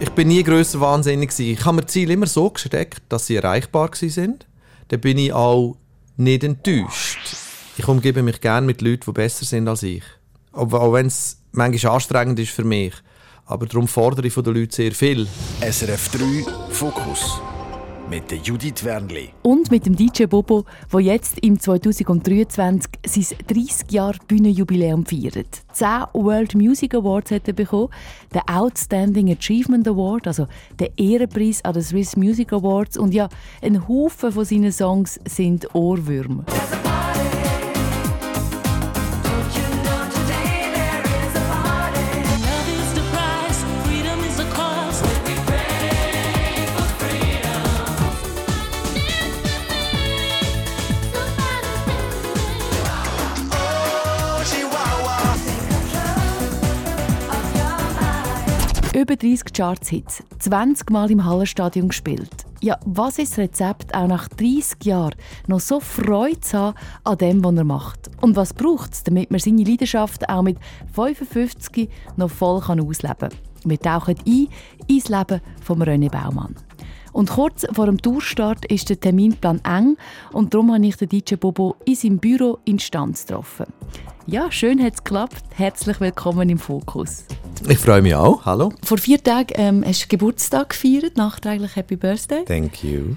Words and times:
Ich 0.00 0.10
bin 0.10 0.28
nie 0.28 0.44
grösser 0.44 0.80
wahnsinnig 0.80 1.30
gewesen. 1.30 1.52
Ich 1.52 1.64
habe 1.64 1.76
mir 1.76 1.86
Ziele 1.86 2.12
immer 2.12 2.26
so 2.26 2.50
gesteckt, 2.50 3.02
dass 3.08 3.26
sie 3.26 3.36
erreichbar 3.36 3.90
sind. 3.94 4.46
Dann 4.88 5.00
bin 5.00 5.18
ich 5.18 5.32
auch 5.32 5.76
nicht 6.16 6.44
enttäuscht. 6.44 7.18
Ich 7.76 7.88
umgebe 7.88 8.22
mich 8.22 8.40
gerne 8.40 8.66
mit 8.66 8.80
Leuten, 8.80 9.04
die 9.06 9.12
besser 9.12 9.44
sind 9.44 9.66
als 9.66 9.82
ich. 9.82 10.04
Auch 10.52 10.92
wenn 10.92 11.06
es 11.06 11.38
manchmal 11.52 11.94
anstrengend 11.94 12.38
ist 12.38 12.50
für 12.50 12.64
mich. 12.64 12.94
Aber 13.46 13.66
darum 13.66 13.88
fordere 13.88 14.26
ich 14.28 14.32
von 14.32 14.44
den 14.44 14.54
Leuten 14.54 14.72
sehr 14.72 14.92
viel. 14.92 15.26
SRF 15.60 16.10
3 16.10 16.46
Fokus 16.70 17.40
mit 18.08 18.30
der 18.30 18.38
Judith 18.38 18.84
Wernli. 18.84 19.30
Und 19.42 19.70
mit 19.70 19.84
dem 19.84 19.94
DJ 19.94 20.24
Bobo, 20.24 20.64
der 20.92 21.00
jetzt 21.00 21.38
im 21.40 21.58
2023 21.58 22.90
sein 23.06 23.38
30 23.46 23.92
Jahre 23.92 24.18
Bühnenjubiläum 24.26 25.04
feiert. 25.04 25.62
10 25.72 25.86
World 26.14 26.54
Music 26.54 26.94
Awards 26.94 27.30
hat 27.30 27.48
er 27.48 27.54
bekommen, 27.54 27.90
den 28.32 28.42
Outstanding 28.48 29.30
Achievement 29.30 29.86
Award, 29.86 30.26
also 30.26 30.46
den 30.80 30.88
Ehrenpreis 30.96 31.64
an 31.64 31.74
den 31.74 31.82
Swiss 31.82 32.16
Music 32.16 32.52
Awards. 32.52 32.96
Und 32.96 33.12
ja, 33.12 33.28
ein 33.62 33.86
Haufen 33.86 34.32
von 34.32 34.44
seinen 34.44 34.72
Songs 34.72 35.20
sind 35.26 35.74
Ohrwürmer. 35.74 36.44
Über 58.98 59.14
30 59.14 59.52
Charts-Hits, 59.52 60.24
20 60.40 60.90
Mal 60.90 61.08
im 61.12 61.24
Hallenstadion 61.24 61.86
gespielt. 61.86 62.32
Ja, 62.60 62.80
was 62.84 63.20
ist 63.20 63.30
das 63.30 63.38
Rezept, 63.38 63.94
auch 63.94 64.08
nach 64.08 64.26
30 64.26 64.84
Jahren 64.84 65.14
noch 65.46 65.60
so 65.60 65.78
Freude 65.78 66.40
zu 66.40 66.58
haben 66.58 66.76
an 67.04 67.18
dem, 67.18 67.44
was 67.44 67.54
er 67.54 67.62
macht? 67.62 68.10
Und 68.20 68.34
was 68.34 68.52
braucht 68.52 68.94
es, 68.94 69.04
damit 69.04 69.30
man 69.30 69.38
seine 69.38 69.62
Leidenschaft 69.62 70.28
auch 70.28 70.42
mit 70.42 70.58
55 70.92 71.88
noch 72.16 72.28
voll 72.28 72.56
ausleben 72.56 72.90
kann? 72.90 73.30
Wir 73.64 73.78
tauchen 73.78 74.16
ein 74.26 74.48
ins 74.88 75.08
Leben 75.08 75.42
von 75.62 75.80
René 75.80 76.10
Baumann. 76.10 76.56
Und 77.12 77.30
kurz 77.30 77.66
vor 77.72 77.86
dem 77.86 78.02
Tourstart 78.02 78.64
ist 78.66 78.90
der 78.90 78.98
Terminplan 78.98 79.60
eng 79.64 79.96
und 80.32 80.52
darum 80.52 80.74
habe 80.74 80.84
ich 80.84 80.96
den 80.96 81.08
DJ 81.08 81.36
Bobo 81.36 81.76
in 81.84 81.94
seinem 81.94 82.18
Büro 82.18 82.58
in 82.64 82.80
Stanz 82.80 83.26
getroffen. 83.26 83.66
Ja, 84.30 84.52
schön 84.52 84.82
hat 84.82 84.92
es 84.92 85.04
geklappt. 85.04 85.42
Herzlich 85.54 86.00
willkommen 86.00 86.50
im 86.50 86.58
Fokus. 86.58 87.24
Ich 87.66 87.78
freue 87.78 88.02
mich 88.02 88.14
auch. 88.14 88.44
Hallo. 88.44 88.74
Vor 88.84 88.98
vier 88.98 89.24
Tagen 89.24 89.54
ähm, 89.54 89.82
hast 89.86 90.02
du 90.02 90.08
Geburtstag 90.08 90.68
gefeiert. 90.68 91.16
Nachträglich 91.16 91.74
Happy 91.76 91.96
Birthday. 91.96 92.44
Thank 92.44 92.84
you. 92.84 93.14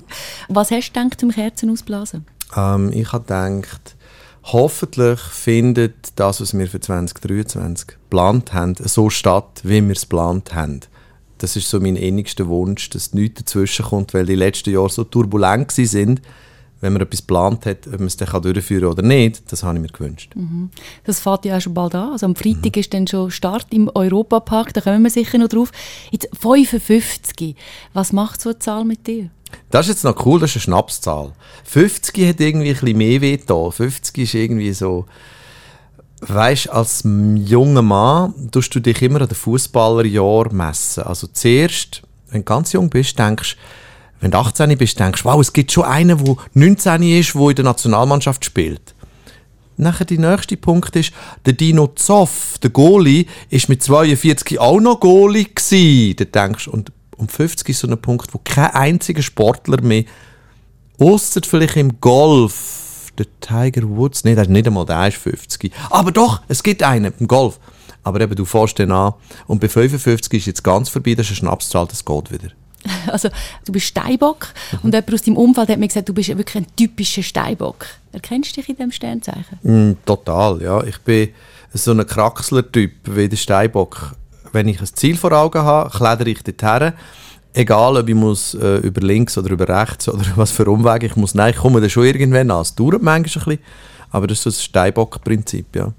Was 0.48 0.72
hast 0.72 0.92
du 0.96 1.02
gedacht 1.02 1.20
zum 1.20 1.32
Kerzen 1.32 1.70
ausblasen? 1.70 2.26
Ähm, 2.56 2.94
ich 2.94 3.12
habe 3.12 3.26
gedacht, 3.26 3.98
hoffentlich 4.44 5.20
findet 5.20 6.18
das, 6.18 6.40
was 6.40 6.58
wir 6.58 6.68
für 6.68 6.80
2023 6.80 7.88
geplant 7.88 8.54
haben, 8.54 8.76
so 8.80 9.10
statt, 9.10 9.60
wie 9.64 9.82
wir 9.82 9.92
es 9.92 10.04
geplant 10.04 10.56
haben. 10.56 10.80
Das 11.40 11.58
ist 11.58 11.70
so 11.70 11.82
mein 11.82 11.98
innigster 11.98 12.48
Wunsch, 12.48 12.90
dass 12.90 13.14
nichts 13.14 13.42
dazwischen 13.42 13.84
kommt, 13.84 14.14
weil 14.14 14.26
die 14.26 14.36
letzten 14.36 14.70
Jahre 14.70 14.90
so 14.90 15.04
turbulent 15.04 15.74
sind 15.74 16.22
wenn 16.82 16.94
man 16.94 17.04
etwas 17.04 17.22
geplant 17.22 17.66
hat, 17.66 17.88
ob 17.88 18.00
man 18.00 18.08
es 18.08 18.18
dann 18.18 18.42
durchführen 18.42 18.82
kann 18.82 18.92
oder 18.92 19.04
nicht, 19.04 19.52
das 19.52 19.64
habe 19.64 19.76
ich 19.78 19.82
mir 19.82 19.88
gewünscht. 19.88 20.32
Mhm. 20.36 20.72
Das 21.04 21.20
fährt 21.20 21.46
ja 21.46 21.58
auch 21.58 21.62
schon 21.62 21.76
bald 21.76 21.96
an. 21.96 22.12
Also 22.12 22.26
am 22.26 22.36
Freitag 22.36 22.76
mhm. 22.76 22.80
ist 22.80 22.94
dann 22.94 23.08
schon 23.08 23.32
Start 23.32 23.68
im 23.72 23.90
Europapark, 23.94 24.74
da 24.74 24.82
kommen 24.82 25.04
wir 25.04 25.12
sicher 25.12 25.38
noch 25.38 25.48
drauf. 25.48 25.72
Jetzt 26.10 26.30
55, 26.40 27.56
was 27.94 28.12
macht 28.12 28.42
so 28.42 28.50
eine 28.50 28.60
Zahl 28.60 28.84
mit 28.84 29.08
dir? 29.08 29.30
Das 29.70 29.88
ist 29.88 29.96
jetzt 29.96 30.04
noch 30.04 30.26
cool, 30.26 30.40
das 30.40 30.52
ist 30.52 30.56
eine 30.58 30.62
Schnapszahl. 30.64 31.34
50 31.66 32.28
hat 32.28 32.40
irgendwie 32.40 32.70
ein 32.70 32.74
bisschen 32.74 32.98
mehr 32.98 33.22
weh 33.22 33.38
da. 33.38 33.70
50 33.70 34.18
ist 34.18 34.34
irgendwie 34.34 34.74
so... 34.74 35.06
Weißt 36.24 36.70
als 36.70 37.02
junger 37.04 37.82
Mann 37.82 38.52
tust 38.52 38.76
du 38.76 38.80
dich 38.80 39.02
immer 39.02 39.22
an 39.22 39.28
den 39.28 39.36
Fußballerjahr 39.36 40.54
messen. 40.54 41.04
Also 41.04 41.26
zuerst, 41.26 42.04
wenn 42.30 42.42
du 42.42 42.46
ganz 42.46 42.74
jung 42.74 42.92
bist, 42.92 43.18
denkst 43.18 43.56
du, 43.56 43.62
wenn 44.22 44.32
du 44.32 44.38
18 44.38 44.78
bist, 44.78 45.00
denkst 45.00 45.26
wow, 45.26 45.42
es 45.42 45.52
gibt 45.52 45.72
schon 45.72 45.84
einen, 45.84 46.24
der 46.24 46.36
19 46.54 47.04
ist, 47.04 47.34
der 47.34 47.50
in 47.50 47.56
der 47.56 47.66
Nationalmannschaft 47.66 48.46
spielt. 48.46 48.96
Nachher 49.78 50.06
der 50.06 50.20
nächste 50.20 50.58
Punkt 50.58 50.96
ist, 50.96 51.12
der 51.46 51.54
Dino 51.54 51.88
Zoff, 51.88 52.58
der 52.62 52.70
Goalie, 52.70 53.26
ist 53.50 53.68
mit 53.68 53.82
42 53.82 54.60
auch 54.60 54.80
noch 54.80 55.00
Goalie 55.00 55.46
gewesen. 55.46 56.16
Da 56.18 56.26
denkst 56.46 56.68
und 56.68 56.92
um 57.18 57.28
50 57.28 57.70
ist 57.70 57.80
so 57.80 57.88
ein 57.88 58.00
Punkt, 58.00 58.34
wo 58.34 58.40
kein 58.44 58.72
einziger 58.72 59.24
Sportler 59.24 59.82
mehr, 59.82 60.04
außer 61.00 61.42
vielleicht 61.44 61.78
im 61.78 62.00
Golf, 62.00 63.12
der 63.18 63.26
Tiger 63.40 63.90
Woods, 63.90 64.24
nee, 64.24 64.36
der 64.36 64.44
ist 64.44 64.50
nicht 64.50 64.68
einmal, 64.68 64.86
der 64.86 65.08
ist 65.08 65.18
50. 65.18 65.72
Aber 65.90 66.12
doch, 66.12 66.42
es 66.48 66.62
gibt 66.62 66.84
einen 66.84 67.14
im 67.20 67.28
Golf. 67.28 67.60
Aber 68.04 68.22
eben, 68.22 68.36
du 68.36 68.46
fährst 68.46 68.80
den 68.80 68.92
an 68.92 69.14
und 69.48 69.62
bei 69.62 69.70
55 69.70 70.40
ist 70.40 70.46
jetzt 70.46 70.64
ganz 70.64 70.90
vorbei, 70.90 71.16
das 71.16 71.28
ist 71.28 71.42
eine 71.42 71.50
Schnapszahl, 71.50 71.88
das 71.88 72.06
geht 72.06 72.32
wieder. 72.32 72.50
Also, 73.12 73.30
du 73.66 73.72
bist 73.72 73.88
Steinbock 73.88 74.48
mhm. 74.72 74.80
und 74.84 74.94
jemand 74.94 75.14
aus 75.14 75.22
deinem 75.22 75.38
Umfeld 75.38 75.70
hat 75.70 75.80
mir 75.80 75.88
gesagt, 75.88 76.10
du 76.10 76.14
bist 76.14 76.30
wirklich 76.30 76.58
ein 76.58 76.68
typischer 76.76 77.24
Steinbock. 77.24 77.86
Erkennst 78.12 78.56
du 78.56 78.62
dich 78.62 78.70
in 78.70 78.76
diesem 78.76 78.92
Sternzeichen? 78.92 79.60
Mm, 79.64 79.98
total, 80.06 80.62
ja. 80.62 80.84
Ich 80.84 81.00
bin 81.00 81.30
so 81.74 81.92
ein 81.92 82.06
Kraxler-Typ 82.06 82.92
wie 83.06 83.30
der 83.30 83.38
Steinbock. 83.38 84.16
Wenn 84.52 84.68
ich 84.68 84.82
ein 84.82 84.88
Ziel 84.88 85.16
vor 85.16 85.32
Augen 85.32 85.62
habe, 85.62 85.90
kletter 85.90 86.28
ich 86.28 86.44
dorthin. 86.44 86.94
Egal, 87.54 87.98
ob 87.98 88.08
ich 88.08 88.16
muss, 88.16 88.54
äh, 88.54 88.78
über 88.78 89.02
links 89.02 89.38
oder 89.38 89.52
über 89.52 89.68
rechts 89.68 90.08
oder 90.08 90.24
was 90.36 90.52
für 90.52 90.70
Umwege 90.70 91.08
ich 91.08 91.16
muss. 91.16 91.36
Nein, 91.36 91.52
ich 91.52 91.60
komme 91.60 91.82
da 91.82 91.90
schon 91.90 92.06
irgendwann 92.06 92.52
an. 92.52 92.62
Es 92.62 92.76
dauert 92.76 93.02
manchmal 93.02 93.16
ein 93.16 93.24
bisschen. 93.24 93.60
Aber 94.10 94.28
das 94.28 94.40
ist 94.40 94.44
so 94.44 94.50
das 94.50 94.64
Steinbock-Prinzip, 94.64 95.76
ja. 95.76 95.94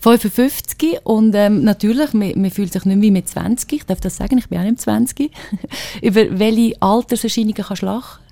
55 0.00 1.00
und 1.04 1.34
ähm, 1.34 1.64
natürlich, 1.64 2.12
man, 2.12 2.32
man, 2.40 2.50
fühlt 2.50 2.72
sich 2.72 2.84
nicht 2.84 3.00
wie 3.00 3.10
mit 3.10 3.28
20. 3.28 3.72
Ich 3.72 3.86
darf 3.86 4.00
das 4.00 4.16
sagen, 4.16 4.38
ich 4.38 4.48
bin 4.48 4.58
auch 4.58 4.64
nicht 4.64 4.80
20. 4.80 5.30
Über 6.02 6.38
welche 6.38 6.80
Alterserscheinungen 6.80 7.54
kannst 7.54 7.82
du 7.82 7.86
lachen? 7.86 8.22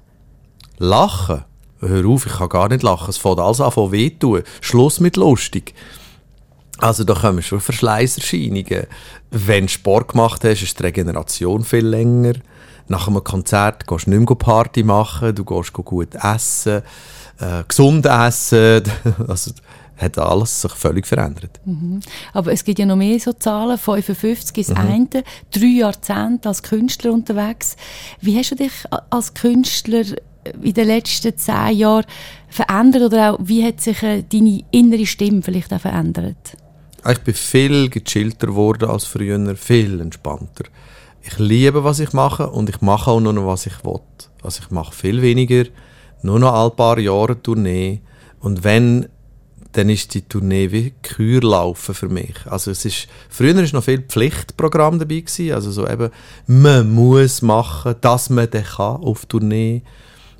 Lachen? 0.78 1.44
Hör 1.80 2.06
auf, 2.06 2.26
ich 2.26 2.32
kann 2.32 2.48
gar 2.48 2.68
nicht 2.68 2.82
lachen. 2.82 3.10
Es 3.10 3.18
fängt 3.18 3.38
alles 3.38 3.60
an 3.60 3.70
von 3.70 3.92
wehtun. 3.92 4.42
Schluss 4.60 5.00
mit 5.00 5.16
lustig. 5.16 5.74
Also 6.78 7.04
da 7.04 7.14
kommen 7.14 7.42
schon 7.42 7.60
Verschleißerscheinungen. 7.60 8.86
Wenn 9.30 9.66
du 9.66 9.68
Sport 9.68 10.08
gemacht 10.08 10.44
hast, 10.44 10.62
ist 10.62 10.78
die 10.78 10.82
Regeneration 10.82 11.64
viel 11.64 11.86
länger. 11.86 12.34
Nach 12.88 13.08
einem 13.08 13.24
Konzert 13.24 13.86
gehst 13.86 14.06
du 14.06 14.10
nicht 14.10 14.28
mehr 14.28 14.36
Party 14.36 14.82
machen, 14.82 15.34
du 15.34 15.44
gehst 15.44 15.72
gut 15.72 16.14
essen 16.14 16.82
äh, 17.38 17.64
gesund 17.66 18.06
essen. 18.06 18.82
also, 19.28 19.52
hat 19.96 20.18
alles 20.18 20.60
sich 20.62 20.72
völlig 20.72 21.06
verändert. 21.06 21.60
Mhm. 21.64 22.00
Aber 22.32 22.52
es 22.52 22.64
gibt 22.64 22.78
ja 22.78 22.86
noch 22.86 22.96
mehr 22.96 23.18
so 23.18 23.32
Zahlen. 23.32 23.78
55 23.78 24.58
ist 24.58 24.70
mhm. 24.70 24.76
eine, 24.76 25.24
drei 25.50 25.78
Jahrzehnte 25.78 26.48
als 26.48 26.62
Künstler 26.62 27.12
unterwegs. 27.12 27.76
Wie 28.20 28.36
hast 28.38 28.50
du 28.50 28.56
dich 28.56 28.72
als 29.10 29.34
Künstler 29.34 30.04
in 30.62 30.74
den 30.74 30.86
letzten 30.86 31.36
zehn 31.36 31.76
Jahren 31.76 32.04
verändert 32.48 33.02
oder 33.02 33.32
auch 33.32 33.38
wie 33.42 33.64
hat 33.64 33.80
sich 33.80 34.02
äh, 34.02 34.22
deine 34.22 34.62
innere 34.70 35.06
Stimme 35.06 35.42
vielleicht 35.42 35.72
auch 35.72 35.80
verändert? 35.80 36.56
Ich 37.08 37.18
bin 37.20 37.34
viel 37.34 37.88
gechillter 37.88 38.48
geworden 38.48 38.88
als 38.88 39.04
früher, 39.04 39.56
viel 39.56 40.00
entspannter. 40.00 40.64
Ich 41.22 41.38
liebe, 41.38 41.82
was 41.82 41.98
ich 42.00 42.12
mache 42.12 42.48
und 42.50 42.68
ich 42.68 42.80
mache 42.80 43.10
auch 43.10 43.20
nur 43.20 43.32
noch, 43.32 43.46
was 43.46 43.66
ich 43.66 43.84
will. 43.84 44.00
Also 44.42 44.62
ich 44.62 44.70
mache 44.70 44.94
viel 44.94 45.22
weniger 45.22 45.64
nur 46.22 46.38
noch 46.38 46.52
ein 46.52 46.76
paar 46.76 46.98
Jahre 46.98 47.40
Tournee. 47.40 48.00
Und 48.40 48.64
wenn, 48.64 49.08
dann 49.76 49.90
ist 49.90 50.14
die 50.14 50.22
Tournee 50.22 50.72
wie 50.72 50.94
Kür 51.02 51.42
laufen 51.42 51.94
für 51.94 52.08
mich. 52.08 52.34
Also 52.46 52.70
es 52.70 52.86
ist, 52.86 53.08
früher 53.28 53.54
war 53.54 53.62
noch 53.72 53.84
viel 53.84 54.00
Pflichtprogramm 54.00 54.98
dabei 54.98 55.20
gewesen, 55.20 55.52
also 55.52 55.70
so 55.70 55.86
eben, 55.86 56.10
man 56.46 56.90
muss 56.90 57.42
machen, 57.42 57.94
dass 58.00 58.30
man 58.30 58.48
dann 58.50 58.64
kann 58.64 58.96
auf 59.02 59.26
Tournee. 59.26 59.82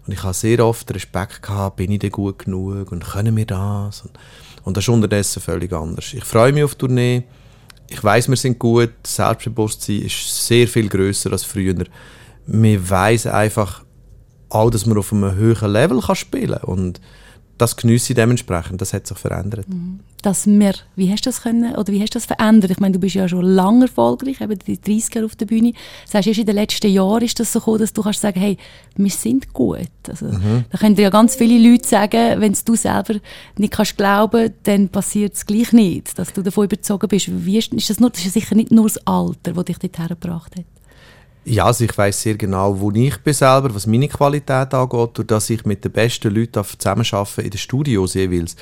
Und 0.06 0.14
ich 0.14 0.22
habe 0.22 0.32
sehr 0.32 0.64
oft 0.64 0.93
Respekt 0.94 1.43
gehabt, 1.43 1.76
bin 1.76 1.90
ich 1.90 1.99
denn 1.99 2.12
gut 2.12 2.38
genug 2.38 2.93
und 2.93 3.05
können 3.05 3.37
wir 3.37 3.44
das? 3.44 4.02
Und, 4.02 4.12
und 4.64 4.76
das 4.76 4.84
ist 4.84 4.88
unterdessen 4.88 5.43
völlig 5.43 5.70
anders. 5.72 6.14
Ich 6.14 6.25
freue 6.25 6.52
mich 6.52 6.64
auf 6.64 6.76
Tournee. 6.76 7.25
Ich 7.88 8.02
weiß, 8.02 8.28
wir 8.28 8.37
sind 8.37 8.58
gut. 8.58 8.93
Selbstbewusstsein 9.06 10.00
ist 10.00 10.46
sehr 10.46 10.66
viel 10.66 10.88
größer 10.88 11.31
als 11.31 11.44
früher. 11.44 11.84
Man 12.46 12.88
weiß 12.90 13.26
einfach, 13.26 13.84
auch, 14.49 14.70
dass 14.70 14.87
man 14.87 14.96
auf 14.96 15.12
einem 15.12 15.34
höheren 15.34 15.72
Level 15.72 16.00
kann 16.00 16.16
spielen 16.16 16.58
kann. 16.64 16.94
Das 17.58 17.76
genieße 17.76 18.12
ich 18.12 18.17
dementsprechend. 18.17 18.81
Das 18.81 18.93
hat 18.93 19.06
sich 19.06 19.17
verändert. 19.17 19.69
Mhm. 19.69 20.00
Dass 20.23 20.47
wir, 20.47 20.75
wie 20.97 21.11
hast 21.11 21.25
du 21.25 21.31
das 21.31 21.43
können, 21.43 21.75
oder 21.75 21.93
wie 21.93 22.00
hast 22.03 22.14
du 22.14 22.19
das 22.19 22.26
verändert? 22.26 22.70
Ich 22.70 22.81
meine, 22.81 22.93
du 22.93 22.99
bist 22.99 23.14
ja 23.14 23.29
schon 23.29 23.44
lange 23.44 23.85
erfolgreich, 23.85 24.41
eben 24.41 24.58
die 24.58 24.81
30 24.81 25.14
Jahre 25.14 25.26
auf 25.26 25.37
der 25.37 25.47
Bühne. 25.47 25.73
Das 26.05 26.14
heißt, 26.14 26.29
erst 26.29 26.41
in 26.41 26.47
den 26.47 26.55
letzten 26.56 26.91
Jahren 26.91 27.23
ist 27.23 27.38
das 27.38 27.53
so 27.53 27.61
gekommen, 27.61 27.79
dass 27.79 27.93
du 27.93 28.03
kannst 28.03 28.20
sagen, 28.20 28.41
hey, 28.41 28.58
wir 28.97 29.11
sind 29.11 29.53
gut. 29.53 29.88
Also, 30.08 30.26
mhm. 30.26 30.64
Da 30.70 30.79
können 30.79 30.97
ja 30.97 31.11
ganz 31.11 31.37
viele 31.37 31.70
Leute 31.70 31.88
sagen, 31.88 32.41
wenn 32.41 32.56
du 32.64 32.75
selber 32.75 33.14
nicht 33.56 33.73
kannst 33.73 33.97
glauben, 33.97 34.53
dann 34.64 34.88
passiert 34.88 35.35
es 35.35 35.47
gleich 35.47 35.73
nicht, 35.73 36.19
dass 36.19 36.32
du 36.32 36.43
davon 36.43 36.64
überzogen 36.64 37.08
bist. 37.08 37.29
Wie 37.47 37.58
ist, 37.58 37.73
ist 37.73 37.88
das, 37.88 38.00
nur, 38.00 38.11
das 38.11 38.26
ist 38.26 38.35
sicher 38.35 38.55
nicht 38.55 38.73
nur 38.73 38.88
das 38.88 38.99
Alter, 39.06 39.53
das 39.53 39.64
dich 39.64 39.79
dorthin 39.79 40.08
gebracht 40.08 40.56
hat. 40.56 40.64
Ja, 41.48 41.66
also 41.66 41.84
ich 41.84 41.96
weiß 41.96 42.22
sehr 42.22 42.34
genau, 42.34 42.81
wo 42.81 42.90
ich 42.90 43.19
bin 43.19 43.32
selber, 43.32 43.72
was 43.72 43.87
meine 43.87 44.08
Qualität 44.08 44.75
angeht, 44.75 45.10
durch 45.14 45.28
dass 45.28 45.48
ich 45.48 45.64
mit 45.64 45.84
den 45.84 45.93
besten 45.93 46.34
Leuten 46.34 46.64
zusammenarbeite 46.64 47.43
in 47.43 47.50
den 47.50 47.58
Studios 47.58 48.14
jeweils, 48.14 48.56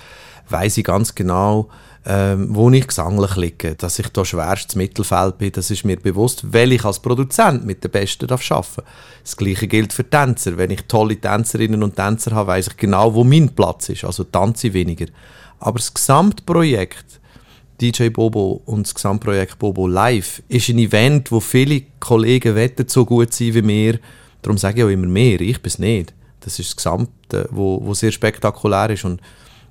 weiß 0.51 0.77
ich 0.77 0.85
ganz 0.85 1.15
genau, 1.15 1.71
ähm, 2.05 2.49
wo 2.51 2.71
ich 2.71 2.87
gesanglich 2.87 3.37
liege, 3.37 3.75
dass 3.75 3.99
ich 3.99 4.09
da 4.09 4.23
schwerstes 4.23 4.77
Mittelfeld 4.77 5.39
bin, 5.39 5.53
das 5.53 5.71
ist 5.71 5.87
mir 5.87 5.97
bewusst, 5.97 6.53
weil 6.53 6.73
ich 6.73 6.85
als 6.85 7.01
Produzent 7.01 7.65
mit 7.65 7.83
den 7.83 7.91
Besten 7.91 8.27
darf 8.27 8.51
arbeiten 8.51 8.83
Das 9.23 9.35
Gleiche 9.39 9.67
gilt 9.67 9.95
für 9.95 10.05
Tänzer. 10.05 10.59
Wenn 10.59 10.71
ich 10.71 10.83
tolle 10.83 11.17
Tänzerinnen 11.17 11.83
und 11.83 11.97
Tänzer 11.97 12.33
habe, 12.33 12.49
weiß 12.49 12.67
ich 12.67 12.77
genau, 12.77 13.15
wo 13.15 13.25
mein 13.25 13.49
Platz 13.55 13.89
ist, 13.89 14.05
also 14.05 14.25
tanze 14.25 14.67
ich 14.67 14.75
weniger. 14.75 15.07
Aber 15.59 15.79
das 15.79 15.95
Gesamtprojekt 15.95 17.19
DJ 17.81 18.09
Bobo 18.09 18.63
und 18.67 18.87
das 18.87 18.95
Gesamtprojekt 18.95 19.59
Bobo 19.59 19.87
Live 19.87 20.43
ist 20.49 20.69
ein 20.69 20.79
Event, 20.79 21.33
wo 21.33 21.41
viele 21.41 21.83
Kollegen 22.01 22.55
wetten 22.55 22.89
so 22.89 23.05
gut 23.05 23.33
sein 23.33 23.55
wie 23.55 23.63
mir. 23.63 23.99
Darum 24.43 24.59
sage 24.59 24.81
ich 24.81 24.85
auch 24.85 24.91
immer 24.91 25.07
mehr, 25.07 25.41
ich 25.41 25.61
bin 25.61 25.69
es 25.69 25.79
nicht. 25.79 26.15
Das 26.41 26.59
ist 26.59 26.71
das 26.71 26.77
Gesamte, 26.77 27.49
wo, 27.51 27.81
wo 27.83 27.95
sehr 27.95 28.13
spektakulär 28.13 28.91
ist 28.91 29.05
und, 29.05 29.21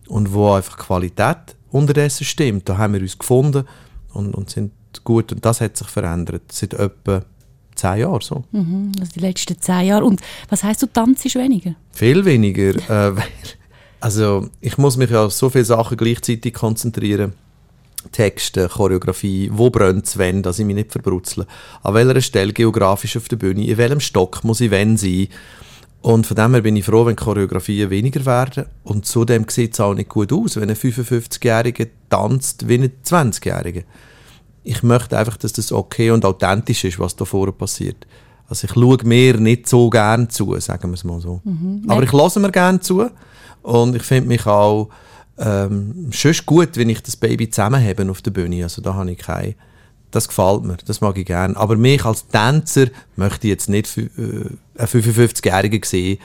und 0.08 0.34
wo 0.34 0.54
einfach 0.54 0.78
Qualität 0.78 1.56
unterdessen 1.72 2.26
stimmt. 2.26 2.68
Da 2.68 2.78
haben 2.78 2.94
wir 2.94 3.02
uns 3.02 3.18
gefunden 3.18 3.66
und, 4.14 4.34
und 4.34 4.50
sind 4.50 4.72
gut 5.04 5.32
und 5.32 5.44
das 5.46 5.62
hat 5.62 5.78
sich 5.78 5.88
verändert 5.88 6.44
seit 6.52 6.74
etwa 6.74 7.24
zehn 7.76 8.00
Jahren 8.00 8.22
so. 8.22 8.44
Mhm, 8.52 8.92
also 9.00 9.12
die 9.14 9.20
letzten 9.20 9.60
zehn 9.60 9.88
Jahre. 9.88 10.06
Und 10.06 10.22
was 10.50 10.64
heißt 10.64 10.82
du 10.82 10.88
tanzt 10.88 11.24
weniger? 11.36 11.76
Viel 11.92 12.26
weniger. 12.26 12.76
äh, 12.90 13.14
also 14.00 14.50
ich 14.62 14.78
muss 14.78 14.98
mich 14.98 15.10
ja 15.10 15.26
auf 15.26 15.34
so 15.34 15.50
viele 15.50 15.66
Sachen 15.66 15.98
gleichzeitig 15.98 16.54
konzentrieren. 16.54 17.34
Texte, 18.12 18.70
Choreografie, 18.70 19.50
wo 19.54 19.70
brennt 19.70 20.06
es 20.06 20.18
wenn, 20.18 20.44
dass 20.44 20.60
ich 20.60 20.66
mich 20.66 20.76
nicht 20.76 20.92
verbrutzle. 20.92 21.48
An 21.82 21.94
welcher 21.94 22.22
Stelle 22.22 22.54
geografisch 22.54 23.18
auf 23.18 23.28
der 23.28 23.38
Bühne, 23.38 23.66
in 23.66 23.78
welchem 23.78 24.00
Stock 24.00 24.44
muss 24.44 24.62
ich 24.62 24.72
wenn 24.72 24.98
sein. 24.98 25.28
Und 26.02 26.28
von 26.28 26.36
dem 26.36 26.54
her 26.54 26.62
bin 26.62 26.76
ich 26.76 26.86
froh, 26.86 27.06
wenn 27.06 27.16
Choreografien 27.16 27.90
weniger 27.90 28.26
werden. 28.26 28.66
Und 28.84 29.06
zudem 29.06 29.46
sieht 29.48 29.74
es 29.74 29.80
auch 29.80 29.94
nicht 29.94 30.10
gut 30.10 30.34
aus, 30.34 30.58
wenn 30.58 30.70
ein 30.70 30.76
55-Jähriger 30.76 31.88
tanzt 32.10 32.68
wie 32.68 32.76
ein 32.76 32.92
20-Jähriger. 33.06 33.84
Ich 34.64 34.84
möchte 34.84 35.18
einfach, 35.18 35.38
dass 35.38 35.54
das 35.54 35.72
okay 35.72 36.12
und 36.12 36.26
authentisch 36.26 36.84
ist, 36.84 37.00
was 37.00 37.16
da 37.16 37.26
vorne 37.26 37.54
passiert. 37.54 38.06
Also 38.48 38.68
ich 38.68 38.74
schaue 38.74 38.98
mir 39.06 39.38
nicht 39.40 39.70
so 39.70 39.90
gern 39.90 40.30
zu, 40.30 40.60
sagen 40.60 40.90
wir 40.90 40.96
es 40.96 41.04
mal 41.04 41.22
so. 41.22 41.42
Mhm. 41.44 41.84
Aber 41.88 42.04
ich 42.04 42.12
lasse 42.12 42.40
mir 42.40 42.52
gern 42.52 42.82
zu 42.82 43.10
und 43.62 43.96
ich 43.96 44.04
finde 44.04 44.28
mich 44.28 44.46
auch 44.46 44.90
ähm, 45.38 46.10
schon 46.12 46.36
gut, 46.46 46.78
wenn 46.78 46.90
ich 46.90 47.02
das 47.02 47.16
Baby 47.16 47.50
zusammenhebe 47.50 48.10
auf 48.10 48.22
der 48.22 48.32
Bühne. 48.32 48.64
Also 48.64 48.82
da 48.82 48.94
habe 48.94 49.12
ich 49.12 49.18
keine 49.18 49.56
das 50.14 50.28
gefällt 50.28 50.64
mir, 50.64 50.78
das 50.86 51.02
mag 51.02 51.18
ich 51.18 51.26
gerne. 51.26 51.58
Aber 51.58 51.76
mich 51.76 52.06
als 52.06 52.28
Tänzer 52.28 52.88
möchte 53.16 53.48
ich 53.48 53.52
jetzt 53.52 53.70
nicht 53.70 53.98
äh, 53.98 54.02
einen 54.78 54.88
55-Jährigen 54.88 55.82
sehen, 55.84 56.20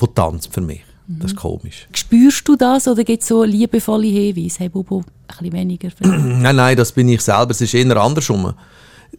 der 0.00 0.14
tanzt 0.14 0.52
für 0.52 0.62
mich. 0.62 0.80
Das 1.06 1.32
ist 1.32 1.36
mhm. 1.36 1.40
komisch. 1.40 1.88
Spürst 1.92 2.46
du 2.48 2.56
das 2.56 2.88
oder 2.88 3.04
gibt 3.04 3.22
es 3.22 3.28
so 3.28 3.44
liebevolle 3.44 4.06
Hinweise? 4.06 4.60
Hey 4.60 4.68
Bobo, 4.68 4.98
ein 5.00 5.04
bisschen 5.28 5.52
weniger? 5.52 5.88
nein, 6.00 6.56
nein, 6.56 6.76
das 6.76 6.92
bin 6.92 7.08
ich 7.08 7.20
selber. 7.20 7.50
Es 7.50 7.60
ist 7.60 7.74
eher 7.74 7.96
andersrum. 7.96 8.54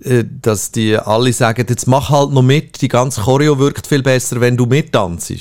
Äh, 0.02 0.24
dass 0.42 0.72
die 0.72 0.98
alle 0.98 1.34
sagen, 1.34 1.66
jetzt 1.68 1.88
mach 1.88 2.10
halt 2.10 2.32
noch 2.32 2.44
mit, 2.44 2.82
die 2.82 2.88
ganze 2.88 3.22
Choreo 3.22 3.58
wirkt 3.58 3.88
viel 3.88 4.04
besser, 4.04 4.40
wenn 4.40 4.58
du 4.58 4.66
mittanzt. 4.66 5.34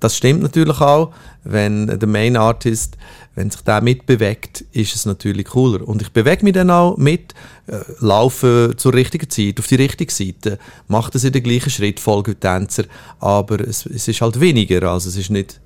Das 0.00 0.16
stimmt 0.16 0.42
natürlich 0.42 0.80
auch, 0.80 1.12
wenn 1.44 1.86
der 1.86 2.08
Main 2.08 2.36
Artist 2.36 2.96
wenn 3.34 3.50
sich 3.50 3.60
der 3.62 3.80
mitbewegt, 3.80 4.64
ist 4.72 4.94
es 4.94 5.06
natürlich 5.06 5.46
cooler. 5.46 5.86
Und 5.86 6.02
ich 6.02 6.10
bewege 6.10 6.44
mich 6.44 6.54
dann 6.54 6.70
auch 6.70 6.96
mit, 6.96 7.34
äh, 7.68 7.78
laufe 8.00 8.74
zur 8.76 8.92
richtigen 8.92 9.30
Zeit, 9.30 9.58
auf 9.58 9.66
die 9.66 9.76
richtige 9.76 10.12
Seite, 10.12 10.58
mache 10.88 11.12
das 11.12 11.24
in 11.24 11.32
der 11.32 11.40
gleichen 11.40 11.70
Schrittfolge 11.70 12.32
wie 12.32 12.34
Tänzer, 12.34 12.84
aber 13.20 13.60
es, 13.60 13.86
es 13.86 14.08
ist 14.08 14.20
halt 14.20 14.40
weniger, 14.40 14.82
also 14.90 15.08
es 15.08 15.16
ist 15.16 15.30
nicht 15.30 15.60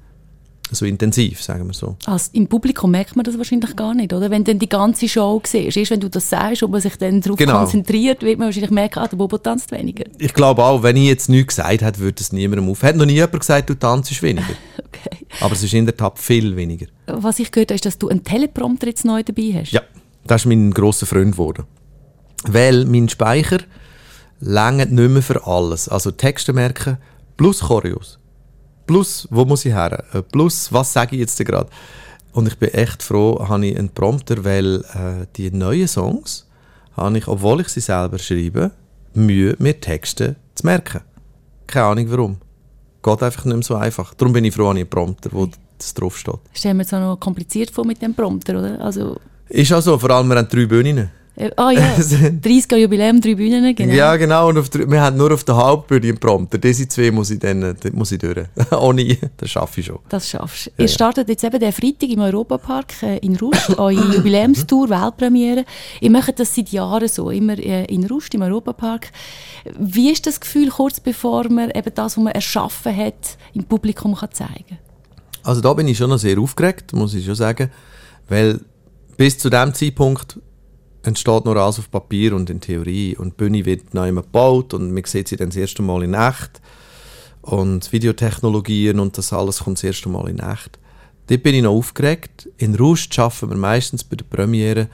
so 0.70 0.86
intensiv, 0.86 1.42
sagen 1.42 1.66
wir 1.66 1.74
so. 1.74 1.96
Also 2.06 2.30
Im 2.32 2.46
Publikum 2.46 2.90
merkt 2.90 3.16
man 3.16 3.24
das 3.24 3.36
wahrscheinlich 3.36 3.76
gar 3.76 3.94
nicht, 3.94 4.12
oder? 4.12 4.30
Wenn 4.30 4.44
du 4.44 4.52
dann 4.52 4.58
die 4.58 4.68
ganze 4.68 5.08
Show 5.08 5.40
siehst, 5.44 5.76
erst 5.76 5.90
wenn 5.90 6.00
du 6.00 6.08
das 6.08 6.28
sagst 6.30 6.62
und 6.62 6.70
man 6.70 6.80
sich 6.80 6.96
dann 6.96 7.20
darauf 7.20 7.38
genau. 7.38 7.58
konzentriert, 7.58 8.22
wird 8.22 8.38
man 8.38 8.48
wahrscheinlich 8.48 8.70
merken, 8.70 9.00
ah, 9.00 9.08
der 9.08 9.16
Bobo 9.16 9.38
tanzt 9.38 9.70
weniger. 9.72 10.04
Ich 10.18 10.32
glaube 10.32 10.64
auch, 10.64 10.82
wenn 10.82 10.96
ich 10.96 11.06
jetzt 11.06 11.28
nichts 11.28 11.56
gesagt 11.56 11.82
hätte, 11.82 11.98
würde 12.00 12.20
es 12.20 12.32
niemandem 12.32 12.68
auf. 12.70 12.82
Hat 12.82 12.96
noch 12.96 13.06
nie 13.06 13.14
jemand 13.14 13.40
gesagt, 13.40 13.68
du 13.70 13.74
tanzt 13.74 14.22
weniger. 14.22 14.54
okay. 14.86 15.26
Aber 15.40 15.52
es 15.52 15.62
ist 15.62 15.74
in 15.74 15.84
der 15.84 15.96
Tat 15.96 16.18
viel 16.18 16.56
weniger. 16.56 16.86
Was 17.06 17.38
ich 17.38 17.50
gehört 17.50 17.70
habe, 17.70 17.76
ist, 17.76 17.84
dass 17.84 17.98
du 17.98 18.08
einen 18.08 18.24
Teleprompter 18.24 18.86
jetzt 18.86 19.04
neu 19.04 19.22
dabei 19.22 19.60
hast. 19.60 19.72
Ja, 19.72 19.82
das 20.26 20.42
ist 20.42 20.46
mein 20.46 20.72
grosser 20.72 21.06
Freund 21.06 21.32
geworden. 21.32 21.64
Weil 22.46 22.84
mein 22.86 23.08
Speicher 23.08 23.58
längert 24.40 24.90
nicht 24.90 25.10
mehr 25.10 25.22
für 25.22 25.46
alles. 25.46 25.88
Also 25.88 26.10
Texte 26.10 26.52
merken 26.52 26.98
plus 27.36 27.60
Choreos 27.60 28.18
Plus, 28.86 29.26
wo 29.30 29.44
muss 29.44 29.64
ich 29.64 29.72
her? 29.72 30.04
Äh, 30.12 30.22
plus, 30.22 30.72
was 30.72 30.92
sage 30.92 31.16
ich 31.16 31.20
jetzt 31.20 31.38
gerade? 31.44 31.70
Und 32.32 32.48
ich 32.48 32.58
bin 32.58 32.70
echt 32.70 33.02
froh, 33.02 33.46
habe 33.48 33.66
ich 33.66 33.78
einen 33.78 33.90
Prompter, 33.90 34.44
weil 34.44 34.84
äh, 34.94 35.26
die 35.36 35.50
neuen 35.50 35.88
Songs 35.88 36.46
habe 36.96 37.16
ich, 37.16 37.28
obwohl 37.28 37.60
ich 37.60 37.68
sie 37.68 37.80
selber 37.80 38.18
schreibe, 38.18 38.72
Mühe, 39.14 39.54
mir 39.58 39.80
Texte 39.80 40.36
zu 40.54 40.66
merken. 40.66 41.00
Keine 41.66 41.86
Ahnung 41.86 42.10
warum. 42.10 42.36
Geht 43.02 43.22
einfach 43.22 43.44
nicht 43.44 43.54
mehr 43.54 43.62
so 43.62 43.76
einfach. 43.76 44.14
Darum 44.14 44.32
bin 44.32 44.44
ich 44.44 44.54
froh, 44.54 44.68
habe 44.68 44.78
ich 44.78 44.82
einen 44.82 44.90
Prompter, 44.90 45.30
wo 45.32 45.48
das 45.78 45.94
draufsteht. 45.94 46.40
Stellen 46.52 46.78
wir 46.78 46.84
es 46.84 46.92
auch 46.92 47.00
noch 47.00 47.20
kompliziert 47.20 47.70
vor 47.70 47.86
mit 47.86 48.02
dem 48.02 48.14
Prompter, 48.14 48.58
oder? 48.58 48.80
Also 48.80 49.18
ist 49.48 49.72
auch 49.72 49.82
so, 49.82 49.98
vor 49.98 50.10
allem 50.10 50.28
wir 50.28 50.36
haben 50.36 50.48
drei 50.48 50.66
Bühnen. 50.66 51.10
Äh, 51.36 51.50
ah 51.56 51.72
ja, 51.72 51.82
30er 51.96 52.76
Jubiläum, 52.76 53.20
drei 53.20 53.34
Bühnen, 53.34 53.74
genau. 53.74 53.92
Ja, 53.92 54.14
genau. 54.16 54.48
Und 54.48 54.58
auf 54.58 54.68
der, 54.68 54.88
wir 54.88 55.00
haben 55.00 55.16
nur 55.16 55.32
auf 55.32 55.42
der 55.42 55.56
Hauptbühne 55.56 56.06
einen 56.06 56.18
Prompter. 56.18 56.58
Diese 56.58 56.86
zwei 56.86 57.10
muss 57.10 57.30
ich 57.30 57.40
dann 57.40 57.76
muss 57.92 58.12
ich 58.12 58.18
durch. 58.18 58.46
Ohne, 58.70 59.18
das 59.36 59.50
schaffe 59.50 59.80
ich 59.80 59.86
schon. 59.86 59.98
Das 60.08 60.28
schaffst 60.30 60.66
du. 60.66 60.70
Ja, 60.70 60.82
Ihr 60.84 60.88
startet 60.88 61.28
jetzt 61.28 61.42
eben 61.42 61.58
den 61.58 61.72
Freitag 61.72 62.08
im 62.08 62.20
Europapark 62.20 63.02
äh, 63.02 63.18
in 63.18 63.34
Rust, 63.36 63.70
eure 63.78 64.14
Jubiläumstour, 64.14 64.88
Weltpremiere. 64.88 65.64
Ihr 66.00 66.10
macht 66.10 66.38
das 66.38 66.54
seit 66.54 66.68
Jahren 66.68 67.08
so, 67.08 67.30
immer 67.30 67.58
äh, 67.58 67.84
in 67.86 68.06
Rust, 68.06 68.32
im 68.34 68.42
Europapark. 68.42 69.10
Wie 69.76 70.12
ist 70.12 70.26
das 70.26 70.38
Gefühl, 70.38 70.68
kurz 70.68 71.00
bevor 71.00 71.48
man 71.50 71.70
eben 71.70 71.94
das, 71.94 72.16
was 72.16 72.22
man 72.22 72.32
erschaffen 72.32 72.96
hat, 72.96 73.38
im 73.54 73.64
Publikum 73.64 74.14
kann 74.14 74.30
zeigen 74.32 74.64
kann? 74.68 74.78
Also 75.42 75.60
da 75.60 75.74
bin 75.74 75.88
ich 75.88 75.98
schon 75.98 76.10
noch 76.10 76.18
sehr 76.18 76.38
aufgeregt, 76.38 76.92
muss 76.92 77.12
ich 77.14 77.24
schon 77.24 77.34
sagen. 77.34 77.70
Weil 78.28 78.60
bis 79.16 79.36
zu 79.38 79.50
dem 79.50 79.74
Zeitpunkt 79.74 80.38
entsteht 81.06 81.44
nur 81.44 81.56
alles 81.56 81.78
auf 81.78 81.90
Papier 81.90 82.34
und 82.34 82.50
in 82.50 82.60
Theorie. 82.60 83.16
Und 83.16 83.34
die 83.34 83.36
Bühne 83.36 83.64
wird 83.64 83.94
neu 83.94 84.12
gebaut 84.12 84.74
und 84.74 84.92
man 84.92 85.04
sieht 85.04 85.28
sie 85.28 85.36
dann 85.36 85.48
das 85.48 85.56
erste 85.56 85.82
Mal 85.82 86.02
in 86.02 86.14
echt. 86.14 86.60
Und 87.42 87.92
Videotechnologien 87.92 88.98
und 88.98 89.18
das 89.18 89.32
alles 89.32 89.60
kommt 89.60 89.78
das 89.78 89.84
erste 89.84 90.08
Mal 90.08 90.28
in 90.28 90.38
echt. 90.38 90.78
Dort 91.26 91.42
bin 91.42 91.54
ich 91.54 91.62
noch 91.62 91.72
aufgeregt. 91.72 92.48
In 92.58 92.74
Rust 92.74 93.12
schaffen 93.14 93.50
wir 93.50 93.56
meistens 93.56 94.04
bei 94.04 94.16
der 94.16 94.24
Premiere 94.24 94.88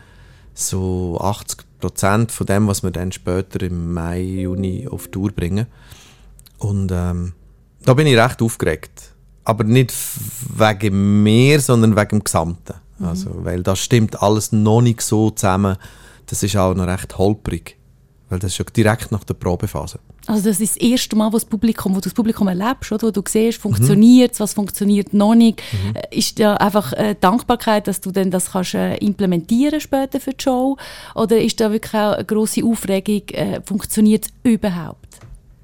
so 0.55 1.19
80 1.21 1.61
Prozent 1.81 2.33
von 2.33 2.47
dem, 2.47 2.67
was 2.67 2.83
wir 2.83 2.91
dann 2.91 3.13
später 3.13 3.63
im 3.63 3.93
Mai, 3.93 4.21
Juni 4.21 4.87
auf 4.89 5.09
Tour 5.09 5.33
bringen. 5.33 5.67
Und 6.59 6.93
ähm, 6.93 7.33
da 7.83 7.95
bin 7.95 8.07
ich 8.07 8.17
recht 8.17 8.43
aufgeregt. 8.43 9.15
Aber 9.45 9.65
nicht 9.65 9.93
wegen 10.57 11.23
mir, 11.23 11.61
sondern 11.61 11.97
wegen 11.97 12.19
dem 12.19 12.25
Gesamten. 12.25 12.75
Mhm. 13.01 13.07
Also, 13.07 13.31
weil 13.45 13.63
das 13.63 13.81
stimmt 13.81 14.23
alles 14.23 14.53
noch 14.53 14.81
nicht 14.81 15.01
so 15.01 15.31
zusammen. 15.31 15.77
Das 16.27 16.43
ist 16.43 16.57
auch 16.57 16.75
noch 16.75 16.87
recht 16.87 17.19
holprig. 17.19 17.77
Weil 18.29 18.39
das 18.39 18.53
ist 18.53 18.59
ja 18.59 18.65
direkt 18.65 19.11
nach 19.11 19.25
der 19.25 19.35
Probephase. 19.35 19.99
Also 20.27 20.49
das 20.49 20.61
ist 20.61 20.77
das 20.77 20.83
erste 20.83 21.17
Mal, 21.17 21.33
wo, 21.33 21.37
das 21.37 21.45
Publikum, 21.45 21.93
wo 21.93 21.97
du 21.97 22.03
das 22.03 22.15
Publikum 22.15 22.47
erlebst, 22.47 22.93
oder? 22.93 23.09
wo 23.09 23.11
du 23.11 23.23
siehst, 23.27 23.61
funktioniert 23.61 24.35
mhm. 24.35 24.39
was 24.39 24.55
funktioniert 24.55 25.13
noch 25.13 25.35
nicht. 25.35 25.61
Mhm. 25.73 25.97
Äh, 25.97 26.17
ist 26.17 26.39
ja 26.39 26.55
einfach 26.55 26.93
äh, 26.93 27.17
Dankbarkeit, 27.21 27.89
dass 27.89 28.01
du 28.01 28.13
dann 28.13 28.31
das 28.31 28.53
kannst 28.53 28.75
äh, 28.75 28.97
implementieren 28.99 29.81
später 29.81 30.21
für 30.21 30.33
die 30.33 30.45
Show? 30.45 30.77
Oder 31.17 31.41
ist 31.41 31.59
da 31.59 31.73
wirklich 31.73 31.95
auch 31.95 32.13
eine 32.13 32.25
grosse 32.25 32.65
Aufregung, 32.65 33.23
äh, 33.31 33.61
funktioniert 33.65 34.27
es 34.27 34.33
überhaupt? 34.53 35.19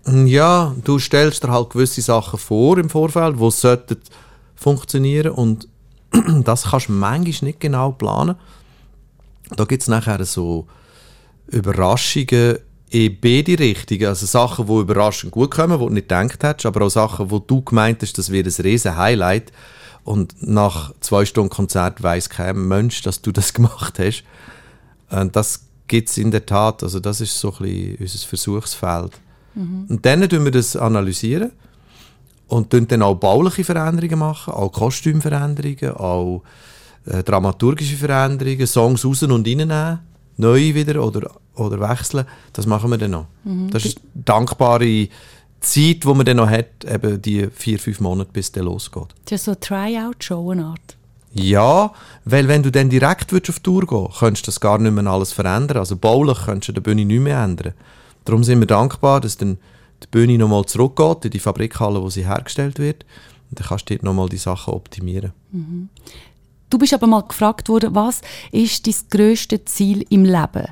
Ja, 0.08 0.74
du 0.82 0.98
stellst 0.98 1.44
dir 1.44 1.50
halt 1.50 1.70
gewisse 1.70 2.02
Sachen 2.02 2.38
vor 2.38 2.78
im 2.78 2.88
Vorfeld, 2.88 3.36
die 3.38 3.50
sollten 3.52 3.98
funktionieren 4.56 5.32
und 5.32 5.68
das 6.44 6.64
kannst 6.64 6.88
du 6.88 6.92
manchmal 6.92 7.48
nicht 7.48 7.60
genau 7.60 7.92
planen. 7.92 8.36
Da 9.56 9.64
gibt 9.64 9.82
es 9.82 9.88
nachher 9.88 10.24
so 10.24 10.66
Überraschungen 11.48 12.58
in 12.90 13.20
beide 13.20 13.58
Richtungen. 13.58 14.06
Also 14.06 14.26
Sachen, 14.26 14.66
die 14.66 14.72
überraschend 14.72 15.32
gut 15.32 15.50
kommen, 15.50 15.78
die 15.78 15.84
du 15.84 15.92
nicht 15.92 16.08
gedacht 16.08 16.42
hättest, 16.42 16.66
aber 16.66 16.86
auch 16.86 16.90
Sachen, 16.90 17.30
wo 17.30 17.38
du 17.38 17.62
gemeint 17.62 18.02
hast, 18.02 18.18
das 18.18 18.30
wird 18.30 18.46
ein 18.46 18.62
riesen 18.62 18.96
Highlight. 18.96 19.52
Und 20.04 20.34
nach 20.40 20.92
zwei 21.00 21.24
Stunden 21.24 21.50
Konzert 21.50 22.02
weiß 22.02 22.30
kein 22.30 22.68
Mensch, 22.68 23.02
dass 23.02 23.22
du 23.22 23.32
das 23.32 23.52
gemacht 23.54 23.98
hast. 23.98 24.24
Und 25.10 25.34
das 25.34 25.66
gibt 25.88 26.08
es 26.08 26.18
in 26.18 26.30
der 26.30 26.46
Tat. 26.46 26.82
Also 26.82 27.00
das 27.00 27.20
ist 27.20 27.38
so 27.38 27.52
ein 27.52 27.58
bisschen 27.58 27.96
unser 28.00 28.28
Versuchsfeld. 28.28 29.12
Mhm. 29.54 29.86
Und 29.88 30.06
dann 30.06 30.28
tun 30.28 30.44
wir 30.44 30.52
das 30.52 30.76
analysieren 30.76 31.52
und 32.48 32.72
dann 32.72 33.02
auch 33.02 33.16
bauliche 33.16 33.64
Veränderungen 33.64 34.18
machen, 34.18 34.52
auch 34.52 34.70
Kostümveränderungen, 34.70 35.96
auch 35.96 36.42
äh, 37.06 37.22
dramaturgische 37.22 37.96
Veränderungen, 37.96 38.66
Songs 38.66 39.04
raus 39.04 39.22
und 39.22 39.46
reinnehmen, 39.46 40.00
neue 40.36 40.74
wieder 40.74 41.04
oder 41.04 41.30
oder 41.56 41.80
wechseln, 41.80 42.26
das 42.52 42.66
machen 42.66 42.90
wir 42.90 42.98
dann 42.98 43.12
noch. 43.12 43.26
Mhm. 43.44 43.70
Das 43.70 43.84
ist 43.84 43.98
eine 43.98 44.24
dankbare 44.24 45.08
Zeit, 45.60 46.04
die 46.04 46.06
man 46.06 46.24
dann 46.24 46.36
noch 46.36 46.50
hat, 46.50 46.84
eben 46.84 47.20
die 47.20 47.48
vier, 47.52 47.78
fünf 47.78 48.00
Monate, 48.00 48.30
bis 48.32 48.52
der 48.52 48.62
losgeht. 48.62 49.14
Das 49.24 49.40
ist 49.40 49.44
so 49.44 49.52
eine 49.52 49.60
Tryout-Show, 49.60 50.50
eine 50.50 50.66
Art. 50.66 50.96
Ja, 51.32 51.92
weil 52.24 52.48
wenn 52.48 52.62
du 52.62 52.70
dann 52.70 52.88
direkt 52.88 53.32
auf 53.34 53.60
Tour 53.60 53.86
gehen 53.86 54.08
könntest 54.18 54.46
du 54.46 54.48
das 54.48 54.60
gar 54.60 54.78
nicht 54.78 54.92
mehr 54.92 55.06
alles 55.06 55.32
verändern. 55.32 55.78
Also 55.78 55.96
baulich 55.96 56.38
könntest 56.46 56.68
du 56.68 56.72
die 56.72 56.80
Bühne 56.80 57.04
nicht 57.04 57.20
mehr 57.20 57.42
ändern. 57.42 57.74
Darum 58.24 58.42
sind 58.42 58.60
wir 58.60 58.66
dankbar, 58.66 59.20
dass 59.20 59.36
dann 59.36 59.58
die 60.02 60.08
Bühne 60.10 60.38
nochmal 60.38 60.64
zurückgeht 60.64 61.24
in 61.24 61.30
die 61.30 61.38
Fabrikhalle, 61.38 62.02
wo 62.02 62.10
sie 62.10 62.26
hergestellt 62.26 62.78
wird. 62.78 63.04
Und 63.50 63.60
dann 63.60 63.68
kannst 63.68 63.88
du 63.88 63.94
dort 63.94 64.02
nochmal 64.02 64.28
die 64.28 64.36
Sachen 64.36 64.74
optimieren. 64.74 65.32
Mhm. 65.52 65.88
Du 66.68 66.78
bist 66.78 66.94
aber 66.94 67.06
mal 67.06 67.22
gefragt 67.22 67.68
worden, 67.68 67.94
was 67.94 68.20
ist 68.50 68.86
dein 68.86 68.94
grösstes 69.10 69.66
Ziel 69.66 70.04
im 70.10 70.24
Leben? 70.24 70.66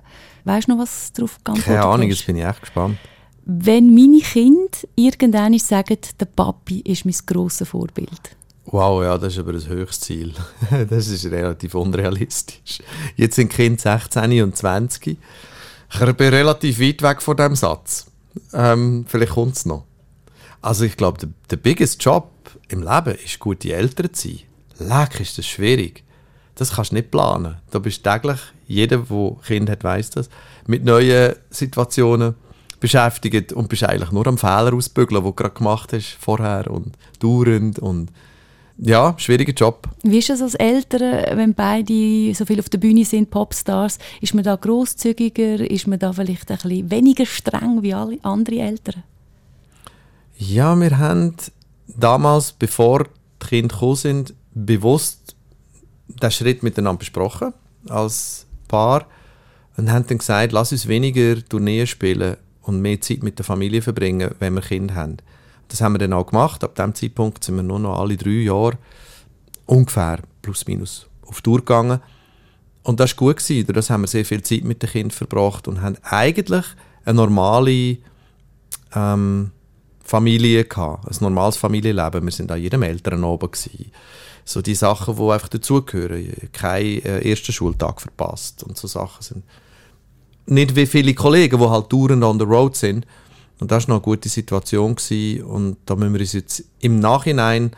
Weißt 0.45 0.69
du 0.69 0.73
noch, 0.73 0.83
was 0.83 1.13
darauf 1.13 1.39
geantwortet 1.45 1.65
Keine 1.65 1.85
Ahnung, 1.85 2.09
jetzt 2.09 2.27
bin 2.27 2.37
ich 2.37 2.45
echt 2.45 2.61
gespannt. 2.61 2.99
Wenn 3.47 3.95
meine 3.95 4.21
Kinder 4.21 4.77
irgendwann 4.97 5.59
sagen, 5.59 5.99
der 6.19 6.25
Papi 6.27 6.81
ist 6.81 7.05
mein 7.05 7.15
grosses 7.27 7.69
Vorbild. 7.69 8.37
Wow, 8.67 9.03
ja, 9.03 9.19
das 9.19 9.35
ist 9.35 9.39
aber 9.39 9.53
ein 9.53 9.67
höchstes 9.67 10.01
Ziel. 10.01 10.33
das 10.91 11.09
ist 11.09 11.27
relativ 11.27 11.75
unrealistisch. 11.75 12.81
Jetzt 13.17 13.37
sind 13.37 13.53
die 13.53 13.57
Kinder 13.57 13.81
16 13.81 14.43
und 14.43 14.57
20. 14.57 15.19
Ich 15.93 16.17
bin 16.17 16.29
relativ 16.29 16.81
weit 16.81 17.03
weg 17.03 17.23
von 17.23 17.37
diesem 17.37 17.57
Satz. 17.57 18.07
Ähm, 18.53 19.05
vielleicht 19.09 19.33
kommt 19.33 19.57
es 19.57 19.67
noch. 19.67 19.85
Also 20.61 20.85
ich 20.85 20.97
glaube, 20.97 21.19
der, 21.19 21.29
der 21.51 21.57
biggest 21.57 22.03
Job 22.03 22.31
im 22.69 22.83
Leben 22.83 23.15
ist, 23.25 23.39
gute 23.39 23.73
Eltern 23.73 24.13
zu 24.13 24.29
sein. 24.29 24.41
Leck, 24.79 25.21
ist 25.21 25.39
das 25.39 25.47
schwierig. 25.47 26.03
Das 26.55 26.73
kannst 26.73 26.93
du 26.93 26.97
nicht 26.97 27.11
planen. 27.11 27.57
Du 27.71 27.81
bist 27.81 28.05
täglich, 28.05 28.41
jeder, 28.67 28.99
der 28.99 29.37
Kind 29.45 29.69
hat, 29.69 29.85
weiß 29.85 30.11
das, 30.11 30.29
mit 30.67 30.85
neuen 30.85 31.35
Situationen 31.51 32.35
beschäftigt 32.81 33.53
und 33.53 33.69
bist 33.69 33.85
eigentlich 33.85 34.13
nur 34.13 34.27
am 34.27 34.39
Fehler 34.39 34.73
ausbügeln, 34.75 35.23
den 35.23 35.31
du 35.31 35.33
gerade 35.33 35.55
gemacht 35.55 35.93
hast 35.93 36.17
vorher 36.21 36.71
und 36.71 36.97
dauernd 37.19 37.79
und 37.79 38.11
ja, 38.79 39.15
schwieriger 39.19 39.53
Job. 39.53 39.89
Wie 40.03 40.19
ist 40.19 40.31
es 40.31 40.43
als 40.43 40.55
Eltern, 40.55 41.37
wenn 41.37 41.55
beide 41.55 42.35
so 42.35 42.45
viel 42.45 42.59
auf 42.59 42.69
der 42.69 42.79
Bühne 42.79 43.05
sind, 43.05 43.31
Popstars? 43.31 43.99
Ist 44.21 44.35
man 44.35 44.45
da 44.45 44.57
großzügiger? 44.57 45.71
Ist 45.71 45.87
man 45.87 45.99
da 45.99 46.13
vielleicht 46.13 46.51
ein 46.51 46.57
bisschen 46.57 46.91
weniger 46.91 47.27
streng 47.27 47.83
wie 47.83 47.95
alle 47.95 48.19
anderen 48.23 48.59
Eltern? 48.59 49.05
Ja, 50.37 50.75
wir 50.79 50.99
haben 50.99 51.37
damals, 51.87 52.53
bevor 52.53 53.05
die 53.43 53.47
Kinder 53.47 53.75
gekommen 53.75 53.97
sind, 53.97 54.35
bewusst 54.53 55.37
den 56.09 56.31
Schritt 56.31 56.63
miteinander 56.63 56.99
besprochen 56.99 57.53
als 57.89 58.47
Paar 58.67 59.07
und 59.77 59.91
haben 59.91 60.07
dann 60.07 60.19
gesagt, 60.19 60.53
lass 60.53 60.73
uns 60.73 60.89
weniger 60.89 61.37
Tourneen 61.49 61.87
spielen 61.87 62.37
und 62.63 62.81
mehr 62.81 63.01
Zeit 63.01 63.23
mit 63.23 63.39
der 63.39 63.45
Familie 63.45 63.83
verbringen, 63.83 64.35
wenn 64.39 64.55
wir 64.55 64.63
Kinder 64.63 64.95
haben. 64.95 65.19
Das 65.69 65.81
haben 65.81 65.95
wir 65.95 65.99
dann 65.99 66.13
auch 66.13 66.27
gemacht. 66.27 66.63
Ab 66.65 66.75
dem 66.75 66.95
Zeitpunkt 66.95 67.45
sind 67.45 67.57
wir 67.57 67.63
nur 67.63 67.79
noch 67.79 67.99
alle 67.99 68.17
drei 68.17 68.31
Jahre 68.31 68.79
ungefähr 69.67 70.21
plus 70.43 70.67
minus 70.67 71.07
auf 71.27 71.41
Tour 71.41 71.59
gegangen. 71.59 72.01
Und 72.83 73.01
das 73.01 73.13
war 73.13 73.29
gut. 73.29 73.39
Gewesen. 73.39 73.73
Das 73.73 73.91
haben 73.91 74.03
wir 74.03 74.09
sehr 74.09 74.25
viel 74.25 74.43
Zeit 74.43 74.65
mit 74.65 74.83
den 74.83 74.91
Kindern 74.91 75.11
verbracht 75.11 75.67
und 75.69 75.81
haben 75.81 75.97
eigentlich 76.03 76.67
eine 77.05 77.17
normale 77.17 77.99
ähm, 78.95 79.51
Familie 80.05 80.65
gehabt, 80.65 81.09
ein 81.09 81.17
normales 81.21 81.57
Familienleben. 81.57 82.25
Wir 82.25 82.33
sind 82.33 82.53
an 82.53 82.61
jedem 82.61 82.83
Eltern 82.83 83.25
oben 83.25 83.51
gewesen. 83.51 83.91
So 84.45 84.61
die 84.61 84.75
Sachen, 84.75 85.17
die 85.17 85.31
einfach 85.31 85.49
dazugehören. 85.49 86.51
Kein 86.53 87.03
äh, 87.03 87.29
ersten 87.29 87.53
Schultag 87.53 88.03
verpasst 88.03 88.63
und 88.63 88.77
so 88.77 88.87
Sachen 88.87 89.23
sind. 89.23 89.45
Nicht 90.47 90.77
wie 90.77 90.85
viele 90.85 91.15
Kollegen, 91.15 91.59
die 91.59 91.67
halt 91.67 91.91
dauernd 91.91 92.23
on 92.23 92.39
the 92.39 92.45
road 92.45 92.77
sind. 92.77 93.07
Und 93.61 93.71
das 93.71 93.89
war 93.89 93.95
noch 93.95 94.03
eine 94.03 94.17
gute 94.17 94.29
Situation 94.29 94.97
gewesen. 94.97 95.45
und 95.45 95.77
da 95.87 95.97
müssen 95.97 96.15
wir 96.15 96.21
uns 96.21 96.33
jetzt 96.33 96.65
im 96.81 96.99
Nachhinein, 96.99 97.71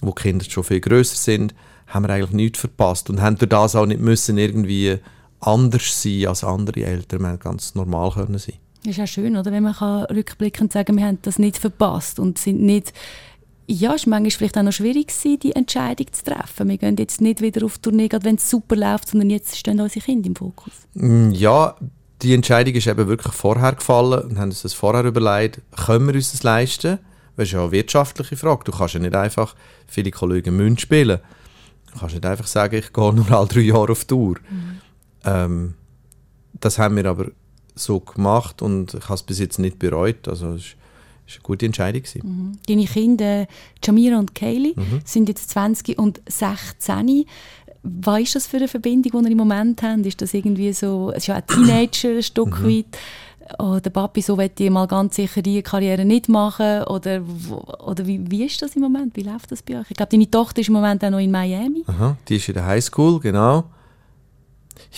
wo 0.00 0.10
die 0.10 0.22
Kinder 0.22 0.44
schon 0.44 0.64
viel 0.64 0.80
größer 0.80 1.16
sind, 1.16 1.54
haben 1.86 2.06
wir 2.06 2.10
eigentlich 2.10 2.32
nichts 2.32 2.60
verpasst 2.60 3.10
und 3.10 3.20
haben 3.20 3.38
durch 3.38 3.48
das 3.48 3.76
auch 3.76 3.86
nicht 3.86 4.00
müssen 4.00 4.38
irgendwie 4.38 4.98
anders 5.40 6.02
sein 6.02 6.26
als 6.26 6.44
andere 6.44 6.84
Eltern. 6.84 7.20
Wir 7.20 7.28
haben 7.28 7.38
ganz 7.38 7.74
normal 7.74 8.10
können 8.12 8.38
sein. 8.38 8.54
Das 8.82 8.92
ist 8.92 8.96
ja 8.96 9.06
schön, 9.06 9.36
oder? 9.36 9.52
wenn 9.52 9.62
man 9.62 9.74
kann 9.74 10.04
rückblickend 10.04 10.72
sagen 10.72 10.96
wir 10.96 11.06
haben 11.06 11.18
das 11.22 11.38
nicht 11.38 11.58
verpasst 11.58 12.18
und 12.18 12.38
sind 12.38 12.60
nicht 12.60 12.92
ja, 13.68 13.94
es 13.94 14.06
war 14.06 14.10
manchmal 14.10 14.30
vielleicht 14.30 14.58
auch 14.58 14.62
noch 14.64 14.72
schwierig, 14.72 15.08
gewesen, 15.08 15.38
die 15.38 15.52
Entscheidung 15.52 16.12
zu 16.12 16.24
treffen. 16.24 16.68
Wir 16.68 16.78
gehen 16.78 16.96
jetzt 16.96 17.20
nicht 17.20 17.40
wieder 17.40 17.64
auf 17.64 17.78
Tournee, 17.78 18.08
wenn 18.22 18.34
es 18.34 18.50
super 18.50 18.76
läuft, 18.76 19.08
sondern 19.08 19.30
jetzt 19.30 19.56
stehen 19.56 19.80
unsere 19.80 20.04
Kinder 20.04 20.26
im 20.26 20.36
Fokus. 20.36 20.72
Mm, 20.94 21.30
ja, 21.30 21.76
die 22.22 22.34
Entscheidung 22.34 22.74
ist 22.74 22.86
eben 22.86 23.08
wirklich 23.08 23.34
vorher 23.34 23.72
gefallen 23.72 24.22
und 24.22 24.38
haben 24.38 24.50
uns 24.50 24.62
das 24.62 24.74
vorher 24.74 25.04
überlegt, 25.04 25.60
können 25.84 26.06
wir 26.06 26.14
uns 26.14 26.32
das 26.32 26.42
leisten? 26.42 26.98
Das 27.36 27.46
ist 27.48 27.52
ja 27.52 27.62
eine 27.62 27.72
wirtschaftliche 27.72 28.36
Frage. 28.36 28.64
Du 28.64 28.72
kannst 28.72 28.94
ja 28.94 29.00
nicht 29.00 29.14
einfach, 29.14 29.54
viele 29.86 30.10
Kollegen 30.10 30.56
müssen 30.56 30.78
spielen. 30.78 31.18
Du 31.92 31.98
kannst 31.98 32.14
nicht 32.14 32.26
einfach 32.26 32.46
sagen, 32.46 32.76
ich 32.76 32.92
gehe 32.92 33.12
nur 33.12 33.30
alle 33.32 33.48
drei 33.48 33.60
Jahre 33.60 33.92
auf 33.92 34.04
Tour. 34.04 34.36
Mhm. 34.48 34.80
Ähm, 35.24 35.74
das 36.60 36.78
haben 36.78 36.96
wir 36.96 37.06
aber 37.06 37.26
so 37.74 38.00
gemacht 38.00 38.62
und 38.62 38.94
ich 38.94 39.04
habe 39.04 39.14
es 39.14 39.22
bis 39.22 39.38
jetzt 39.38 39.58
nicht 39.58 39.78
bereut. 39.78 40.28
Also 40.28 40.50
es 40.50 40.60
ist, 40.62 40.76
ist 41.26 41.36
eine 41.36 41.42
gute 41.42 41.66
Entscheidung. 41.66 42.02
Mhm. 42.22 42.58
Deine 42.68 42.84
Kinder, 42.84 43.46
Jamira 43.82 44.18
und 44.18 44.34
Kaylee, 44.34 44.74
mhm. 44.76 45.00
sind 45.04 45.28
jetzt 45.28 45.50
20 45.50 45.98
und 45.98 46.20
16. 46.28 47.24
Was 47.82 48.20
ist 48.20 48.34
das 48.36 48.46
für 48.46 48.58
eine 48.58 48.68
Verbindung, 48.68 49.22
die 49.22 49.28
ihr 49.28 49.32
im 49.32 49.38
Moment 49.38 49.82
habt? 49.82 50.06
Ist 50.06 50.22
das 50.22 50.34
irgendwie 50.34 50.72
so, 50.72 51.10
es 51.10 51.18
ist 51.18 51.26
ja 51.26 51.36
ein 51.36 51.46
Teenager 51.46 52.10
ein 52.10 52.22
Stück 52.22 52.60
mhm. 52.60 52.68
weit, 52.68 52.98
oh, 53.58 53.78
der 53.82 53.90
Papi, 53.90 54.22
so 54.22 54.38
will 54.38 54.50
ich 54.56 54.70
mal 54.70 54.86
ganz 54.86 55.16
sicher 55.16 55.42
die 55.42 55.62
Karriere 55.62 56.04
nicht 56.04 56.28
machen 56.28 56.84
oder, 56.84 57.22
oder 57.84 58.06
wie, 58.06 58.30
wie 58.30 58.44
ist 58.44 58.62
das 58.62 58.76
im 58.76 58.82
Moment? 58.82 59.16
Wie 59.16 59.22
läuft 59.22 59.50
das 59.50 59.62
bei 59.62 59.78
euch? 59.78 59.90
Ich 59.90 59.96
glaube, 59.96 60.10
deine 60.10 60.30
Tochter 60.30 60.60
ist 60.60 60.68
im 60.68 60.74
Moment 60.74 61.04
auch 61.04 61.10
noch 61.10 61.18
in 61.18 61.30
Miami. 61.30 61.84
Aha, 61.86 62.16
die 62.28 62.36
ist 62.36 62.48
in 62.48 62.54
der 62.54 62.66
Highschool, 62.66 63.20
genau. 63.20 63.64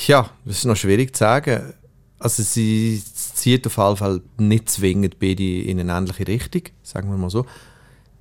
Ja, 0.06 0.30
das 0.44 0.58
ist 0.58 0.64
noch 0.64 0.76
schwierig 0.76 1.14
zu 1.14 1.20
sagen. 1.20 1.74
Also 2.18 2.42
sie 2.42 3.02
zieht 3.04 3.66
auf 3.66 3.76
jeden 3.76 3.96
Fall 3.96 4.20
nicht 4.38 4.70
zwingend 4.70 5.18
beide 5.18 5.42
in 5.42 5.80
eine 5.80 5.92
ähnliche 5.92 6.26
Richtung, 6.26 6.62
sagen 6.82 7.10
wir 7.10 7.16
mal 7.16 7.30
so. 7.30 7.44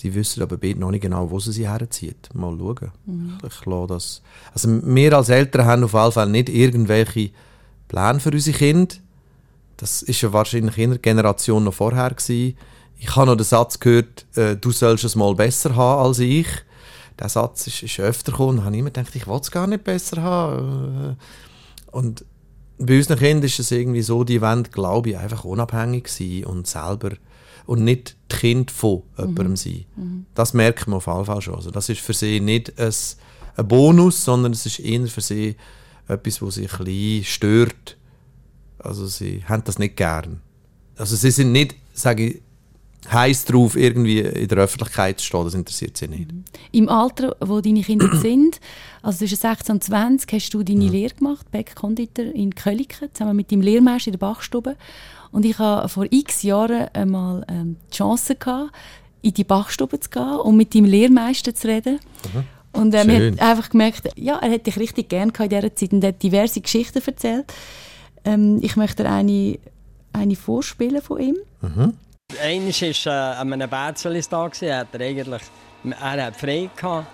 Die 0.04 0.14
wissen 0.14 0.44
aber 0.44 0.58
beide 0.58 0.80
noch 0.80 0.92
nicht 0.92 1.02
genau, 1.02 1.32
wo 1.32 1.40
sie 1.40 1.54
sie 1.54 1.68
herzieht. 1.68 2.30
Mal 2.34 2.58
schauen. 2.58 2.92
Mhm. 3.06 3.38
Ich 3.48 3.66
lasse 3.66 3.88
das. 3.88 4.22
Also 4.54 4.70
wir 4.84 5.14
als 5.14 5.30
Eltern 5.30 5.66
haben 5.66 5.84
auf 5.86 5.94
jeden 5.94 6.12
Fall 6.12 6.30
nicht 6.30 6.50
irgendwelche 6.50 7.32
Pläne 7.88 8.20
für 8.20 8.32
unsere 8.32 8.58
Kinder. 8.58 8.96
Das 9.78 10.02
ist 10.02 10.22
ja 10.22 10.34
wahrscheinlich 10.34 10.78
in 10.78 10.92
der 10.92 11.00
Generation 11.00 11.64
noch 11.64 11.74
vorher 11.74 12.10
gewesen. 12.10 12.58
Ich 13.00 13.16
habe 13.16 13.28
noch 13.28 13.38
den 13.38 13.46
Satz 13.46 13.80
gehört, 13.80 14.26
äh, 14.36 14.56
du 14.56 14.72
sollst 14.72 15.06
es 15.06 15.16
mal 15.16 15.34
besser 15.36 15.76
haben 15.76 16.06
als 16.06 16.20
ich. 16.20 16.48
Der 17.18 17.30
Satz 17.30 17.68
ist, 17.68 17.84
ist 17.84 18.00
öfter 18.00 18.32
gekommen 18.32 18.60
und 18.60 18.66
habe 18.66 18.78
immer 18.78 18.90
gedacht, 18.90 19.16
ich 19.16 19.28
will 19.28 19.40
es 19.40 19.52
gar 19.52 19.68
nicht 19.68 19.84
besser 19.84 20.22
haben. 20.22 21.18
Und 21.92 22.26
bei 22.78 22.98
unseren 22.98 23.20
Kindern 23.20 23.46
ist 23.46 23.60
es 23.60 23.72
irgendwie 23.72 24.02
so, 24.02 24.24
die 24.24 24.42
wollen, 24.42 24.64
glaube 24.64 25.12
ich, 25.12 25.18
einfach 25.18 25.46
unabhängig 25.46 26.08
sein 26.08 26.46
und 26.46 26.68
selber 26.68 27.12
und 27.66 27.84
nicht 27.84 28.16
Kind 28.30 28.72
von 28.72 29.04
jemandem 29.18 29.50
mhm. 29.50 29.56
sein. 29.56 29.86
Mhm. 29.96 30.26
Das 30.36 30.54
merkt 30.54 30.88
man 30.88 30.98
auf 30.98 31.08
jeden 31.08 31.26
Fall 31.26 31.42
schon. 31.42 31.56
Also 31.56 31.72
das 31.72 31.90
ist 31.90 32.02
für 32.02 32.14
sie 32.14 32.40
nicht 32.40 32.80
ein, 32.80 32.94
ein 33.58 33.68
Bonus, 33.68 34.24
sondern 34.24 34.52
es 34.52 34.66
ist 34.66 34.80
eher 34.80 35.08
für 35.08 35.22
sie 35.22 35.56
etwas, 36.08 36.42
was 36.42 36.56
sie 36.56 36.68
ein 36.68 36.84
bisschen 36.84 37.24
stört. 37.24 37.98
Also 38.80 39.08
sie 39.08 39.44
haben 39.48 39.64
das 39.64 39.80
nicht 39.80 39.96
gern. 39.96 40.42
Also 40.98 41.16
sie 41.16 41.32
sind 41.32 41.52
nicht, 41.52 41.76
sage 41.94 42.28
ich, 42.28 42.42
heiß 43.12 43.46
drauf, 43.46 43.76
irgendwie 43.76 44.20
in 44.20 44.48
der 44.48 44.60
Öffentlichkeit 44.60 45.20
zu 45.20 45.26
stehen. 45.26 45.44
Das 45.44 45.54
interessiert 45.54 45.98
sie 45.98 46.08
nicht. 46.08 46.32
Mhm. 46.32 46.44
Im 46.72 46.90
Alter, 46.90 47.36
wo 47.40 47.62
deine 47.62 47.82
Kinder 47.82 48.16
sind, 48.22 48.60
also 49.02 49.20
zwischen 49.20 49.38
16 49.38 49.76
und 49.76 49.84
20, 49.84 50.32
hast 50.34 50.54
du 50.54 50.64
deine 50.64 50.86
mhm. 50.86 50.92
Lehre 50.92 51.14
gemacht, 51.14 51.50
Bäck-Konditor 51.52 52.26
in 52.26 52.56
Köliken, 52.56 53.10
zusammen 53.14 53.36
mit 53.36 53.52
deinem 53.52 53.62
Lehrmeister 53.62 54.08
in 54.08 54.14
der 54.14 54.20
Bachstube. 54.20 54.76
Und 55.34 55.46
ich 55.46 55.60
hatte 55.60 55.90
vor 55.90 56.06
x 56.10 56.44
Jahren 56.44 56.88
einmal 56.94 57.46
ähm, 57.50 57.78
die 57.92 57.98
Chance, 57.98 58.36
gehabt, 58.36 58.72
in 59.22 59.34
die 59.34 59.44
Bachstube 59.44 60.00
zu 60.00 60.10
gehen 60.10 60.40
und 60.40 60.56
mit 60.56 60.76
deinem 60.76 60.86
Lehrmeister 60.86 61.56
zu 61.56 61.68
reden. 61.68 62.00
Mhm. 62.34 62.44
Und 62.72 62.96
ähm, 62.96 63.10
er 63.10 63.32
hat 63.32 63.42
einfach 63.42 63.70
gemerkt, 63.72 64.10
ja, 64.16 64.38
er 64.38 64.52
hätte 64.52 64.66
dich 64.66 64.78
richtig 64.78 65.10
gerne 65.10 65.32
in 65.38 65.50
dieser 65.50 65.76
Zeit 65.76 65.92
und 65.92 66.04
hat 66.04 66.22
diverse 66.22 66.62
Geschichten 66.62 67.02
erzählt. 67.06 67.52
Ähm, 68.26 68.60
ich 68.62 68.76
möchte 68.76 69.10
eine, 69.10 69.60
eine 70.14 70.36
vorspielen 70.36 71.02
von 71.02 71.20
ihm. 71.20 71.38
Mhm. 71.62 71.94
Einmal 72.42 72.74
war 72.74 73.34
äh, 73.34 73.40
an 73.40 73.54
einem 73.54 73.70
Bärzlis 73.70 74.30
da, 74.30 74.46
hat 74.46 74.62
er 74.62 75.02
eigentlich 75.02 75.42
er 75.84 76.26
hat 76.26 76.36
frei 76.38 76.70
gehabt 76.76 77.08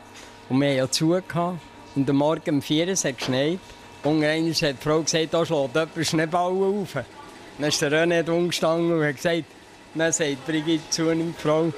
und 0.49 0.61
wir 0.61 0.69
haben 0.69 0.77
ja 0.77 0.91
zu. 0.91 1.09
Gehabt. 1.09 1.59
Und 1.95 2.09
am 2.09 2.17
Morgen 2.17 2.55
um 2.55 2.61
4 2.61 2.85
Uhr 2.85 2.91
hat 2.91 2.93
es 2.93 3.03
geschneit. 3.03 3.59
Und 4.03 4.23
einmal 4.23 4.53
hat 4.53 4.61
die 4.61 4.73
Frau 4.81 5.01
gesagt, 5.01 5.33
da 5.33 5.45
schlägt 5.45 5.75
jemand 5.75 6.07
Schneeballen 6.07 6.81
auf. 6.81 6.97
Dann 7.59 7.67
ist 7.67 7.81
der 7.81 7.91
René 7.91 8.27
umgestanden 8.29 8.93
und 8.93 9.05
hat 9.05 9.17
gesagt, 9.17 9.43
dann 9.93 10.11
sagt 10.13 10.45
Brigitte 10.45 10.89
zu 10.89 11.13
die 11.13 11.33
Frau, 11.37 11.73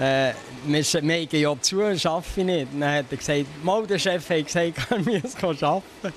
äh, 0.00 0.32
wir, 0.66 0.82
gehen 1.26 1.40
ja 1.40 1.60
zu, 1.60 1.82
arbeite 1.82 2.40
ich 2.40 2.44
nicht. 2.44 2.68
Dann 2.72 2.92
hat 2.92 3.06
er 3.10 3.16
gesagt, 3.16 3.46
mal 3.62 3.86
der 3.86 3.98
Chef 3.98 4.28
hat 4.28 4.46
gesagt, 4.46 4.78
er 4.90 4.98
muss 4.98 5.36
arbeiten. 5.36 6.14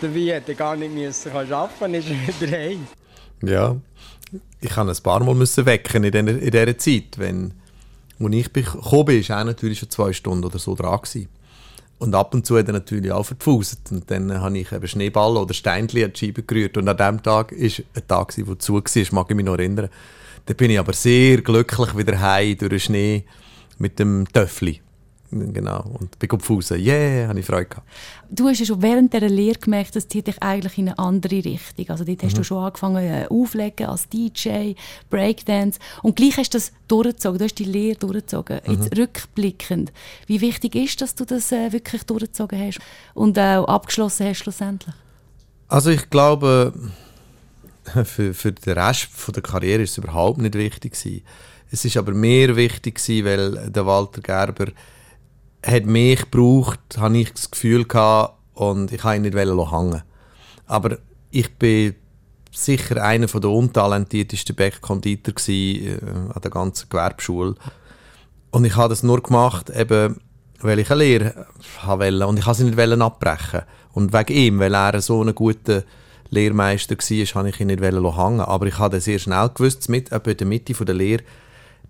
Dabei 0.00 0.20
hätte 0.20 0.52
er 0.52 0.54
gar 0.54 0.76
nicht 0.76 0.94
müssen 0.94 1.32
arbeiten, 1.32 1.94
ist 1.94 2.08
er 2.08 2.40
wieder 2.40 2.56
heim. 2.56 2.86
Ja, 3.42 3.76
ich 4.60 4.70
kann 4.70 4.88
ein 4.88 4.96
paar 5.02 5.24
Mal 5.24 5.34
müssen 5.34 5.66
wecken 5.66 6.04
in 6.04 6.28
in 6.28 6.50
dieser 6.50 6.78
Zeit. 6.78 7.16
Wenn, 7.18 7.54
als 8.20 8.34
ich 8.34 8.52
gekommen 8.52 9.04
bin, 9.06 9.28
war 9.28 9.38
er 9.38 9.44
natürlich 9.44 9.80
schon 9.80 9.90
zwei 9.90 10.12
Stunden 10.12 10.44
oder 10.44 10.60
so 10.60 10.76
dran. 10.76 11.00
Gewesen. 11.00 11.28
Und 12.02 12.16
ab 12.16 12.34
und 12.34 12.44
zu 12.44 12.58
hat 12.58 12.66
er 12.66 12.72
natürlich 12.72 13.12
auch 13.12 13.22
verfuset. 13.22 13.78
Und 13.92 14.10
dann 14.10 14.40
habe 14.40 14.58
ich 14.58 14.72
eben 14.72 14.88
Schneeball 14.88 15.36
oder 15.36 15.54
Steinchen 15.54 16.02
an 16.02 16.12
die 16.12 16.18
Scheibe 16.18 16.42
gerührt. 16.42 16.76
Und 16.76 16.88
an 16.88 16.96
diesem 16.96 17.22
Tag 17.22 17.52
war 17.52 17.58
ein 17.58 18.08
Tag, 18.08 18.34
der 18.34 18.58
zu 18.58 18.74
war, 18.74 18.82
mag 19.12 19.30
ich 19.30 19.36
mich 19.36 19.44
noch 19.44 19.56
erinnern. 19.56 19.88
Da 20.46 20.54
bin 20.54 20.72
ich 20.72 20.80
aber 20.80 20.94
sehr 20.94 21.42
glücklich 21.42 21.96
wieder 21.96 22.20
heim 22.20 22.58
durch 22.58 22.70
den 22.70 22.80
Schnee 22.80 23.24
mit 23.78 24.00
dem 24.00 24.26
Töffli. 24.32 24.80
Genau. 25.32 25.96
Und 25.98 26.18
bin 26.18 26.28
gefunden, 26.28 26.78
yeah, 26.78 27.28
habe 27.28 27.40
ich 27.40 27.46
Freude 27.46 27.66
gehabt. 27.66 27.88
Du 28.30 28.48
hast 28.48 28.60
ja 28.60 28.66
schon 28.66 28.82
während 28.82 29.14
dieser 29.14 29.30
Lehre 29.30 29.58
gemerkt, 29.58 29.96
das 29.96 30.06
zieht 30.06 30.26
dich 30.26 30.42
eigentlich 30.42 30.76
in 30.76 30.88
eine 30.88 30.98
andere 30.98 31.36
Richtung. 31.36 31.88
Also 31.88 32.04
dort 32.04 32.22
mhm. 32.22 32.26
hast 32.26 32.36
du 32.36 32.40
mhm. 32.40 32.44
schon 32.44 32.64
angefangen 32.64 33.04
äh, 33.04 33.26
auflegen 33.30 33.86
als 33.86 34.08
DJ, 34.10 34.74
Breakdance 35.08 35.78
und 36.02 36.16
gleich 36.16 36.36
hast 36.36 36.52
du 36.52 36.58
das 36.58 36.72
durchgezogen, 36.86 37.38
du 37.38 37.44
hast 37.44 37.58
die 37.58 37.64
Lehre 37.64 37.96
durchgezogen. 37.96 38.60
Mhm. 38.66 38.72
Jetzt 38.72 38.98
rückblickend, 38.98 39.92
wie 40.26 40.42
wichtig 40.42 40.74
ist, 40.74 41.00
dass 41.00 41.14
du 41.14 41.24
das 41.24 41.50
äh, 41.50 41.72
wirklich 41.72 42.04
durchgezogen 42.04 42.60
hast 42.60 42.78
und 43.14 43.38
auch 43.38 43.64
abgeschlossen 43.64 44.26
hast 44.26 44.38
schlussendlich? 44.38 44.94
Also 45.68 45.88
ich 45.88 46.10
glaube, 46.10 46.74
für, 48.04 48.34
für 48.34 48.52
den 48.52 48.78
Rest 48.78 49.04
von 49.04 49.32
der 49.32 49.42
Karriere 49.42 49.82
ist 49.82 49.92
es 49.92 49.98
überhaupt 49.98 50.38
nicht 50.38 50.54
wichtig 50.54 50.92
gewesen. 50.92 51.22
Es 51.72 51.86
ist 51.86 51.96
aber 51.96 52.12
mehr 52.12 52.54
wichtig 52.54 52.96
gewesen, 52.96 53.24
weil 53.24 53.70
der 53.70 53.86
Walter 53.86 54.20
Gerber 54.20 54.66
hat 55.64 55.86
mich 55.86 56.30
gebraucht, 56.30 56.80
habe 56.98 57.18
ich 57.18 57.32
das 57.32 57.50
Gefühl 57.50 57.84
gehabt, 57.84 58.38
und 58.54 58.92
ich 58.92 59.02
wollte 59.04 59.16
ihn 59.16 59.22
nicht 59.22 59.72
hängen. 59.72 60.02
Aber 60.66 60.98
ich 61.30 61.54
bin 61.56 61.94
sicher 62.50 63.02
einer 63.02 63.26
der 63.26 63.50
untalentiertesten 63.50 64.54
Bäckerkonditor 64.54 65.34
äh, 65.48 65.98
an 66.02 66.40
der 66.42 66.50
ganzen 66.50 66.88
Gewerbeschule. 66.88 67.54
Und 68.50 68.64
ich 68.64 68.76
habe 68.76 68.90
das 68.90 69.02
nur 69.02 69.22
gemacht, 69.22 69.70
eben, 69.70 70.20
weil 70.60 70.78
ich 70.78 70.90
eine 70.90 70.98
Lehre 71.02 71.46
wollte. 71.86 72.26
Und 72.26 72.38
ich 72.38 72.46
wollte 72.46 72.58
sie 72.58 72.70
nicht 72.70 73.02
abbrechen. 73.02 73.62
Und 73.92 74.12
wegen 74.12 74.36
ihm, 74.36 74.58
weil 74.58 74.74
er 74.74 75.00
so 75.00 75.22
ein 75.22 75.34
guter 75.34 75.84
Lehrmeister 76.28 76.96
war, 76.96 77.26
habe 77.34 77.48
ich 77.48 77.60
ihn 77.60 77.66
nicht 77.68 77.82
hängen. 77.82 78.40
Aber 78.40 78.66
ich 78.66 78.78
habe 78.78 79.00
sehr 79.00 79.18
schnell 79.18 79.48
gewusst, 79.48 79.88
mit, 79.88 80.10
in 80.10 80.36
der 80.36 80.46
Mitte 80.46 80.72
der 80.84 80.94
Lehre, 80.94 81.22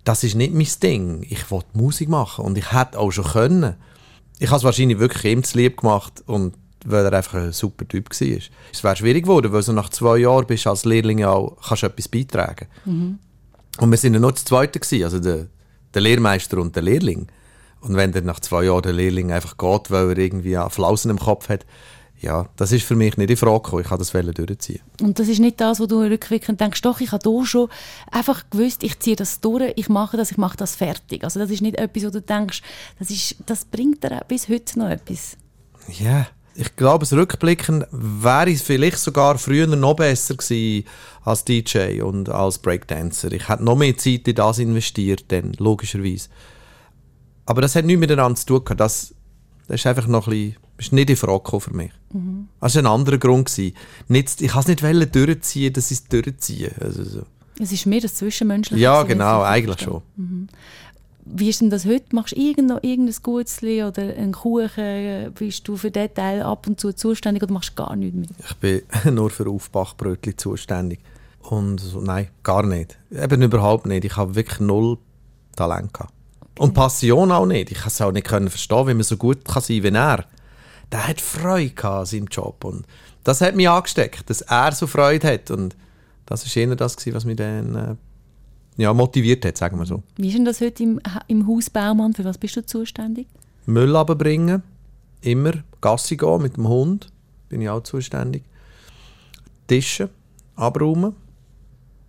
das 0.05 0.25
ist 0.25 0.35
nicht 0.35 0.53
mein 0.53 0.69
Ding. 0.83 1.27
Ich 1.29 1.51
wollte 1.51 1.69
Musik 1.75 2.09
machen 2.09 2.45
und 2.45 2.59
ich 2.59 2.73
hätte 2.73 2.99
auch 2.99 3.11
schon 3.11 3.25
können. 3.25 3.77
Ich 4.39 4.49
habe 4.49 4.59
es 4.59 4.65
wahrscheinlich 4.65 4.99
wirklich 4.99 5.33
ihm 5.33 5.45
zu 5.45 5.59
lieb 5.59 5.79
gemacht 5.79 6.23
und 6.27 6.55
weil 6.85 7.05
er 7.05 7.13
einfach 7.13 7.35
ein 7.35 7.53
super 7.53 7.87
Typ 7.87 8.11
war. 8.11 8.39
Es 8.73 8.83
wäre 8.83 8.97
schwierig 8.97 9.25
geworden, 9.25 9.53
weil 9.53 9.63
so 9.63 9.73
nach 9.73 9.91
zwei 9.91 10.19
Jahren 10.19 10.47
bist 10.47 10.67
du 10.67 10.71
als 10.71 10.85
Lehrling 10.85 11.25
auch 11.25 11.57
kannst 11.69 11.85
etwas 11.85 12.09
beitragen. 12.09 12.67
Mhm. 12.85 13.19
Und 13.79 13.91
wir 13.91 13.99
sind 13.99 14.15
ja 14.15 14.21
nur 14.21 14.33
das 14.33 14.45
Zweite 14.45 14.81
gewesen, 14.81 15.05
also 15.05 15.21
der, 15.21 15.47
der 15.95 16.03
Lehrmeister 16.03 16.59
und 16.59 16.75
der 16.75 16.83
Lehrling. 16.83 17.29
Und 17.81 17.97
wenn 17.97 18.13
dann 18.13 18.25
nach 18.25 18.41
zwei 18.41 18.65
Jahren 18.65 18.83
der 18.83 18.93
Lehrling 18.93 19.33
einfach 19.33 19.57
geht, 19.57 19.91
weil 19.91 20.11
er 20.11 20.19
irgendwie 20.19 20.59
Flausen 20.71 21.11
im 21.11 21.19
Kopf 21.19 21.49
hat, 21.49 21.65
ja, 22.23 22.49
das 22.57 22.71
ist 22.71 22.85
für 22.85 22.95
mich 22.95 23.17
nicht 23.17 23.31
in 23.31 23.37
Frage 23.37 23.63
gekommen. 23.63 23.83
Ich 23.83 23.89
kann 23.89 23.99
das 23.99 24.13
durchziehen. 24.13 24.81
Und 25.01 25.19
das 25.19 25.27
ist 25.27 25.41
nicht 25.41 25.61
das, 25.61 25.81
wo 25.81 25.87
du 25.87 25.99
rückwirkend 25.99 26.61
denkst, 26.61 26.81
doch, 26.83 27.01
ich 27.01 27.11
habe 27.11 27.29
hier 27.29 27.47
schon 27.47 27.69
einfach 28.11 28.45
gewusst, 28.49 28.85
ich 28.85 28.99
ziehe 29.01 29.17
das 29.17 29.41
durch, 29.41 29.73
ich 29.75 29.89
mache 29.89 30.17
das, 30.17 30.31
ich 30.31 30.39
mache 30.39 30.57
das 30.57 30.77
fertig. 30.77 31.25
Also 31.25 31.41
das 31.41 31.51
ist 31.51 31.63
nicht 31.63 31.77
etwas, 31.77 32.05
wo 32.05 32.11
du 32.11 32.23
denkst, 32.23 32.63
das, 33.01 33.11
ist, 33.11 33.37
das 33.47 33.65
bringt 33.65 34.05
dir 34.05 34.21
bis 34.29 34.49
heute 34.49 34.79
noch 34.79 34.89
etwas. 34.89 35.37
Ja, 35.89 36.11
yeah. 36.11 36.27
ich 36.55 36.77
glaube, 36.77 37.01
das 37.01 37.13
Rückblicken 37.13 37.85
wäre 37.91 38.51
ich 38.51 38.63
vielleicht 38.63 38.99
sogar 38.99 39.37
früher 39.37 39.67
noch 39.67 39.97
besser 39.97 40.37
gewesen 40.37 40.87
als 41.25 41.45
DJ 41.45 42.03
und 42.03 42.29
als 42.29 42.61
Breakdancer. 42.61 43.33
Ich 43.33 43.49
hätte 43.49 43.65
noch 43.65 43.77
mehr 43.77 43.97
Zeit 43.97 44.29
in 44.29 44.37
das 44.37 44.61
investiert, 44.61 45.25
dann, 45.29 45.55
logischerweise. 45.59 46.29
Aber 47.47 47.63
das 47.63 47.75
hat 47.75 47.85
nichts 47.85 47.99
miteinander 48.01 48.37
zu 48.37 48.61
tun. 48.61 48.77
Das, 48.77 49.13
das 49.67 49.81
ist 49.81 49.87
einfach 49.89 50.07
noch 50.07 50.29
ein 50.29 50.31
bisschen 50.31 50.63
ist 50.83 50.93
nicht 50.93 51.11
in 51.11 51.17
Frage 51.17 51.61
für 51.61 51.75
mich. 51.75 51.93
Mhm. 52.13 52.49
Das 52.61 52.75
war 52.75 52.83
ein 52.83 52.87
anderer 52.87 53.19
Grund. 53.19 53.57
Nicht, 54.09 54.41
ich 54.41 54.55
wollte 54.55 54.73
es 54.73 54.83
nicht 54.83 55.15
durchziehen, 55.15 55.73
dass 55.73 55.91
ich 55.91 55.99
es 55.99 56.05
durchziehe. 56.09 56.73
Also 56.81 57.05
so. 57.05 57.23
Es 57.59 57.73
ist 57.73 57.87
mehr 57.87 58.01
das 58.01 58.15
Zwischenmenschliche. 58.15 58.83
Ja, 58.83 59.03
genau, 59.03 59.43
eigentlich 59.43 59.81
schon. 59.81 60.03
Mhm. 60.17 60.49
Wie 61.25 61.49
ist 61.49 61.61
denn 61.61 61.71
das 61.71 61.87
heute? 61.87 62.05
Machst 62.15 62.33
du 62.33 62.41
irgend 62.41 62.71
irgendein 62.83 63.15
Gutzli 63.23 63.85
oder 63.85 64.03
einen 64.03 64.33
Kuchen? 64.33 65.33
Bist 65.35 65.69
du 65.69 65.77
für 65.77 65.91
diesen 65.91 66.15
Teil 66.15 66.43
ab 66.43 66.67
und 66.67 66.81
zu 66.81 66.93
zuständig 66.93 67.43
oder 67.45 67.53
machst 67.53 67.71
du 67.71 67.75
gar 67.75 67.95
nichts 67.95 68.17
mehr? 68.17 68.29
Ich 68.39 68.57
bin 68.57 68.83
nur 69.15 69.31
für 69.31 69.49
Aufbachbrötchen 69.49 70.37
zuständig. 70.37 71.01
Und 71.43 71.81
so, 71.81 72.01
nein, 72.01 72.29
gar 72.43 72.65
nicht. 72.65 72.99
Eben 73.11 73.43
überhaupt 73.43 73.87
nicht. 73.87 74.05
Ich 74.05 74.17
habe 74.17 74.35
wirklich 74.35 74.61
null 74.61 74.99
Talent 75.55 75.93
gehabt. 75.93 76.13
Okay. 76.41 76.63
Und 76.63 76.75
Passion 76.75 77.31
auch 77.31 77.47
nicht. 77.47 77.71
Ich 77.71 77.79
konnte 77.79 77.89
es 77.89 78.01
auch 78.01 78.13
nicht 78.13 78.29
verstehen, 78.29 78.89
wie 78.89 78.95
man 78.95 79.03
so 79.03 79.17
gut 79.17 79.45
kann 79.45 79.63
sein 79.63 79.83
kann 79.83 79.93
wie 79.93 79.97
er 79.97 80.25
der 80.93 81.09
hat 81.09 81.21
Freude 81.21 81.85
an 81.85 82.07
seinem 82.07 82.27
Job. 82.27 82.65
Und 82.65 82.85
das 83.25 83.41
hat 83.41 83.57
mich 83.57 83.69
angesteckt, 83.69 84.29
dass 84.29 84.43
er 84.43 84.73
so 84.73 84.87
Freude 84.87 85.27
hat. 85.27 85.51
Und 85.51 85.75
das 86.27 86.45
war 86.45 86.63
eher 86.63 86.77
das, 86.77 86.97
was 87.13 87.25
mich 87.25 87.37
dann 87.37 87.75
äh, 87.75 87.95
ja, 88.77 88.93
motiviert 88.93 89.45
hat, 89.45 89.57
sagen 89.57 89.79
wir 89.79 89.87
so. 89.87 90.03
Wie 90.17 90.29
ist 90.29 90.37
denn 90.37 90.45
das 90.45 90.61
heute 90.61 90.83
im, 90.83 91.01
im 91.27 91.47
Haus 91.47 91.71
Baumann? 91.71 92.13
Für 92.15 92.25
was 92.25 92.39
bist 92.39 92.57
du 92.57 92.65
zuständig? 92.65 93.27
Müll 93.67 93.97
abbringen, 93.97 94.63
immer. 95.21 95.53
Gassi 95.81 96.17
gehen 96.17 96.43
mit 96.43 96.57
dem 96.57 96.69
Hund, 96.69 97.11
bin 97.49 97.61
ich 97.61 97.69
auch 97.69 97.83
zuständig. 97.83 98.45
Tische 99.67 100.11
abräumen. 100.57 101.15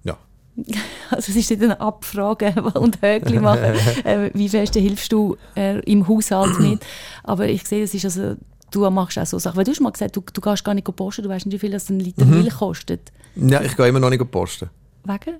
Ja. 0.03 0.17
Also 1.09 1.31
es 1.31 1.35
ist 1.35 1.51
nicht 1.51 1.61
eine 1.61 1.79
Abfrage 1.79 2.55
und 2.73 2.99
Höckli 3.03 3.39
machen. 3.39 3.75
äh, 4.03 4.31
wie 4.33 4.49
fest 4.49 4.73
hilfst 4.73 5.11
du 5.11 5.37
äh, 5.55 5.79
im 5.81 6.07
Haushalt 6.07 6.59
mit? 6.59 6.83
Aber 7.23 7.47
ich 7.47 7.67
sehe, 7.67 7.81
das 7.81 7.93
ist 7.93 8.05
also 8.05 8.35
du 8.75 8.89
machst 8.89 9.17
auch 9.17 9.25
so 9.25 9.39
Sachen. 9.39 9.57
Weil 9.57 9.63
du 9.63 9.71
hast 9.71 9.81
mal 9.81 9.91
gesagt, 9.91 10.15
du, 10.15 10.23
du 10.33 10.41
gehst 10.41 10.63
gar 10.63 10.73
nicht 10.73 10.95
posten, 10.95 11.23
du 11.23 11.29
weißt 11.29 11.45
nicht, 11.45 11.55
wie 11.55 11.59
viel 11.59 11.71
das 11.71 11.89
ein 11.89 11.99
Liter 11.99 12.25
mhm. 12.25 12.41
Milch 12.41 12.55
kostet. 12.55 13.11
Ja, 13.35 13.61
ich 13.61 13.75
gehe 13.75 13.87
immer 13.87 13.99
noch 13.99 14.09
nicht 14.09 14.31
posten. 14.31 14.69
Wegen? 15.03 15.37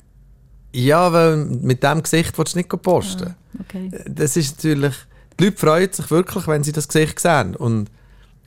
Ja, 0.73 1.11
weil 1.11 1.37
mit 1.37 1.83
dem 1.83 2.01
Gesicht 2.01 2.37
willst 2.37 2.53
du 2.53 2.59
nicht 2.59 2.69
posten. 2.69 3.35
Ah, 3.35 3.61
okay. 3.61 3.91
Das 4.07 4.37
ist 4.37 4.57
natürlich... 4.57 4.95
Die 5.39 5.45
Leute 5.45 5.57
freuen 5.57 5.91
sich 5.91 6.11
wirklich, 6.11 6.47
wenn 6.47 6.63
sie 6.63 6.71
das 6.71 6.87
Gesicht 6.87 7.19
sehen. 7.19 7.55
Und 7.55 7.89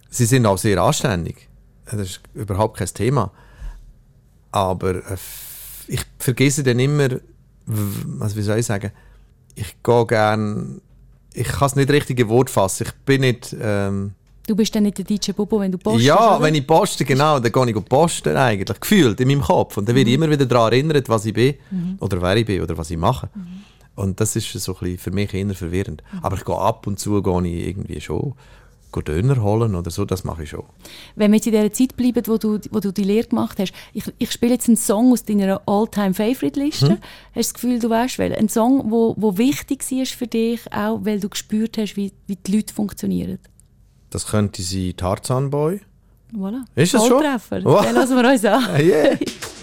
sie 0.08 0.26
sind 0.26 0.46
auch 0.46 0.58
sehr 0.58 0.80
anständig. 0.80 1.48
Das 1.84 2.00
ist 2.00 2.20
überhaupt 2.34 2.78
kein 2.78 2.88
Thema. 2.88 3.32
Aber 4.52 4.94
äh, 4.94 5.16
ich 5.88 6.02
vergesse 6.18 6.62
dann 6.62 6.78
immer, 6.78 7.08
also 8.20 8.36
wie 8.36 8.42
soll 8.42 8.58
ich 8.58 8.66
sagen, 8.66 8.92
ich 9.54 9.82
gehe 9.82 10.06
gerne, 10.06 10.80
ich 11.32 11.48
kann 11.48 11.66
es 11.66 11.76
nicht 11.76 11.90
richtig 11.90 12.20
in 12.20 12.28
Wort 12.28 12.50
fassen. 12.50 12.86
Ich 12.86 12.92
bin 13.04 13.20
nicht... 13.22 13.54
Ähm, 13.60 14.14
Du 14.46 14.54
bist 14.54 14.74
dann 14.74 14.84
nicht 14.84 14.98
der 14.98 15.04
DJ 15.04 15.32
Bobo, 15.32 15.60
wenn 15.60 15.72
du 15.72 15.78
postest, 15.78 16.06
Ja, 16.06 16.36
oder? 16.36 16.44
wenn 16.44 16.54
ich 16.54 16.66
poste, 16.66 17.04
genau, 17.04 17.40
dann 17.40 17.50
gehe 17.50 17.70
ich 17.70 17.84
posten 17.84 18.36
eigentlich, 18.36 18.80
gefühlt 18.80 19.20
in 19.20 19.28
meinem 19.28 19.40
Kopf. 19.40 19.76
Und 19.76 19.88
dann 19.88 19.96
werde 19.96 20.10
ich 20.10 20.16
mhm. 20.16 20.24
immer 20.24 20.32
wieder 20.32 20.46
daran 20.46 20.72
erinnert, 20.72 21.08
was 21.08 21.24
ich 21.26 21.34
bin, 21.34 21.54
mhm. 21.70 21.96
oder 22.00 22.22
wer 22.22 22.36
ich 22.36 22.46
bin, 22.46 22.62
oder 22.62 22.78
was 22.78 22.90
ich 22.90 22.96
mache. 22.96 23.28
Mhm. 23.34 23.46
Und 23.96 24.20
das 24.20 24.36
ist 24.36 24.52
so 24.52 24.74
ein 24.74 24.78
bisschen 24.78 24.98
für 24.98 25.10
mich 25.10 25.34
eher 25.34 25.54
verwirrend. 25.54 26.02
Mhm. 26.12 26.18
Aber 26.22 26.36
ich 26.36 26.44
gehe 26.44 26.56
ab 26.56 26.86
und 26.86 27.00
zu 27.00 27.22
gehe 27.22 27.46
ich 27.46 27.68
irgendwie 27.68 28.00
schon 28.00 28.34
Döner 29.02 29.42
holen 29.42 29.74
oder 29.74 29.90
so, 29.90 30.04
das 30.04 30.24
mache 30.24 30.44
ich 30.44 30.50
schon. 30.50 30.64
Wenn 31.16 31.30
wir 31.30 31.36
jetzt 31.36 31.46
in 31.46 31.52
dieser 31.52 31.72
Zeit 31.72 31.96
bleiben, 31.96 32.22
wo 32.26 32.38
du, 32.38 32.58
wo 32.70 32.80
du 32.80 32.92
die 32.92 33.04
Lehre 33.04 33.26
gemacht 33.26 33.58
hast, 33.58 33.72
ich, 33.92 34.04
ich 34.18 34.32
spiele 34.32 34.52
jetzt 34.52 34.68
einen 34.68 34.76
Song 34.76 35.12
aus 35.12 35.24
deiner 35.24 35.60
All-Time-Favorite-Liste. 35.66 36.88
Hm? 36.88 36.98
Hast 36.98 37.34
du 37.34 37.40
das 37.40 37.54
Gefühl, 37.54 37.78
du 37.78 37.90
weißt 37.90 38.18
welchen? 38.18 38.36
Ein 38.36 38.48
Song, 38.48 38.90
wo, 38.90 39.14
wo 39.18 39.36
wichtig 39.36 39.82
war 39.90 40.06
für 40.06 40.26
dich, 40.26 40.60
auch 40.72 41.04
weil 41.04 41.20
du 41.20 41.28
gespürt 41.28 41.78
hast, 41.78 41.96
wie, 41.96 42.12
wie 42.26 42.36
die 42.36 42.56
Leute 42.56 42.72
funktionieren? 42.72 43.38
Das 44.10 44.26
könnte 44.26 44.62
sein 44.62 44.94
Tarzan 44.96 45.50
Boy. 45.50 45.80
Voilà. 46.32 46.64
Ist 46.74 46.94
das 46.94 47.06
schon? 47.06 47.20
Volltreffer. 47.22 47.64
Wow. 47.64 47.84
Den 47.84 47.94
lassen 47.94 48.16
wir 48.16 48.30
uns 48.30 48.44
an. 48.44 48.80
yeah. 48.80 49.18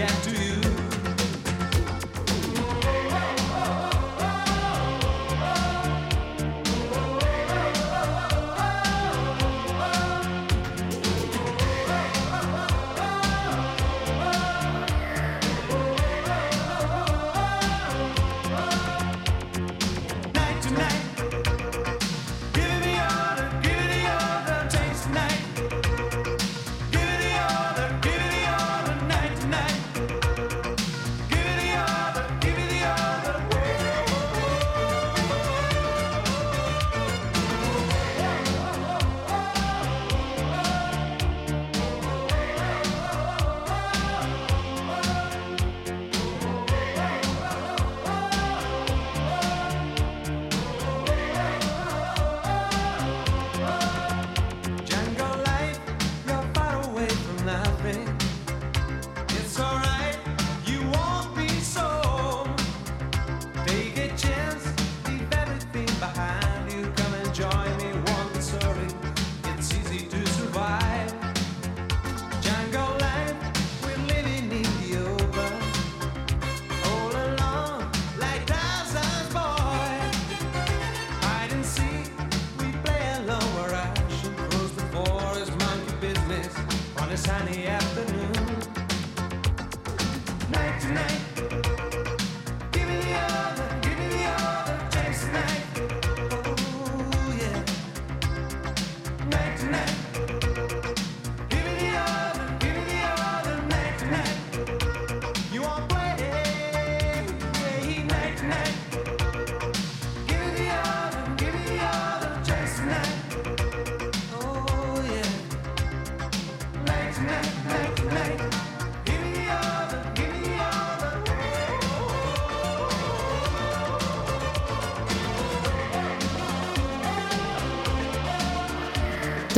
get 0.00 0.22
to 0.22 0.30
you. 0.30 0.69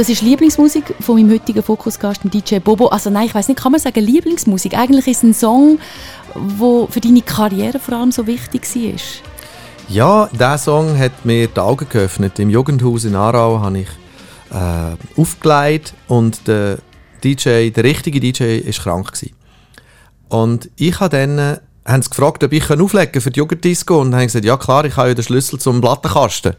Das 0.03 0.09
ist 0.09 0.23
Lieblingsmusik 0.23 0.97
von 0.99 1.15
meinem 1.15 1.31
heutigen 1.31 1.63
Fokusgast, 1.63 2.23
DJ 2.25 2.59
Bobo. 2.59 2.89
Also 2.89 3.09
nein, 3.09 3.27
ich 3.27 3.35
weiß 3.37 3.47
nicht, 3.47 3.61
kann 3.61 3.71
man 3.71 3.81
sagen 3.81 4.01
Lieblingsmusik? 4.01 4.77
Eigentlich 4.77 5.07
ist 5.07 5.19
es 5.19 5.23
ein 5.23 5.33
Song, 5.33 5.79
wo 6.35 6.89
für 6.89 7.01
deine 7.01 7.23
Karriere 7.23 7.79
vor 7.79 7.99
allem 7.99 8.11
so 8.11 8.27
wichtig 8.27 8.63
war. 8.75 9.01
Ja, 9.89 10.29
dieser 10.33 10.59
Song 10.59 10.99
hat 10.99 11.25
mir 11.25 11.47
die 11.47 11.61
Augen 11.61 11.89
geöffnet. 11.89 12.41
Im 12.41 12.51
Jugendhaus 12.51 13.05
in 13.05 13.15
Aarau 13.15 13.61
habe 13.61 13.79
ich 13.79 13.89
äh, 14.51 15.21
aufgelegt 15.21 15.95
und 16.09 16.49
der 16.49 16.79
DJ, 17.23 17.71
der 17.71 17.85
richtige 17.85 18.19
DJ, 18.19 18.67
war 18.67 18.73
krank. 18.73 19.13
Gewesen. 19.13 19.37
Und 20.29 20.69
ich 20.79 20.99
habe 20.99 21.17
dann, 21.17 21.39
äh, 21.39 21.59
haben 21.87 22.03
sie 22.03 22.11
gefragt, 22.11 22.43
ob 22.43 22.53
ich 22.53 22.69
auflegen 22.69 23.13
kann 23.13 23.23
für 23.23 23.31
die 23.31 23.39
Jugenddisco 23.39 24.01
und 24.01 24.13
habe 24.17 24.27
gesagt, 24.27 24.45
ja 24.45 24.57
klar, 24.57 24.85
ich 24.85 24.97
habe 24.97 25.11
ja 25.11 25.15
den 25.15 25.23
Schlüssel 25.23 25.61
zum 25.61 25.81
Plattenkasten. 25.81 26.57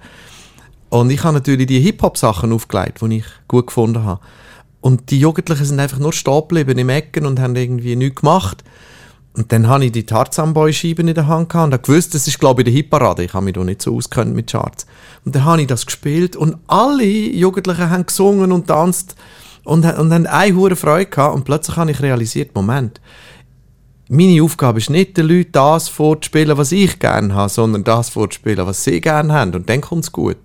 Und 0.94 1.10
ich 1.10 1.24
habe 1.24 1.34
natürlich 1.34 1.66
die 1.66 1.80
Hip-Hop-Sachen 1.80 2.54
aufgelegt, 2.54 3.02
die 3.02 3.18
ich 3.18 3.26
gut 3.48 3.66
gefunden 3.66 4.04
habe. 4.04 4.22
Und 4.80 5.10
die 5.10 5.20
Jugendlichen 5.20 5.66
sind 5.66 5.80
einfach 5.80 5.98
nur 5.98 6.14
stehen 6.14 6.42
geblieben 6.42 6.78
im 6.78 6.90
Ecken 6.90 7.26
und 7.26 7.40
haben 7.40 7.56
irgendwie 7.56 7.96
nichts 7.96 8.22
gemacht. 8.22 8.64
Und 9.36 9.52
dann 9.52 9.68
hatte 9.68 9.86
ich 9.86 9.92
die 9.92 10.06
Tarzan-Boy-Scheiben 10.06 11.08
in 11.08 11.16
der 11.16 11.26
Hand 11.26 11.50
gehabt 11.50 11.66
und 11.66 11.74
habe 11.74 11.82
gewusst, 11.82 12.14
das 12.14 12.28
ist, 12.28 12.40
glaube 12.40 12.62
ich, 12.62 12.66
der 12.66 12.74
Hitparade. 12.76 13.24
Ich 13.24 13.34
habe 13.34 13.44
mich 13.44 13.56
da 13.56 13.64
nicht 13.64 13.82
so 13.82 13.96
auskennt 13.96 14.36
mit 14.36 14.52
Charts. 14.52 14.86
Und 15.26 15.34
dann 15.34 15.46
habe 15.46 15.62
ich 15.62 15.68
das 15.68 15.88
gespielt 15.88 16.36
und 16.36 16.58
alle 16.68 17.06
Jugendlichen 17.06 17.90
haben 17.90 18.06
gesungen 18.06 18.52
und 18.52 18.68
tanzt 18.68 19.16
und, 19.64 19.86
und 19.86 20.14
haben 20.14 20.28
eine 20.28 20.56
hohe 20.56 20.76
Freude 20.76 21.10
gehabt. 21.10 21.34
Und 21.34 21.44
plötzlich 21.44 21.76
habe 21.76 21.90
ich 21.90 22.04
realisiert, 22.04 22.54
Moment, 22.54 23.02
meine 24.10 24.44
Aufgabe 24.44 24.78
ist 24.78 24.92
nicht, 24.92 25.18
den 25.18 25.26
Leuten 25.26 25.54
das 25.54 25.90
vorzuspielen, 25.90 26.56
was 26.56 26.72
ich 26.72 27.00
gerne 27.00 27.34
habe, 27.34 27.50
sondern 27.50 27.84
das 27.84 28.10
vorzuspielen, 28.10 28.68
was 28.68 28.84
sie 28.84 29.02
gerne 29.02 29.34
haben. 29.34 29.56
Und 29.56 29.68
dann 29.68 29.82
kommt 29.82 30.04
es 30.04 30.12
gut. 30.12 30.38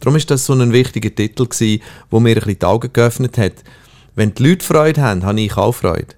Darum 0.00 0.16
ist 0.16 0.30
das 0.30 0.46
so 0.46 0.52
ein 0.52 0.72
wichtiger 0.72 1.14
Titel 1.14 1.46
gewesen, 1.46 1.82
wo 2.10 2.20
mir 2.20 2.30
ein 2.30 2.34
bisschen 2.36 2.58
die 2.58 2.66
Augen 2.66 2.92
geöffnet 2.92 3.38
hat. 3.38 3.54
Wenn 4.14 4.34
die 4.34 4.42
Leute 4.42 4.64
Freude 4.64 5.00
haben, 5.02 5.24
habe 5.24 5.40
ich 5.40 5.56
auch 5.56 5.72
Freude. 5.72 6.14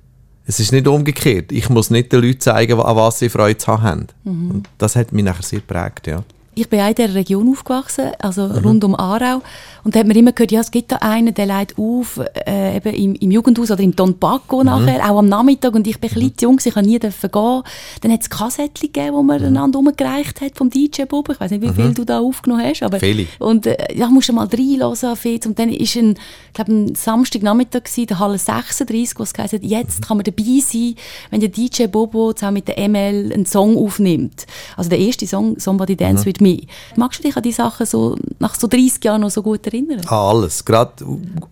Es 0.46 0.58
ist 0.58 0.72
nicht 0.72 0.88
umgekehrt. 0.88 1.52
Ich 1.52 1.68
muss 1.68 1.90
nicht 1.90 2.12
den 2.12 2.22
Leuten 2.22 2.40
zeigen, 2.40 2.80
an 2.80 2.96
was 2.96 3.18
sie 3.18 3.28
Freude 3.28 3.58
zu 3.58 3.68
haben. 3.68 3.82
haben. 3.82 4.06
Und 4.50 4.68
das 4.78 4.96
hat 4.96 5.12
mich 5.12 5.24
nachher 5.24 5.42
sehr 5.42 5.60
geprägt, 5.60 6.06
ja. 6.06 6.24
Ich 6.54 6.68
bin 6.68 6.80
auch 6.80 6.88
in 6.88 6.94
dieser 6.94 7.14
Region 7.14 7.48
aufgewachsen, 7.48 8.10
also 8.18 8.46
rund 8.46 8.82
um 8.82 8.96
Aarau. 8.96 9.40
Und 9.84 9.94
da 9.94 10.00
hat 10.00 10.06
man 10.06 10.16
immer 10.16 10.32
gehört, 10.32 10.52
ja, 10.52 10.60
es 10.60 10.70
gibt 10.70 10.92
da 10.92 10.96
einen, 10.96 11.32
der 11.32 11.46
leitet 11.46 11.78
auf, 11.78 12.20
äh, 12.46 12.76
eben 12.76 12.92
im, 12.92 13.14
im 13.14 13.30
Jugendhaus 13.30 13.70
oder 13.70 13.82
im 13.82 13.94
Don 13.94 14.18
Paco 14.18 14.62
nachher, 14.64 15.08
auch 15.10 15.18
am 15.18 15.28
Nachmittag. 15.28 15.74
Und 15.74 15.86
ich 15.86 15.98
bin 15.98 16.10
ein 16.10 16.14
bisschen 16.14 16.36
zu 16.36 16.44
jung, 16.46 16.60
ich 16.62 16.74
konnte 16.74 16.88
nie 16.88 16.98
dürfen 16.98 17.30
gehen. 17.30 17.62
Dann 18.00 18.12
hat 18.12 18.20
es 18.20 18.28
Kassettchen 18.28 18.92
gegeben, 18.92 19.16
die 19.16 19.24
man 19.24 19.44
einander 19.44 19.78
umgereicht 19.78 20.40
hat 20.40 20.56
vom 20.56 20.70
DJ 20.70 21.04
Bob. 21.04 21.28
Ich 21.30 21.40
weiß 21.40 21.52
nicht, 21.52 21.62
wie 21.62 21.70
viel 21.70 21.94
du 21.94 22.04
da 22.04 22.18
aufgenommen 22.18 22.64
hast. 22.64 22.82
Aber, 22.82 22.98
Viele. 22.98 23.26
Und 23.38 23.66
äh, 23.66 23.96
ja, 23.96 24.08
musst 24.08 24.28
du 24.28 24.32
mal 24.32 24.46
reinhören, 24.46 25.16
Fitz. 25.16 25.46
Und 25.46 25.58
dann 25.58 25.70
ist 25.70 25.96
ein, 25.96 26.16
ich 26.48 26.54
glaube, 26.54 26.72
ein 26.72 26.94
Samstagnachmittag 26.94 27.84
gewesen, 27.84 28.06
der 28.06 28.18
Halle 28.18 28.38
36, 28.38 29.18
wo 29.18 29.22
es 29.22 29.32
geheißen 29.32 29.60
hat, 29.60 29.66
jetzt 29.66 30.06
kann 30.06 30.16
man 30.16 30.24
dabei 30.24 30.60
sein, 30.60 30.94
wenn 31.30 31.40
der 31.40 31.48
DJ 31.48 31.86
Bobo 31.86 32.32
zusammen 32.32 32.54
mit 32.54 32.68
der 32.68 32.88
ML 32.88 33.32
einen 33.32 33.46
Song 33.46 33.78
aufnimmt. 33.78 34.46
Also 34.76 34.90
der 34.90 34.98
erste 34.98 35.26
Song, 35.26 35.58
Somebody 35.58 35.96
Dance 35.96 36.26
With 36.26 36.39
Me. 36.40 36.62
Magst 36.96 37.20
du 37.20 37.24
dich 37.24 37.36
an 37.36 37.42
die 37.42 37.52
Sachen 37.52 37.86
so 37.86 38.16
nach 38.38 38.54
so 38.54 38.66
30 38.66 39.04
Jahren 39.04 39.20
noch 39.20 39.30
so 39.30 39.42
gut 39.42 39.66
erinnern? 39.66 40.00
An 40.06 40.08
alles. 40.08 40.64
Gerade 40.64 40.92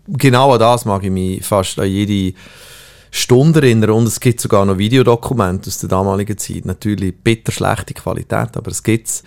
genau 0.07 0.53
an 0.53 0.59
das 0.59 0.85
mag 0.85 1.05
ich 1.05 1.11
mich 1.11 1.45
fast 1.45 1.79
an 1.79 1.89
jede 1.89 2.37
Stunde 3.11 3.61
erinnern. 3.61 3.91
Und 3.91 4.09
es 4.09 4.21
gibt 4.21 4.41
sogar 4.41 4.65
noch 4.65 4.79
Videodokumente 4.79 5.69
aus 5.69 5.79
der 5.79 5.89
damaligen 5.89 6.39
Zeit. 6.39 6.65
Natürlich 6.65 7.15
bitter 7.17 7.53
schlechte 7.53 7.95
Qualität, 7.95 8.57
aber 8.57 8.71
es 8.71 8.83
gibt's. 8.83 9.23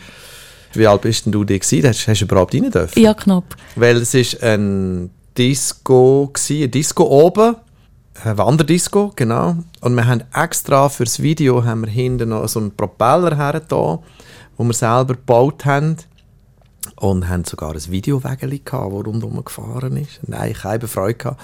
Wie 0.73 0.87
alt 0.87 1.01
bist 1.01 1.25
denn 1.25 1.33
du 1.33 1.43
da 1.43 1.57
gewesen? 1.57 1.87
Hast, 1.87 2.07
hast 2.07 2.21
du 2.21 2.25
überhaupt 2.25 2.53
rein 2.53 2.71
dürfen? 2.71 3.01
Ja, 3.01 3.13
knapp. 3.13 3.55
Weil 3.75 3.97
es 3.97 4.13
ist 4.13 4.41
ein 4.41 5.09
Disco 5.37 6.29
gsi, 6.33 6.63
ein 6.63 6.71
Disco 6.71 7.03
oben, 7.03 7.55
ein 8.23 8.37
Wanderdisco, 8.37 9.11
genau. 9.15 9.57
Und 9.81 9.95
wir 9.95 10.05
haben 10.05 10.23
extra 10.33 10.89
fürs 10.89 11.21
Video 11.21 11.63
haben 11.63 11.81
wir 11.81 11.89
hinten 11.89 12.29
noch 12.29 12.47
so 12.47 12.59
einen 12.59 12.75
Propeller 12.75 13.35
her 13.35 13.61
wo 14.61 14.67
wir 14.67 14.73
selber 14.73 15.15
gebaut 15.15 15.65
haben. 15.65 15.97
Und 16.95 17.27
haben 17.29 17.45
sogar 17.45 17.73
ein 17.73 17.91
Videowägeli 17.91 18.59
gehabt, 18.59 18.93
das 18.93 19.05
rundherum 19.05 19.43
gefahren 19.43 19.97
ist. 19.97 20.19
Nein, 20.27 20.53
keine 20.53 20.87
Freude 20.87 21.15
gehabt. 21.15 21.41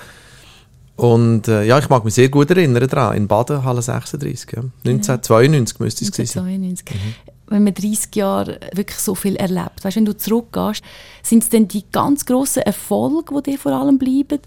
Und 0.95 1.47
äh, 1.47 1.63
ja, 1.63 1.79
ich 1.79 1.89
mag 1.89 2.03
mich 2.05 2.13
sehr 2.13 2.29
gut 2.29 2.49
erinnern 2.49 2.87
daran, 2.87 3.17
in 3.17 3.27
Baden, 3.27 3.63
Halle 3.63 3.81
36, 3.81 4.51
ja. 4.51 4.63
1992 4.85 5.79
müsste 5.79 6.05
es 6.05 6.11
gewesen 6.11 6.31
sein. 6.31 6.45
1992. 6.45 7.25
Wenn 7.47 7.63
man 7.63 7.73
30 7.73 8.15
Jahre 8.15 8.59
wirklich 8.73 8.99
so 8.99 9.15
viel 9.15 9.35
erlebt, 9.35 9.83
weißt, 9.83 9.97
wenn 9.97 10.05
du 10.05 10.17
zurückgehst, 10.17 10.83
sind 11.23 11.43
es 11.43 11.49
dann 11.49 11.67
die 11.67 11.85
ganz 11.91 12.25
grossen 12.25 12.63
Erfolge, 12.63 13.35
die 13.35 13.51
dir 13.51 13.59
vor 13.59 13.71
allem 13.73 13.97
bleiben? 13.97 14.39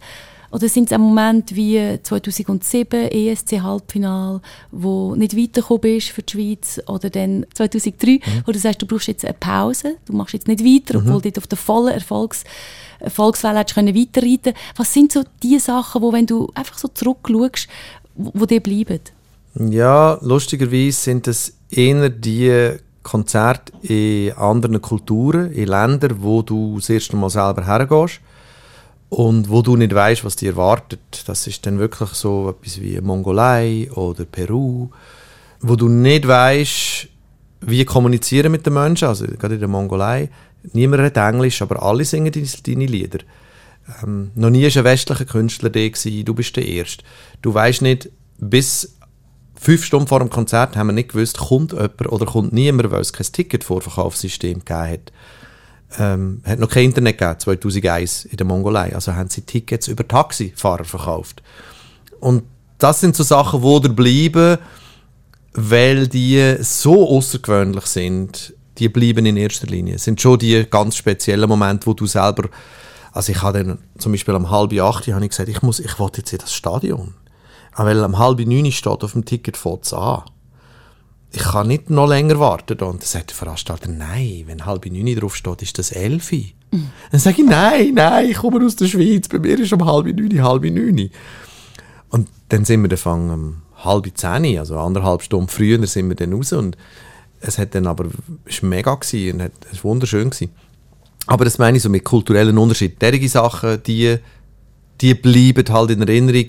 Oder 0.53 0.69
sind 0.69 0.87
es 0.87 0.93
ein 0.93 1.01
Moment 1.01 1.55
wie 1.55 1.99
2007 2.03 3.09
ESC-Halbfinal, 3.11 4.41
wo 4.73 5.15
nicht 5.15 5.37
weitergekommen 5.37 5.81
bist 5.81 6.09
für 6.09 6.23
die 6.23 6.33
Schweiz? 6.33 6.81
Oder 6.87 7.11
dann 7.11 7.47
2003, 7.55 8.21
wo 8.45 8.53
du 8.53 8.59
sagst, 8.59 8.83
du 8.83 8.87
brauchst 8.87 9.09
jetzt 9.09 9.25
eine 9.25 9.35
Pause, 9.35 9.97
du 10.07 10.13
machst 10.13 10.35
jetzt 10.35 10.49
nicht 10.49 10.65
weiter, 10.65 10.99
obwohl 10.99 11.21
du 11.21 11.31
dort 11.31 11.39
auf 11.39 11.47
der 11.47 11.59
vollen 11.59 11.95
Erfolgs 11.95 12.45
Erfolgswelle 12.99 13.61
hättest 13.61 13.77
können 13.77 13.97
weiterreiten 13.97 14.53
Was 14.77 14.93
sind 14.93 15.13
so 15.13 15.23
die 15.43 15.59
Sachen, 15.59 16.03
wo, 16.03 16.13
wenn 16.13 16.27
du 16.27 16.51
einfach 16.55 16.77
so 16.77 16.89
zurückschaust, 16.89 17.67
wo, 18.15 18.31
wo 18.35 18.45
dir 18.45 18.61
bleiben? 18.61 19.01
Ja, 19.55 20.19
lustigerweise 20.21 20.93
sind 20.93 21.27
es 21.27 21.55
eher 21.71 22.11
die 22.11 22.77
Konzerte 23.03 23.73
in 23.83 24.33
anderen 24.33 24.83
Kulturen, 24.83 25.51
in 25.53 25.69
Ländern, 25.69 26.17
wo 26.21 26.43
du 26.43 26.77
das 26.77 26.91
erste 26.91 27.17
Mal 27.17 27.31
selber 27.31 27.65
hergehst 27.65 28.21
und 29.11 29.51
wo 29.51 29.61
du 29.61 29.77
nicht 29.77 29.94
weißt, 29.94 30.25
was 30.25 30.37
dir 30.37 30.53
erwartet. 30.53 31.25
Das 31.27 31.46
ist 31.46 31.66
dann 31.66 31.79
wirklich 31.79 32.11
so 32.11 32.49
etwas 32.49 32.81
wie 32.81 32.99
Mongolei 33.01 33.90
oder 33.92 34.25
Peru, 34.25 34.88
wo 35.61 35.77
du 35.77 35.88
nicht 35.88 36.27
weißt, 36.27 37.09
wie 37.62 37.85
kommunizieren 37.85 38.53
mit 38.53 38.64
den 38.64 38.75
Menschen. 38.75 39.09
Also 39.09 39.27
gerade 39.27 39.55
in 39.55 39.61
der 39.61 39.68
Mongolei, 39.68 40.31
niemand 40.73 41.03
redet 41.03 41.16
Englisch, 41.16 41.61
aber 41.61 41.83
alle 41.83 42.05
singen 42.05 42.33
deine, 42.33 42.46
deine 42.64 42.87
Lieder. 42.87 43.18
Ähm, 44.03 44.31
noch 44.37 44.51
nie 44.51 44.62
war 44.62 44.77
ein 44.77 44.85
westlicher 44.85 45.25
Künstler 45.25 45.70
da, 45.70 45.81
du 45.81 46.35
bist 46.35 46.57
der 46.57 46.66
Erste. 46.66 47.05
Du 47.42 47.53
weißt 47.53 47.83
nicht, 47.83 48.11
bis 48.38 48.96
fünf 49.61 49.85
Stunden 49.85 50.07
vor 50.07 50.20
dem 50.20 50.31
Konzert 50.31 50.77
haben 50.77 50.87
wir 50.87 50.92
nicht 50.92 51.11
gewusst, 51.11 51.38
kommt 51.38 51.73
jemand 51.73 52.07
oder 52.07 52.27
kommt 52.27 52.53
niemand, 52.53 52.92
weil 52.92 53.01
es 53.01 53.12
kein 53.12 53.27
Ticketvorverkaufssystem 53.27 54.61
gegeben 54.61 54.88
hat. 54.88 55.12
Ähm, 55.98 56.42
hat 56.44 56.59
noch 56.59 56.68
kein 56.68 56.85
Internet 56.85 57.18
gegeben, 57.18 57.40
2001 57.40 58.26
in 58.26 58.37
der 58.37 58.46
Mongolei. 58.46 58.94
Also 58.94 59.14
haben 59.14 59.29
sie 59.29 59.42
Tickets 59.42 59.88
über 59.88 60.07
Taxifahrer 60.07 60.85
verkauft. 60.85 61.42
Und 62.20 62.44
das 62.79 63.00
sind 63.00 63.16
so 63.16 63.24
Sachen, 63.24 63.61
die 63.62 63.81
da 63.81 63.92
bleiben, 63.92 64.59
weil 65.55 66.07
die 66.07 66.57
so 66.61 67.09
außergewöhnlich 67.09 67.87
sind. 67.87 68.55
Die 68.79 68.88
bleiben 68.88 69.26
in 69.26 69.37
erster 69.37 69.66
Linie. 69.66 69.96
Es 69.96 70.05
sind 70.05 70.20
schon 70.20 70.38
die 70.38 70.64
ganz 70.70 70.96
speziellen 70.96 71.48
Momente, 71.48 71.87
wo 71.87 71.92
du 71.92 72.07
selber 72.07 72.48
also 73.12 73.33
ich 73.33 73.42
habe 73.42 73.64
dann 73.64 73.79
zum 73.98 74.12
Beispiel 74.12 74.35
um 74.35 74.50
halb 74.50 74.72
acht 74.81 75.09
habe 75.09 75.24
ich 75.24 75.31
gesagt, 75.31 75.48
ich 75.48 75.62
muss, 75.62 75.81
ich 75.81 75.98
will 75.98 76.11
jetzt 76.16 76.33
in 76.33 76.38
das 76.38 76.55
Stadion. 76.55 77.14
Weil 77.74 78.05
um 78.05 78.18
halb 78.18 78.38
neun 78.40 78.70
steht 78.72 79.05
auf 79.05 79.12
dem 79.12 79.24
Ticket 79.24 79.57
fängt 79.57 79.92
an. 79.92 80.22
Ich 81.33 81.43
kann 81.43 81.69
nicht 81.69 81.90
noch 81.90 82.09
länger 82.09 82.38
warten. 82.40 82.73
Und 82.81 82.81
dann 82.81 83.07
sagt 83.07 83.31
der 83.31 83.37
Veranstalter, 83.37 83.88
nein, 83.90 84.43
wenn 84.47 84.66
halb 84.66 84.87
neun 84.87 85.14
drauf 85.16 85.37
steht, 85.37 85.62
ist 85.62 85.79
das 85.79 85.93
elfi. 85.93 86.55
Dann 86.71 87.21
sage 87.21 87.43
ich, 87.43 87.49
nein, 87.49 87.95
nein, 87.95 88.31
ich 88.31 88.37
komme 88.37 88.64
aus 88.64 88.77
der 88.77 88.87
Schweiz, 88.87 89.29
bei 89.29 89.38
mir 89.38 89.59
ist 89.59 89.73
um 89.73 89.85
halb 89.85 90.07
neun, 90.07 90.43
halb 90.43 90.62
neun. 90.64 91.11
Und 92.11 92.29
dann 92.49 92.64
sind 92.64 92.83
wir 92.83 92.88
dann 92.88 93.31
um 93.31 93.62
halb 93.85 94.07
zehn, 94.16 94.59
also 94.59 94.79
anderthalb 94.79 95.23
Stunden 95.23 95.49
früher 95.49 95.85
sind 95.87 96.09
wir 96.09 96.16
dann 96.16 96.33
raus 96.33 96.53
und 96.53 96.77
es 97.40 97.59
hat 97.59 97.75
dann 97.75 97.87
aber, 97.87 98.07
es 98.45 98.62
war 98.62 98.69
mega 98.69 98.93
und 98.93 99.43
hat- 99.43 99.53
es 99.73 99.79
war 99.79 99.85
wunderschön 99.90 100.31
gewesen. 100.31 100.51
Aber 101.27 101.45
das 101.45 101.59
meine 101.59 101.77
ich 101.77 101.83
so 101.83 101.88
mit 101.88 102.05
kulturellen 102.05 102.59
Unterschied. 102.59 103.01
Derige 103.01 103.29
Sachen, 103.29 103.83
die, 103.85 104.16
die 105.01 105.14
bleiben 105.14 105.64
halt 105.73 105.90
in 105.90 106.03
Erinnerung, 106.03 106.47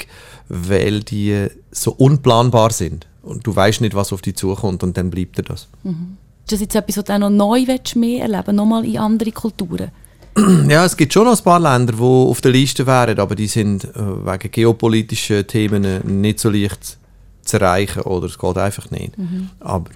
weil 0.49 1.01
die 1.01 1.47
so 1.71 1.91
unplanbar 1.93 2.71
sind. 2.71 3.07
Und 3.23 3.45
du 3.45 3.55
weißt 3.55 3.81
nicht, 3.81 3.93
was 3.93 4.13
auf 4.13 4.21
dich 4.21 4.35
zukommt 4.35 4.83
und 4.83 4.97
dann 4.97 5.09
bleibt 5.09 5.37
dir 5.37 5.43
das. 5.43 5.67
Ist 5.83 6.51
das 6.51 6.59
jetzt 6.61 6.75
etwas, 6.75 6.97
was 6.97 7.03
du 7.05 7.13
auch 7.13 7.19
noch 7.19 7.29
neu 7.29 7.63
willst, 7.67 7.95
mehr 7.95 8.23
erleben 8.23 8.55
nochmal 8.55 8.85
in 8.85 8.97
andere 8.97 9.31
Kulturen? 9.31 9.91
Ja, 10.67 10.85
es 10.85 10.95
gibt 10.95 11.11
schon 11.11 11.25
noch 11.25 11.37
ein 11.37 11.43
paar 11.43 11.59
Länder, 11.59 11.93
die 11.93 12.01
auf 12.01 12.39
der 12.39 12.51
Liste 12.51 12.87
wären, 12.87 13.19
aber 13.19 13.35
die 13.35 13.47
sind 13.47 13.83
äh, 13.83 14.25
wegen 14.25 14.49
geopolitischen 14.49 15.45
Themen 15.45 15.83
äh, 15.83 15.99
nicht 16.05 16.39
so 16.39 16.49
leicht 16.49 16.97
zu 17.43 17.57
erreichen 17.57 18.03
oder 18.03 18.27
es 18.27 18.39
geht 18.39 18.57
einfach 18.57 18.89
nicht. 18.91 19.13
Aber 19.59 19.89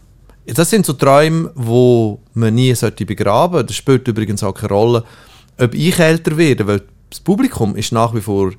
das 0.45 0.69
sind 0.69 0.85
so 0.85 0.93
Träume, 0.93 1.51
wo 1.55 2.19
man 2.33 2.53
nie 2.53 2.73
sollte 2.75 3.05
begraben. 3.05 3.65
Das 3.65 3.75
spielt 3.75 4.07
übrigens 4.07 4.43
auch 4.43 4.53
keine 4.53 4.73
Rolle, 4.73 5.03
ob 5.57 5.73
ich 5.73 5.97
älter 5.99 6.37
werde, 6.37 6.67
weil 6.67 6.81
das 7.09 7.19
Publikum 7.19 7.75
ist 7.75 7.91
nach 7.91 8.13
wie 8.13 8.21
vor 8.21 8.51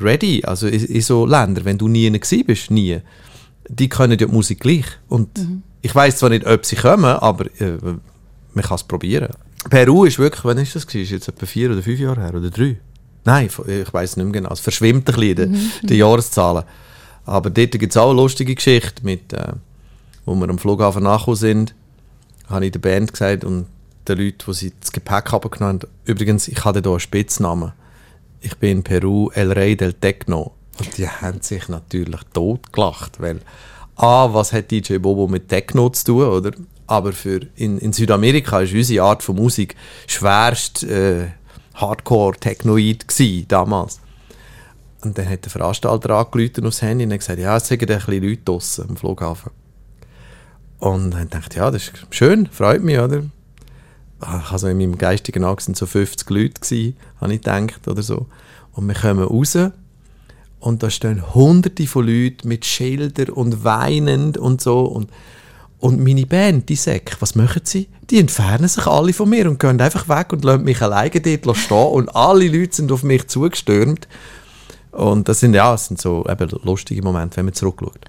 ready. 0.00 0.42
Also 0.44 0.66
in, 0.66 0.84
in 0.84 1.00
so 1.00 1.26
Ländern, 1.26 1.64
wenn 1.64 1.78
du 1.78 1.88
nie 1.88 2.10
gewesen 2.10 2.44
bist, 2.44 2.70
nie, 2.70 3.00
die 3.68 3.88
können 3.88 4.18
die 4.18 4.26
Musik 4.26 4.60
gleich. 4.60 4.86
Und 5.08 5.28
ich 5.82 5.94
weiß 5.94 6.18
zwar 6.18 6.30
nicht, 6.30 6.46
ob 6.46 6.64
sie 6.64 6.76
kommen, 6.76 7.04
aber 7.04 7.46
äh, 7.60 7.78
man 8.54 8.64
kann 8.64 8.74
es 8.74 8.82
probieren. 8.82 9.28
Peru 9.70 10.04
ist 10.04 10.18
wirklich, 10.18 10.44
wann 10.44 10.58
ist 10.58 10.74
das 10.74 10.86
gewesen? 10.86 11.04
Ist 11.04 11.10
jetzt 11.10 11.28
etwa 11.28 11.46
vier 11.46 11.70
oder 11.70 11.82
fünf 11.82 12.00
Jahre 12.00 12.20
her 12.20 12.34
oder 12.34 12.50
drei? 12.50 12.78
Nein, 13.24 13.46
ich 13.46 13.92
weiß 13.92 14.16
nicht 14.16 14.24
mehr 14.24 14.32
genau. 14.32 14.52
Es 14.52 14.60
verschwimmt 14.60 15.08
ein 15.08 15.14
bisschen, 15.14 15.52
die, 15.52 15.86
die 15.86 15.96
Jahreszahlen. 15.96 16.64
Aber 17.26 17.50
dort 17.50 17.72
gibt 17.72 17.92
es 17.92 17.96
auch 17.96 18.10
eine 18.10 18.20
lustige 18.20 18.54
Geschichte, 18.54 19.04
mit, 19.04 19.32
äh, 19.32 19.52
wo 20.24 20.34
wir 20.34 20.48
am 20.48 20.58
Flughafen 20.58 21.02
nachgekommen 21.02 21.36
sind, 21.36 21.74
habe 22.48 22.66
ich 22.66 22.72
der 22.72 22.78
Band 22.78 23.12
gesagt 23.12 23.44
und 23.44 23.66
den 24.08 24.18
Leuten, 24.18 24.38
die 24.46 24.54
sie 24.54 24.72
das 24.80 24.92
Gepäck 24.92 25.32
abgenommen 25.32 25.80
haben, 25.82 25.90
übrigens, 26.06 26.48
ich 26.48 26.64
hatte 26.64 26.80
hier 26.80 26.90
einen 26.90 27.00
Spitznamen. 27.00 27.72
Ich 28.40 28.56
bin 28.56 28.78
in 28.78 28.82
Peru 28.82 29.30
El 29.34 29.52
Rey 29.52 29.76
del 29.76 29.92
Techno. 29.92 30.54
Und 30.78 30.96
die 30.96 31.08
haben 31.08 31.40
sich 31.40 31.68
natürlich 31.68 32.20
totgelacht, 32.32 33.20
weil 33.20 33.40
A, 33.96 34.32
was 34.32 34.52
hat 34.52 34.70
DJ 34.70 34.98
Bobo 34.98 35.26
mit 35.26 35.48
Techno 35.48 35.88
zu 35.90 36.04
tun, 36.04 36.24
oder? 36.24 36.52
Aber 36.86 37.12
für 37.12 37.40
in, 37.56 37.78
in 37.78 37.92
Südamerika 37.92 38.60
ist 38.60 38.72
unsere 38.72 39.04
Art 39.04 39.22
von 39.22 39.36
Musik 39.36 39.76
schwerst 40.06 40.84
äh, 40.84 41.28
Hardcore-Technoid 41.74 43.04
damals. 43.48 44.00
Und 45.02 45.16
dann 45.16 45.28
hat 45.28 45.44
der 45.44 45.50
Veranstalter 45.50 46.10
angerufen 46.10 46.66
aufs 46.66 46.82
Handy 46.82 47.04
und 47.04 47.10
gesagt, 47.16 47.38
ja, 47.38 47.56
es 47.56 47.68
sind 47.68 47.82
ein 47.82 47.86
bisschen 47.86 48.22
Leute 48.22 48.42
draussen 48.44 48.88
am 48.88 48.96
Flughafen. 48.96 49.52
Und 50.78 51.10
dann 51.12 51.28
dachte 51.28 51.50
ich, 51.50 51.56
ja, 51.56 51.70
das 51.70 51.82
ist 51.84 52.06
schön, 52.10 52.46
freut 52.46 52.82
mich, 52.82 52.98
oder? 52.98 53.24
Also 54.20 54.66
in 54.66 54.78
meinem 54.78 54.98
geistigen 54.98 55.44
Auge 55.44 55.62
sind 55.62 55.76
so 55.76 55.86
50 55.86 56.28
Leute 56.30 56.94
habe 57.20 57.34
ich 57.34 57.40
gedacht, 57.40 57.86
oder 57.86 58.02
so. 58.02 58.26
Und 58.72 58.88
wir 58.88 58.94
kommen 58.94 59.22
raus 59.22 59.56
und 60.60 60.82
da 60.82 60.90
stehen 60.90 61.34
hunderte 61.34 61.86
von 61.86 62.06
Leuten 62.06 62.48
mit 62.48 62.64
Schildern 62.64 63.30
und 63.30 63.64
weinend 63.64 64.38
und 64.38 64.60
so. 64.60 64.80
Und, 64.80 65.10
und 65.78 66.02
meine 66.02 66.26
Band, 66.26 66.68
die 66.68 66.76
Säck, 66.76 67.16
was 67.20 67.34
machen 67.34 67.62
sie? 67.64 67.88
Die 68.10 68.18
entfernen 68.18 68.68
sich 68.68 68.86
alle 68.86 69.12
von 69.12 69.28
mir 69.28 69.48
und 69.48 69.60
gehen 69.60 69.80
einfach 69.80 70.08
weg 70.08 70.32
und 70.32 70.44
lassen 70.44 70.64
mich 70.64 70.82
alleine 70.82 71.20
dort 71.20 71.56
stehen. 71.56 71.76
Und 71.76 72.14
alle 72.14 72.48
Leute 72.48 72.76
sind 72.76 72.90
auf 72.90 73.02
mich 73.02 73.28
zugestürmt. 73.28 74.08
Und 74.90 75.28
das 75.28 75.40
sind 75.40 75.54
ja, 75.54 75.70
das 75.72 75.86
sind 75.86 76.00
so 76.00 76.24
eben 76.28 76.48
lustige 76.64 77.02
Momente, 77.02 77.36
wenn 77.36 77.44
man 77.44 77.54
zurückschaut. 77.54 78.06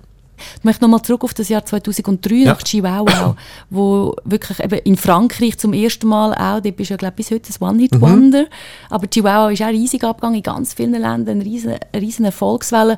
Ich 0.57 0.63
möchte 0.63 0.81
nochmal 0.83 1.01
zurück 1.01 1.23
auf 1.23 1.33
das 1.33 1.49
Jahr 1.49 1.65
2003, 1.65 2.35
Ja. 2.35 2.45
nach 2.53 2.63
Chihuahua, 2.63 3.35
wo 3.69 4.15
wirklich 4.23 4.59
eben 4.59 4.79
in 4.79 4.97
Frankreich 4.97 5.57
zum 5.57 5.73
ersten 5.73 6.07
Mal 6.07 6.33
auch, 6.33 6.61
dort 6.61 6.75
bist 6.75 6.89
du 6.89 6.93
ja 6.93 6.97
glaube 6.97 7.15
bis 7.15 7.31
heute 7.31 7.51
ein 7.51 7.67
One-Hit-Wonder, 7.69 8.45
aber 8.89 9.07
Chihuahua 9.09 9.51
ist 9.51 9.61
auch 9.61 9.67
riesig 9.67 10.03
abgegangen 10.03 10.37
in 10.37 10.43
ganz 10.43 10.73
vielen 10.73 10.91
Ländern, 10.93 11.27
eine 11.29 11.45
riesen, 11.45 11.75
riesen 11.95 12.25
Erfolgswelle. 12.25 12.97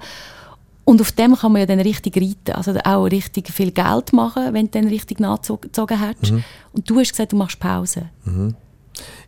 Und 0.84 1.00
auf 1.00 1.12
dem 1.12 1.36
kann 1.36 1.52
man 1.52 1.60
ja 1.62 1.66
dann 1.68 1.80
richtig 1.80 2.18
reiten, 2.18 2.54
also 2.54 2.74
auch 2.84 3.06
richtig 3.06 3.50
viel 3.52 3.72
Geld 3.72 4.14
machen, 4.14 4.54
wenn 4.54 4.66
du 4.66 4.72
dann 4.80 4.88
richtig 4.90 5.20
nachgezogen 5.20 6.00
hast. 6.00 6.32
Und 6.74 6.90
du 6.90 7.00
hast 7.00 7.12
gesagt, 7.12 7.32
du 7.34 7.36
machst 7.36 7.60
Pause. 7.60 8.10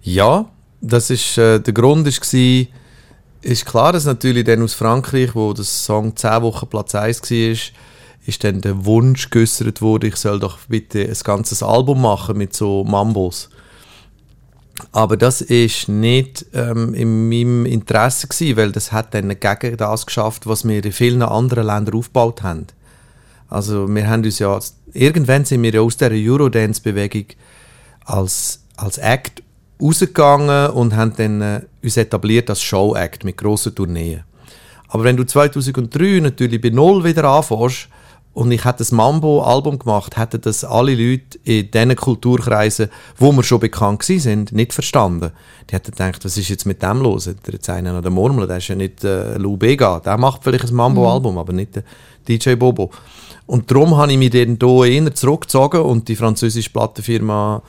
Ja, 0.01 0.45
das 0.81 1.09
ist, 1.09 1.37
äh, 1.37 1.59
der 1.59 1.73
Grund 1.73 2.05
war, 2.05 2.67
ist 3.41 3.65
klar, 3.65 3.93
dass 3.93 4.05
natürlich 4.05 4.43
dann 4.45 4.61
aus 4.63 4.73
Frankreich, 4.73 5.35
wo 5.35 5.53
das 5.53 5.85
Song 5.85 6.15
10 6.15 6.41
Wochen 6.41 6.67
Platz 6.67 6.95
1 6.95 7.21
war, 7.21 7.57
ist 8.25 8.43
dann 8.43 8.61
der 8.61 8.85
Wunsch 8.85 9.29
geäußert 9.29 9.81
worden, 9.81 10.09
ich 10.09 10.15
soll 10.15 10.39
doch 10.39 10.59
bitte 10.67 11.03
ein 11.03 11.17
ganzes 11.23 11.61
Album 11.61 12.01
machen 12.01 12.37
mit 12.37 12.53
so 12.53 12.83
Mambos. 12.83 13.49
Aber 14.91 15.17
das 15.17 15.41
ist 15.41 15.87
nicht 15.87 16.45
ähm, 16.53 16.93
in 16.93 17.29
meinem 17.29 17.65
Interesse 17.65 18.27
gewesen, 18.27 18.57
weil 18.57 18.71
das 18.71 18.91
hat 18.91 19.13
dann 19.13 19.29
gegen 19.39 19.77
das 19.77 20.05
geschafft, 20.05 20.47
was 20.47 20.67
wir 20.67 20.83
in 20.83 20.91
vielen 20.91 21.21
anderen 21.21 21.67
Ländern 21.67 21.95
aufgebaut 21.95 22.43
haben. 22.43 22.67
Also 23.49 23.87
wir 23.87 24.07
haben 24.07 24.23
uns 24.23 24.39
ja, 24.39 24.59
irgendwann 24.93 25.45
sind 25.45 25.61
wir 25.61 25.71
ja 25.71 25.81
aus 25.81 25.97
der 25.97 26.11
Eurodance-Bewegung 26.11 27.25
als, 28.05 28.63
als 28.77 28.97
Act 28.97 29.43
rausgegangen 29.81 30.71
und 30.71 30.95
haben 30.95 31.13
dann 31.15 31.41
äh, 31.41 31.61
uns 31.83 31.97
etabliert 31.97 32.49
als 32.49 32.61
Show-Act 32.63 33.23
mit 33.25 33.37
grossen 33.37 33.75
Tourneen. 33.75 34.23
Aber 34.87 35.03
wenn 35.03 35.17
du 35.17 35.23
2003 35.23 36.19
natürlich 36.21 36.61
bei 36.61 36.69
Null 36.69 37.03
wieder 37.03 37.25
anfängst 37.25 37.89
und 38.33 38.51
ich 38.51 38.65
hätte 38.65 38.79
das 38.79 38.91
Mambo-Album 38.91 39.77
gemacht, 39.77 40.17
hätten 40.17 40.41
das 40.41 40.63
alle 40.63 40.95
Leute 40.95 41.37
in 41.43 41.69
diesen 41.69 41.95
Kulturkreisen, 41.95 42.89
wo 43.17 43.31
wir 43.31 43.43
schon 43.43 43.59
bekannt 43.59 44.01
sind, 44.03 44.51
nicht 44.51 44.73
verstanden. 44.73 45.31
Die 45.69 45.75
hätten 45.75 45.91
gedacht, 45.91 46.25
was 46.25 46.37
ist 46.37 46.49
jetzt 46.49 46.65
mit 46.65 46.81
dem 46.81 47.01
los? 47.01 47.27
Hat 47.27 47.45
der 47.45 47.53
jetzt 47.53 47.69
einen 47.69 47.95
an 47.95 48.01
der 48.01 48.11
Murmel? 48.11 48.47
Der 48.47 48.57
ist 48.57 48.67
ja 48.67 48.75
nicht 48.75 49.03
äh, 49.03 49.37
Lou 49.37 49.55
Bega. 49.55 49.99
Der 49.99 50.17
macht 50.17 50.43
vielleicht 50.43 50.69
ein 50.69 50.75
Mambo-Album, 50.75 51.37
aber 51.37 51.53
nicht 51.53 51.75
der 51.75 51.83
DJ 52.27 52.55
Bobo. 52.55 52.89
Und 53.45 53.69
darum 53.69 53.97
habe 53.97 54.11
ich 54.11 54.17
mich 54.17 54.31
dann 54.31 54.57
hier 54.59 54.85
eher 54.85 55.13
zurückgezogen 55.13 55.81
und 55.81 56.07
die 56.07 56.15
französische 56.15 56.71
Plattenfirma 56.71 57.61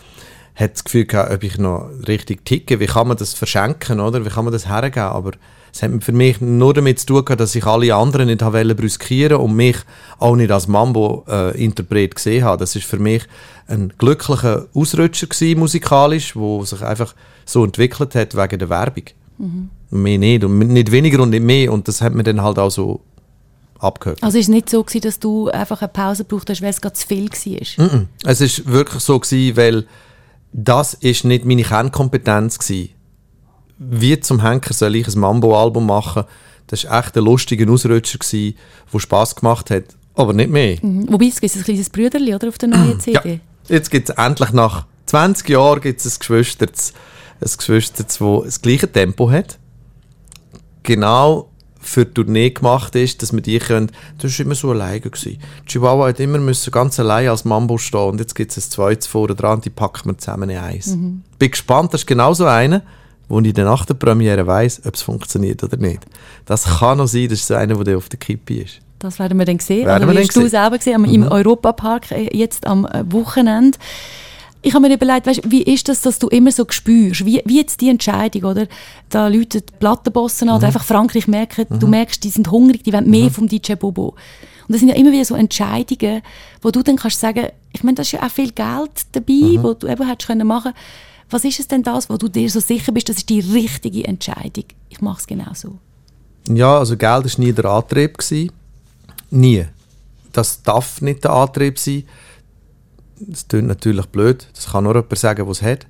hat 0.55 0.74
das 0.74 0.85
Gefühl 0.85 1.05
gehabt, 1.05 1.33
ob 1.33 1.42
ich 1.42 1.59
noch 1.59 1.90
richtig 2.07 2.44
ticke, 2.44 2.81
wie 2.81 2.87
kann 2.87 3.09
man 3.09 3.16
das 3.16 3.35
verschenken, 3.35 4.00
oder? 4.00 4.24
Wie 4.24 4.31
kann 4.31 4.44
man 4.44 4.53
das 4.53 4.68
hergeben? 4.68 5.09
Aber 5.09 5.33
es 5.75 5.83
hat 5.83 6.05
für 6.05 6.13
mich 6.13 6.41
nur 6.41 6.73
damit 6.73 7.01
zu 7.01 7.07
tun 7.07 7.25
gehabt, 7.25 7.41
dass 7.41 7.55
ich 7.57 7.67
alle 7.67 7.93
anderen 7.97 8.29
nicht 8.29 8.43
habe 8.43 8.75
brüskieren 8.77 9.39
und 9.39 9.57
mich 9.57 9.77
auch 10.21 10.37
nicht 10.37 10.53
als 10.53 10.69
Mambo-Interpret 10.69 12.15
gesehen 12.15 12.45
habe. 12.45 12.59
Das 12.59 12.77
ist 12.77 12.85
für 12.85 13.01
mich 13.01 13.25
ein 13.67 13.93
glücklicher 13.99 14.67
Ausrutscher 14.73 15.27
gewesen, 15.27 15.59
musikalisch, 15.59 16.37
wo 16.37 16.65
sich 16.65 16.81
einfach 16.81 17.17
so 17.45 17.65
entwickelt 17.65 18.15
hat 18.15 18.37
wegen 18.37 18.61
der 18.61 18.69
Werbung. 18.69 19.03
Und 19.39 19.71
Mehr 19.91 20.19
nicht 20.19 20.45
und 20.45 20.59
nicht 20.59 20.93
weniger 20.93 21.21
und 21.21 21.31
nicht 21.31 21.43
mehr 21.43 21.73
und 21.73 21.89
das 21.89 22.01
hat 22.01 22.15
mir 22.15 22.23
dann 22.23 22.41
halt 22.41 22.61
auch 22.61 22.71
so 22.71 23.01
abgehört. 23.81 24.23
Also 24.23 24.39
ist 24.39 24.45
es 24.45 24.51
nicht 24.51 24.71
so 24.71 24.85
gewesen, 24.85 25.03
dass 25.03 25.19
du 25.19 25.49
einfach 25.49 25.83
eine 25.83 25.89
Pause 25.89 26.23
gebraucht 26.23 26.51
hast, 26.51 26.63
weil 26.63 26.71
es 26.71 26.81
gerade 26.81 26.95
zu 26.95 27.05
viel 27.05 27.29
war? 27.29 27.87
Mhm. 27.87 28.07
Es 28.25 28.41
ist 28.41 28.65
wirklich 28.71 29.03
so 29.03 29.19
gewesen, 29.19 29.57
weil 29.57 29.87
das 30.53 30.95
ist 30.95 31.25
nicht 31.25 31.45
meine 31.45 31.65
Kernkompetenz 31.65 32.61
gewesen. 32.61 32.91
Wie 33.79 34.19
zum 34.21 34.43
Henker 34.43 34.73
soll 34.75 34.95
ich 34.97 35.09
ein 35.09 35.19
Mambo-Album 35.19 35.87
machen? 35.87 36.25
Das 36.67 36.85
war 36.85 37.01
echt 37.01 37.17
ein 37.17 37.25
lustiger 37.25 37.71
Ausrutscher, 37.71 38.19
gewesen, 38.19 38.57
der 38.93 38.99
Spass 38.99 39.35
gemacht 39.37 39.71
hat, 39.71 39.85
aber 40.15 40.33
nicht 40.33 40.51
mehr. 40.51 40.79
Mhm. 40.81 41.13
Wobei, 41.13 41.27
es 41.27 41.41
gibt 41.41 41.55
ein 41.57 41.63
kleines 41.63 41.91
Brüderli, 41.91 42.35
oder, 42.35 42.49
auf 42.49 42.59
der 42.59 42.69
neuen 42.71 42.93
Ja. 42.93 43.21
CD. 43.21 43.41
Jetzt 43.69 43.91
gibt 43.91 44.09
es 44.11 44.17
endlich 44.17 44.53
nach 44.53 44.87
20 45.07 45.49
Jahren 45.49 45.81
gibt's 45.81 46.07
ein 46.07 46.19
Geschwister, 46.19 46.67
ein 46.67 47.51
Geschwister, 47.57 48.05
das 48.05 48.19
das 48.19 48.63
gleiche 48.63 48.91
Tempo 48.91 49.31
hat. 49.31 49.59
Genau 50.83 51.51
für 51.81 52.07
die 52.07 52.15
Tournee 52.15 52.51
gemacht 52.51 52.95
ist, 52.97 53.23
dass 53.23 53.33
wir 53.33 53.43
die 53.43 53.59
können. 53.59 53.91
Das 54.19 54.39
war 54.39 54.47
immer 54.47 54.55
so 54.55 54.71
alleine. 54.71 55.01
Gewesen. 55.01 55.39
Chihuahua 55.67 56.09
hat 56.09 56.21
immer 56.21 56.39
müssen 56.39 56.71
ganz 56.71 56.99
allein 56.99 57.29
als 57.29 57.45
Mambo 57.45 57.77
stehen 57.77 58.01
und 58.11 58.21
jetzt 58.21 58.35
gibt 58.35 58.57
es 58.57 58.67
ein 58.67 58.71
zweites 58.71 59.07
vorne 59.07 59.35
dran 59.35 59.61
die 59.61 59.71
packen 59.71 60.09
wir 60.11 60.19
zusammen 60.19 60.49
in 60.51 60.57
eins. 60.59 60.97
Bin 61.39 61.51
gespannt, 61.51 61.93
das 61.93 62.03
ist 62.03 62.07
genau 62.07 62.33
so 62.33 62.47
einer, 62.47 62.83
wo 63.29 63.41
ich 63.41 63.53
dann 63.55 63.65
nach 63.67 63.87
der 63.87 63.95
Premiere 63.95 64.47
weiss, 64.47 64.81
ob 64.85 64.95
es 64.95 65.03
funktioniert 65.03 65.63
oder 65.65 65.77
nicht. 65.77 66.01
Das 66.47 66.65
kann 66.79 66.99
noch 66.99 67.07
sein, 67.07 67.29
das 67.29 67.41
ist 67.41 67.47
so 67.49 67.55
einer, 67.55 67.83
der 67.83 67.97
auf 67.97 68.09
der 68.09 68.19
Kippe 68.19 68.55
ist. 68.63 68.81
Das 68.99 69.19
werden 69.19 69.39
wir 69.39 69.45
dann 69.45 69.59
sehen. 69.59 69.87
Werden 69.87 70.05
also, 70.05 70.15
wir 70.15 70.21
wirst 70.21 70.31
du 70.37 70.41
sehen. 70.41 70.45
Mhm. 70.47 70.51
selber 70.51 70.79
gesehen 70.79 70.95
am- 70.97 71.05
im 71.05 71.23
Europapark 71.29 72.11
äh, 72.11 72.37
jetzt 72.37 72.67
am 72.67 72.87
äh, 72.87 73.05
Wochenende. 73.13 73.79
Ich 74.63 74.73
habe 74.73 74.89
mir 74.89 74.95
überlegt, 74.95 75.27
weißt, 75.27 75.43
wie 75.51 75.63
ist 75.63 75.89
das, 75.91 76.01
dass 76.01 76.19
du 76.19 76.29
immer 76.29 76.51
so 76.51 76.65
spürst? 76.71 77.27
Wie, 77.27 77.43
wie 77.45 77.59
jetzt 77.59 77.83
die 77.83 77.91
Entscheidung, 77.91 78.45
oder? 78.45 78.67
Da 79.11 79.29
Leute 79.29 79.61
die 79.61 79.73
Plattenbossen 79.79 80.47
Mhm. 80.49 80.53
an, 80.53 80.59
oder 80.59 80.67
einfach 80.69 80.85
Frankreich 80.85 81.29
merken, 81.29 81.67
du 81.79 81.87
merkst, 81.87 82.25
die 82.25 82.31
sind 82.31 82.51
hungrig, 82.51 82.83
die 82.83 82.93
wollen 82.95 83.11
mehr 83.11 83.31
vom 83.31 83.47
DJ 83.47 83.75
Bobo. 83.75 84.15
Und 84.67 84.73
das 84.73 84.79
sind 84.81 84.89
ja 84.89 84.95
immer 84.95 85.13
wieder 85.13 85.27
so 85.27 85.35
Entscheidungen, 85.35 86.23
wo 86.63 86.71
du 86.71 86.83
dann 86.83 86.97
kannst 86.97 87.21
sagen, 87.21 87.49
ich 87.73 87.83
meine, 87.85 87.97
da 87.97 88.01
ist 88.03 88.13
ja 88.13 88.23
auch 88.23 88.31
viel 88.31 88.53
Geld 88.53 88.91
dabei, 89.13 89.33
Mhm. 89.59 89.63
wo 89.63 89.75
du 89.75 89.87
eben 89.87 90.09
hättest 90.09 90.29
können 90.29 90.47
machen. 90.47 90.73
Was 91.35 91.42
ist 91.42 91.59
es 91.59 91.66
denn 91.66 91.83
das, 91.83 92.09
wo 92.09 92.16
du 92.16 92.29
dir 92.29 92.49
so 92.49 92.61
sicher 92.61 92.92
bist, 92.92 93.09
das 93.09 93.16
ist 93.16 93.29
die 93.29 93.40
richtige 93.40 94.05
Entscheidung? 94.05 94.66
Ich 94.88 95.01
mache 95.01 95.18
es 95.18 95.27
genau 95.27 95.53
so. 95.53 95.79
Ja, 96.49 96.79
also 96.79 96.97
Geld 96.97 97.25
war 97.25 97.44
nie 97.44 97.53
der 97.53 97.64
Antrieb. 97.64 98.18
Gewesen. 98.18 98.53
Nie. 99.31 99.66
Das 100.33 100.62
darf 100.62 101.03
nicht 101.03 101.25
der 101.25 101.33
Antrieb 101.33 101.81
sein. 101.81 102.05
Das 103.18 103.49
klingt 103.49 103.66
natürlich 103.66 104.07
blöd. 104.07 104.47
Das 104.55 104.70
kann 104.70 104.85
nur 104.85 104.94
jemand 104.94 105.18
sagen, 105.18 105.44
der 105.44 105.51
es 105.51 105.61
hat. 105.61 105.88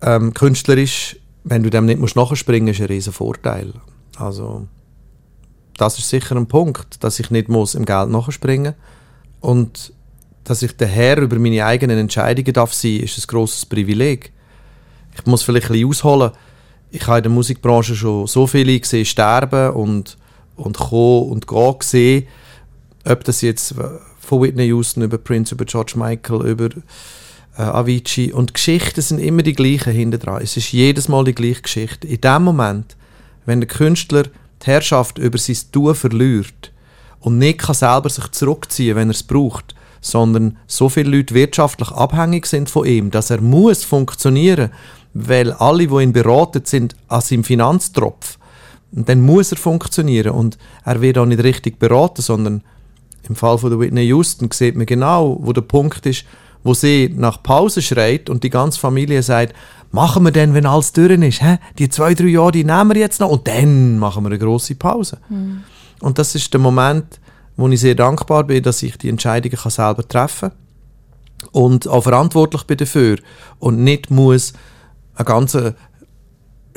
Ähm, 0.00 0.32
künstlerisch, 0.32 1.16
wenn 1.44 1.62
du 1.62 1.68
dem 1.68 1.84
nicht 1.84 2.00
musst 2.00 2.16
nachspringen 2.16 2.68
musst, 2.68 2.80
ist 2.80 2.84
ein 2.86 2.90
riesen 2.90 3.12
Vorteil. 3.12 3.74
Also, 4.16 4.66
das 5.76 5.98
ist 5.98 6.08
sicher 6.08 6.36
ein 6.36 6.46
Punkt, 6.46 7.04
dass 7.04 7.20
ich 7.20 7.30
nicht 7.30 7.50
muss 7.50 7.74
im 7.74 7.84
Geld 7.84 8.08
nachspringen 8.08 8.72
Und 9.40 9.92
dass 10.44 10.62
ich 10.62 10.74
der 10.74 10.88
Herr 10.88 11.18
über 11.18 11.38
meine 11.38 11.66
eigenen 11.66 11.98
Entscheidungen 11.98 12.54
darf 12.54 12.72
sein, 12.72 13.00
ist 13.00 13.18
ein 13.18 13.26
grosses 13.26 13.66
Privileg. 13.66 14.32
Ich 15.18 15.26
muss 15.26 15.42
vielleicht 15.42 15.66
ein 15.66 15.72
bisschen 15.72 15.88
ausholen. 15.88 16.30
Ich 16.90 17.06
habe 17.06 17.18
in 17.18 17.24
der 17.24 17.32
Musikbranche 17.32 17.94
schon 17.94 18.26
so 18.26 18.46
viele 18.46 18.78
gesehen 18.78 19.04
sterben 19.04 19.72
und, 19.72 20.16
und 20.56 20.78
kommen 20.78 21.30
und 21.30 21.46
gehen 21.46 21.78
gesehen. 21.78 22.26
Ob 23.04 23.24
das 23.24 23.42
jetzt 23.42 23.72
äh, 23.72 23.84
von 24.20 24.42
Whitney 24.42 24.66
Houston 24.66 25.02
über 25.02 25.18
Prince, 25.18 25.54
über 25.54 25.64
George 25.64 25.94
Michael, 25.96 26.46
über 26.46 26.68
äh, 27.58 27.62
Avicii. 27.62 28.32
Und 28.32 28.54
Geschichten 28.54 29.02
sind 29.02 29.18
immer 29.18 29.42
die 29.42 29.54
gleichen 29.54 29.92
hinten 29.92 30.20
dran. 30.20 30.42
Es 30.42 30.56
ist 30.56 30.72
jedes 30.72 31.08
Mal 31.08 31.24
die 31.24 31.34
gleiche 31.34 31.62
Geschichte. 31.62 32.06
In 32.06 32.20
dem 32.20 32.44
Moment, 32.44 32.96
wenn 33.44 33.60
der 33.60 33.68
Künstler 33.68 34.24
die 34.24 34.66
Herrschaft 34.66 35.18
über 35.18 35.38
sein 35.38 35.56
Tun 35.72 35.94
verliert 35.94 36.72
und 37.20 37.38
nicht 37.38 37.58
kann 37.58 37.74
selber 37.74 38.08
sich 38.08 38.30
zurückziehen, 38.30 38.96
wenn 38.96 39.08
er 39.08 39.14
es 39.14 39.22
braucht, 39.22 39.74
sondern 40.00 40.56
so 40.66 40.88
viele 40.88 41.16
Leute 41.16 41.34
wirtschaftlich 41.34 41.90
abhängig 41.90 42.46
sind 42.46 42.70
von 42.70 42.86
ihm, 42.86 43.10
dass 43.10 43.30
er 43.30 43.40
muss 43.40 43.84
funktionieren, 43.84 44.70
weil 45.26 45.52
alle, 45.52 45.86
die 45.86 46.02
ihn 46.02 46.12
beraten, 46.12 46.62
sind 46.64 46.96
an 47.08 47.20
seinem 47.20 47.44
Finanztropf. 47.44 48.38
Und 48.92 49.08
dann 49.08 49.20
muss 49.20 49.52
er 49.52 49.58
funktionieren 49.58 50.32
und 50.32 50.56
er 50.84 51.00
wird 51.00 51.18
auch 51.18 51.26
nicht 51.26 51.42
richtig 51.42 51.78
beraten, 51.78 52.22
sondern 52.22 52.62
im 53.28 53.36
Fall 53.36 53.58
von 53.58 53.70
der 53.70 53.78
Whitney 53.78 54.06
Houston 54.06 54.50
sieht 54.50 54.76
man 54.76 54.86
genau, 54.86 55.38
wo 55.40 55.52
der 55.52 55.60
Punkt 55.60 56.06
ist, 56.06 56.24
wo 56.64 56.72
sie 56.72 57.12
nach 57.14 57.42
Pause 57.42 57.82
schreit 57.82 58.30
und 58.30 58.44
die 58.44 58.50
ganze 58.50 58.80
Familie 58.80 59.22
sagt, 59.22 59.54
machen 59.90 60.22
wir 60.24 60.30
denn, 60.30 60.54
wenn 60.54 60.66
alles 60.66 60.92
durch 60.92 61.10
ist? 61.10 61.42
Hä? 61.42 61.58
Die 61.78 61.88
zwei, 61.88 62.14
drei 62.14 62.26
Jahre, 62.26 62.52
die 62.52 62.64
nehmen 62.64 62.94
wir 62.94 63.00
jetzt 63.00 63.20
noch 63.20 63.30
und 63.30 63.46
dann 63.46 63.98
machen 63.98 64.24
wir 64.24 64.28
eine 64.28 64.38
große 64.38 64.74
Pause. 64.76 65.18
Und 66.00 66.18
das 66.18 66.34
ist 66.34 66.52
der 66.52 66.60
Moment, 66.60 67.20
wo 67.56 67.68
ich 67.68 67.80
sehr 67.80 67.94
dankbar 67.94 68.44
bin, 68.44 68.62
dass 68.62 68.82
ich 68.82 68.96
die 68.96 69.08
Entscheidungen 69.08 69.56
kann 69.56 69.70
selber 69.70 70.06
treffen 70.06 70.50
kann 70.50 70.58
und 71.52 71.88
auch 71.88 72.02
verantwortlich 72.02 72.62
bin 72.64 72.78
dafür 72.78 73.18
und 73.58 73.82
nicht 73.82 74.10
muss 74.10 74.52
einen 75.18 75.26
ganzen 75.26 75.74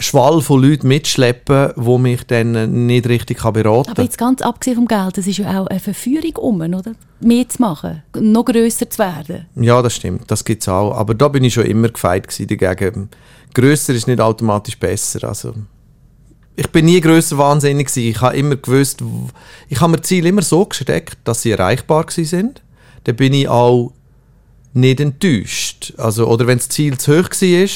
Schwall 0.01 0.41
von 0.41 0.61
Leuten 0.61 0.87
mitschleppen, 0.87 1.73
wo 1.75 1.97
mich 1.97 2.23
dann 2.25 2.85
nicht 2.87 3.07
richtig 3.07 3.39
kann 3.39 3.53
beraten 3.53 3.89
Aber 3.89 3.95
kann. 3.95 4.05
jetzt 4.05 4.17
ganz 4.17 4.41
abgesehen 4.41 4.75
vom 4.75 4.87
Geld, 4.87 5.17
das 5.17 5.27
ist 5.27 5.37
ja 5.37 5.61
auch 5.61 5.67
eine 5.67 5.79
Verführung 5.79 6.35
um, 6.37 6.61
oder? 6.61 6.93
Mehr 7.19 7.47
zu 7.47 7.61
machen, 7.61 8.01
noch 8.19 8.45
grösser 8.45 8.89
zu 8.89 8.97
werden. 8.99 9.45
Ja, 9.55 9.81
das 9.81 9.95
stimmt, 9.95 10.29
das 10.31 10.43
gibt 10.43 10.63
es 10.63 10.69
auch. 10.69 10.93
Aber 10.95 11.13
da 11.13 11.27
bin 11.27 11.43
ich 11.43 11.53
schon 11.53 11.65
immer 11.65 11.89
gefeit 11.89 12.27
dagegen. 12.49 13.09
Grösser 13.53 13.93
ist 13.93 14.07
nicht 14.07 14.19
automatisch 14.19 14.79
besser. 14.79 15.27
Also, 15.27 15.53
ich 16.55 16.67
bin 16.69 16.85
nie 16.85 16.99
grösser 16.99 17.37
wahnsinnig 17.37 17.87
gewesen. 17.87 18.09
Ich 18.09 18.21
habe 18.21 18.37
immer 18.37 18.55
gewusst, 18.55 19.03
ich 19.69 19.79
habe 19.79 19.91
mir 19.91 20.01
Ziele 20.01 20.29
immer 20.29 20.41
so 20.41 20.65
gesteckt, 20.65 21.17
dass 21.25 21.43
sie 21.43 21.51
erreichbar 21.51 22.05
sind. 22.09 22.63
Dann 23.03 23.15
bin 23.15 23.33
ich 23.33 23.47
auch 23.47 23.93
nicht 24.73 24.99
enttäuscht. 24.99 25.93
Also, 25.97 26.27
oder 26.27 26.47
wenn 26.47 26.57
das 26.57 26.69
Ziel 26.69 26.97
zu 26.97 27.19
hoch 27.19 27.29
war, 27.29 27.69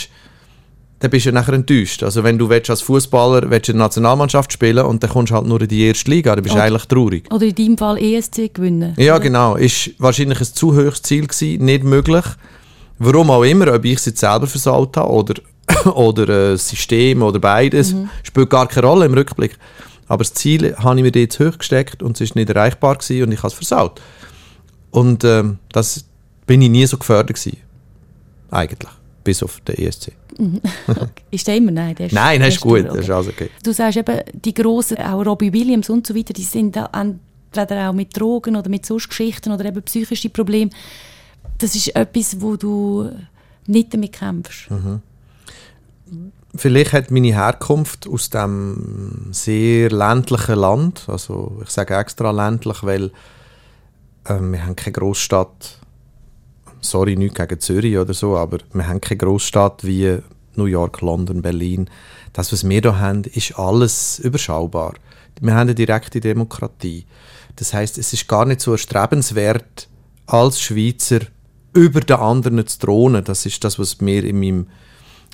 dann 0.99 1.11
bist 1.11 1.25
du 1.25 1.31
nachher 1.31 1.53
enttäuscht. 1.53 2.03
Also 2.03 2.23
wenn 2.23 2.37
du 2.37 2.49
willst, 2.49 2.69
als 2.69 2.81
Fußballer 2.81 3.49
willst, 3.49 3.69
in 3.69 3.77
der 3.77 3.85
Nationalmannschaft 3.85 4.53
spielen 4.53 4.85
und 4.85 5.03
dann 5.03 5.09
kommst 5.09 5.31
du 5.31 5.35
halt 5.35 5.45
nur 5.45 5.61
in 5.61 5.67
die 5.67 5.83
erste 5.85 6.09
Liga, 6.09 6.35
dann 6.35 6.43
bist 6.43 6.55
du 6.55 6.57
Oder- 6.57 6.67
eigentlich 6.67 6.85
traurig. 6.85 7.33
Oder 7.33 7.45
in 7.45 7.55
deinem 7.55 7.77
Fall 7.77 7.97
ESC 7.97 8.53
gewinnen. 8.53 8.93
Ja, 8.97 9.17
genau. 9.17 9.55
Ist 9.55 9.91
wahrscheinlich 9.97 10.39
ein 10.39 10.45
zu 10.45 10.75
hohes 10.75 11.01
Ziel 11.01 11.27
gewesen, 11.27 11.65
nicht 11.65 11.83
möglich. 11.83 12.25
Warum 12.97 13.29
auch 13.29 13.43
immer, 13.43 13.73
ob 13.73 13.83
ich 13.83 13.97
es 13.97 14.05
jetzt 14.05 14.19
selber 14.19 14.47
versaut 14.47 14.95
habe 14.95 15.09
oder, 15.11 15.33
oder 15.95 16.23
äh, 16.23 16.51
das 16.53 16.69
System 16.69 17.21
oder 17.21 17.39
beides, 17.39 17.93
spielt 18.23 18.49
gar 18.49 18.67
keine 18.67 18.87
Rolle 18.87 19.05
im 19.05 19.13
Rückblick. 19.13 19.57
Aber 20.07 20.23
das 20.23 20.33
Ziel 20.33 20.75
habe 20.77 20.97
ich 20.97 21.03
mir 21.03 21.11
dort 21.11 21.33
zu 21.33 21.47
hoch 21.47 21.57
gesteckt 21.57 22.03
und 22.03 22.15
es 22.15 22.21
ist 22.21 22.35
nicht 22.35 22.49
erreichbar 22.49 22.95
gewesen 22.95 23.23
und 23.23 23.31
ich 23.31 23.39
habe 23.39 23.47
es 23.47 23.53
versaut. 23.53 24.01
Und 24.91 25.25
ähm, 25.25 25.57
das 25.71 26.05
bin 26.45 26.61
ich 26.61 26.69
nie 26.69 26.85
so 26.85 26.97
gefördert 26.97 27.35
gewesen. 27.35 27.57
Eigentlich. 28.49 28.91
Bis 29.23 29.43
auf 29.43 29.59
den 29.61 29.75
ESC. 29.77 30.13
Ist 31.31 31.47
der 31.47 31.57
immer? 31.57 31.71
Nein, 31.71 31.95
der 31.95 32.07
ist, 32.07 32.13
Nein, 32.13 32.39
der 32.39 32.47
das 32.49 32.55
ist 32.55 32.61
gut. 32.61 32.79
durch, 32.79 32.85
Das 32.87 32.97
ist 32.97 33.03
okay. 33.03 33.13
alles 33.13 33.27
okay. 33.29 33.49
Du 33.63 33.71
sagst 33.73 33.97
eben, 33.97 34.19
die 34.33 34.53
Grossen, 34.53 34.97
auch 34.97 35.25
Robbie 35.25 35.53
Williams 35.53 35.89
und 35.89 36.05
so 36.05 36.15
weiter, 36.15 36.33
die 36.33 36.43
sind 36.43 36.77
entweder 36.77 37.89
auch 37.89 37.93
mit 37.93 38.17
Drogen 38.17 38.55
oder 38.55 38.69
mit 38.69 38.85
sonst 38.85 39.09
Geschichten 39.09 39.51
oder 39.51 39.65
eben 39.65 39.81
psychische 39.83 40.29
Probleme. 40.29 40.71
Das 41.57 41.75
ist 41.75 41.95
etwas, 41.95 42.41
wo 42.41 42.55
du 42.57 43.09
nicht 43.67 43.93
damit 43.93 44.13
kämpfst. 44.13 44.69
Mhm. 44.69 45.01
Vielleicht 46.55 46.93
hat 46.93 47.11
meine 47.11 47.33
Herkunft 47.33 48.07
aus 48.07 48.29
dem 48.29 49.27
sehr 49.31 49.89
ländlichen 49.89 50.55
Land, 50.55 51.03
also 51.07 51.59
ich 51.63 51.69
sage 51.69 51.95
extra 51.95 52.31
ländlich, 52.31 52.81
weil 52.83 53.11
ähm, 54.27 54.53
wir 54.53 54.65
haben 54.65 54.75
keine 54.75 54.93
Großstadt. 54.93 55.79
Sorry, 56.81 57.15
nicht 57.15 57.35
gegen 57.35 57.59
Zürich 57.59 57.97
oder 57.97 58.13
so, 58.13 58.37
aber 58.37 58.59
wir 58.71 58.87
haben 58.87 59.01
keine 59.01 59.17
Großstadt 59.17 59.83
wie 59.85 60.19
New 60.57 60.65
York, 60.65 61.01
London, 61.01 61.41
Berlin. 61.41 61.89
Das, 62.33 62.51
was 62.51 62.67
wir 62.67 62.81
hier 62.81 62.99
haben, 62.99 63.23
ist 63.23 63.57
alles 63.57 64.19
überschaubar. 64.19 64.93
Wir 65.41 65.53
haben 65.53 65.61
eine 65.61 65.75
direkte 65.75 66.19
Demokratie. 66.19 67.05
Das 67.55 67.73
heißt, 67.73 67.97
es 67.97 68.13
ist 68.13 68.27
gar 68.27 68.45
nicht 68.45 68.61
so 68.61 68.71
erstrebenswert, 68.71 69.87
als 70.27 70.61
Schweizer 70.61 71.19
über 71.73 71.99
den 72.01 72.17
anderen 72.17 72.65
zu 72.65 72.79
thronen. 72.79 73.23
Das 73.23 73.45
ist 73.45 73.63
das, 73.63 73.77
was 73.79 74.01
mir 74.01 74.23
in 74.23 74.39
meinem 74.39 74.67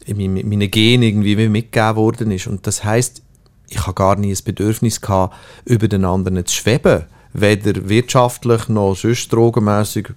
in 0.05 0.19
in 0.19 0.49
meinen 0.49 0.71
Genen 0.71 1.03
irgendwie 1.03 1.37
wie 1.37 1.47
mitgegeben 1.47 1.95
worden 1.95 2.31
ist. 2.31 2.47
Und 2.47 2.65
das 2.65 2.83
heißt, 2.83 3.21
ich 3.69 3.81
habe 3.81 3.93
gar 3.93 4.15
nie 4.15 4.33
ein 4.33 4.43
Bedürfnis 4.43 4.99
gehabt, 4.99 5.35
über 5.65 5.87
den 5.87 6.05
anderen 6.05 6.45
zu 6.45 6.55
schweben. 6.55 7.05
Weder 7.33 7.87
wirtschaftlich 7.87 8.67
noch 8.67 8.95
sonst 8.95 9.31
drogenmässig. 9.31 10.13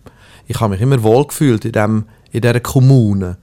Ich 0.47 0.61
habe 0.61 0.73
mich 0.73 0.81
immer 0.81 1.03
wohlgefühlt 1.03 1.65
in, 1.65 1.73
dem, 1.73 2.05
in 2.33 2.41
dieser 2.41 2.61
Kommune. 2.61 3.37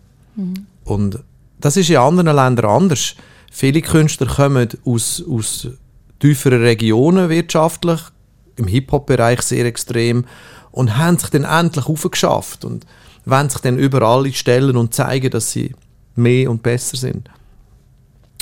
Und 0.83 1.19
das 1.65 1.77
ist 1.77 1.89
in 1.89 1.97
anderen 1.97 2.35
Ländern 2.35 2.65
anders. 2.65 3.15
Viele 3.51 3.81
Künstler 3.81 4.27
kommen 4.27 4.69
aus, 4.85 5.23
aus 5.29 5.67
tieferen 6.19 6.61
Regionen 6.61 7.29
wirtschaftlich, 7.29 8.01
im 8.55 8.67
Hip-Hop-Bereich 8.67 9.41
sehr 9.41 9.65
extrem, 9.65 10.25
und 10.71 10.97
haben 10.97 11.17
sich 11.17 11.29
dann 11.29 11.43
endlich 11.43 11.85
aufgeschafft 11.85 12.63
und 12.63 12.85
wollen 13.25 13.49
sich 13.49 13.61
dann 13.61 13.77
überall 13.77 14.31
stellen 14.33 14.77
und 14.77 14.93
zeigen, 14.93 15.29
dass 15.31 15.51
sie 15.51 15.75
mehr 16.15 16.49
und 16.49 16.63
besser 16.63 16.97
sind. 16.97 17.29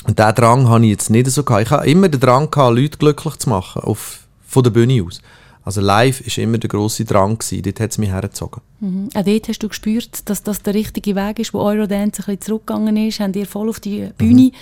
Und 0.06 0.18
diesen 0.18 0.34
Drang 0.34 0.68
habe 0.68 0.84
ich 0.84 0.90
jetzt 0.90 1.10
nicht 1.10 1.28
so 1.30 1.42
gehabt. 1.42 1.62
Ich 1.62 1.70
habe 1.70 1.90
immer 1.90 2.08
den 2.08 2.20
Drang 2.20 2.50
gehabt, 2.50 2.76
Leute 2.76 2.98
glücklich 2.98 3.36
zu 3.36 3.50
machen, 3.50 3.82
auf 3.82 4.20
von 4.46 4.64
der 4.64 4.70
Bühne 4.70 5.04
aus. 5.04 5.20
Also 5.62 5.82
live 5.82 6.22
ist 6.22 6.38
immer 6.38 6.56
der 6.56 6.68
grosse 6.68 7.04
Drang 7.04 7.38
gewesen, 7.38 7.62
dort 7.62 7.80
hat 7.80 7.90
es 7.90 7.98
mich 7.98 8.10
hergezogen. 8.10 8.62
Mhm. 8.80 9.10
Auch 9.14 9.22
dort 9.22 9.48
hast 9.48 9.62
du 9.62 9.68
gespürt, 9.68 10.28
dass 10.28 10.42
das 10.42 10.62
der 10.62 10.72
richtige 10.74 11.14
Weg 11.14 11.38
ist, 11.38 11.52
wo 11.52 11.60
Eurodance 11.60 12.22
ein 12.22 12.24
bisschen 12.24 12.40
zurückgegangen 12.40 12.96
ist. 12.96 13.20
Habt 13.20 13.36
ihr 13.36 13.46
voll 13.46 13.68
auf 13.68 13.78
die 13.78 14.08
Bühne, 14.16 14.52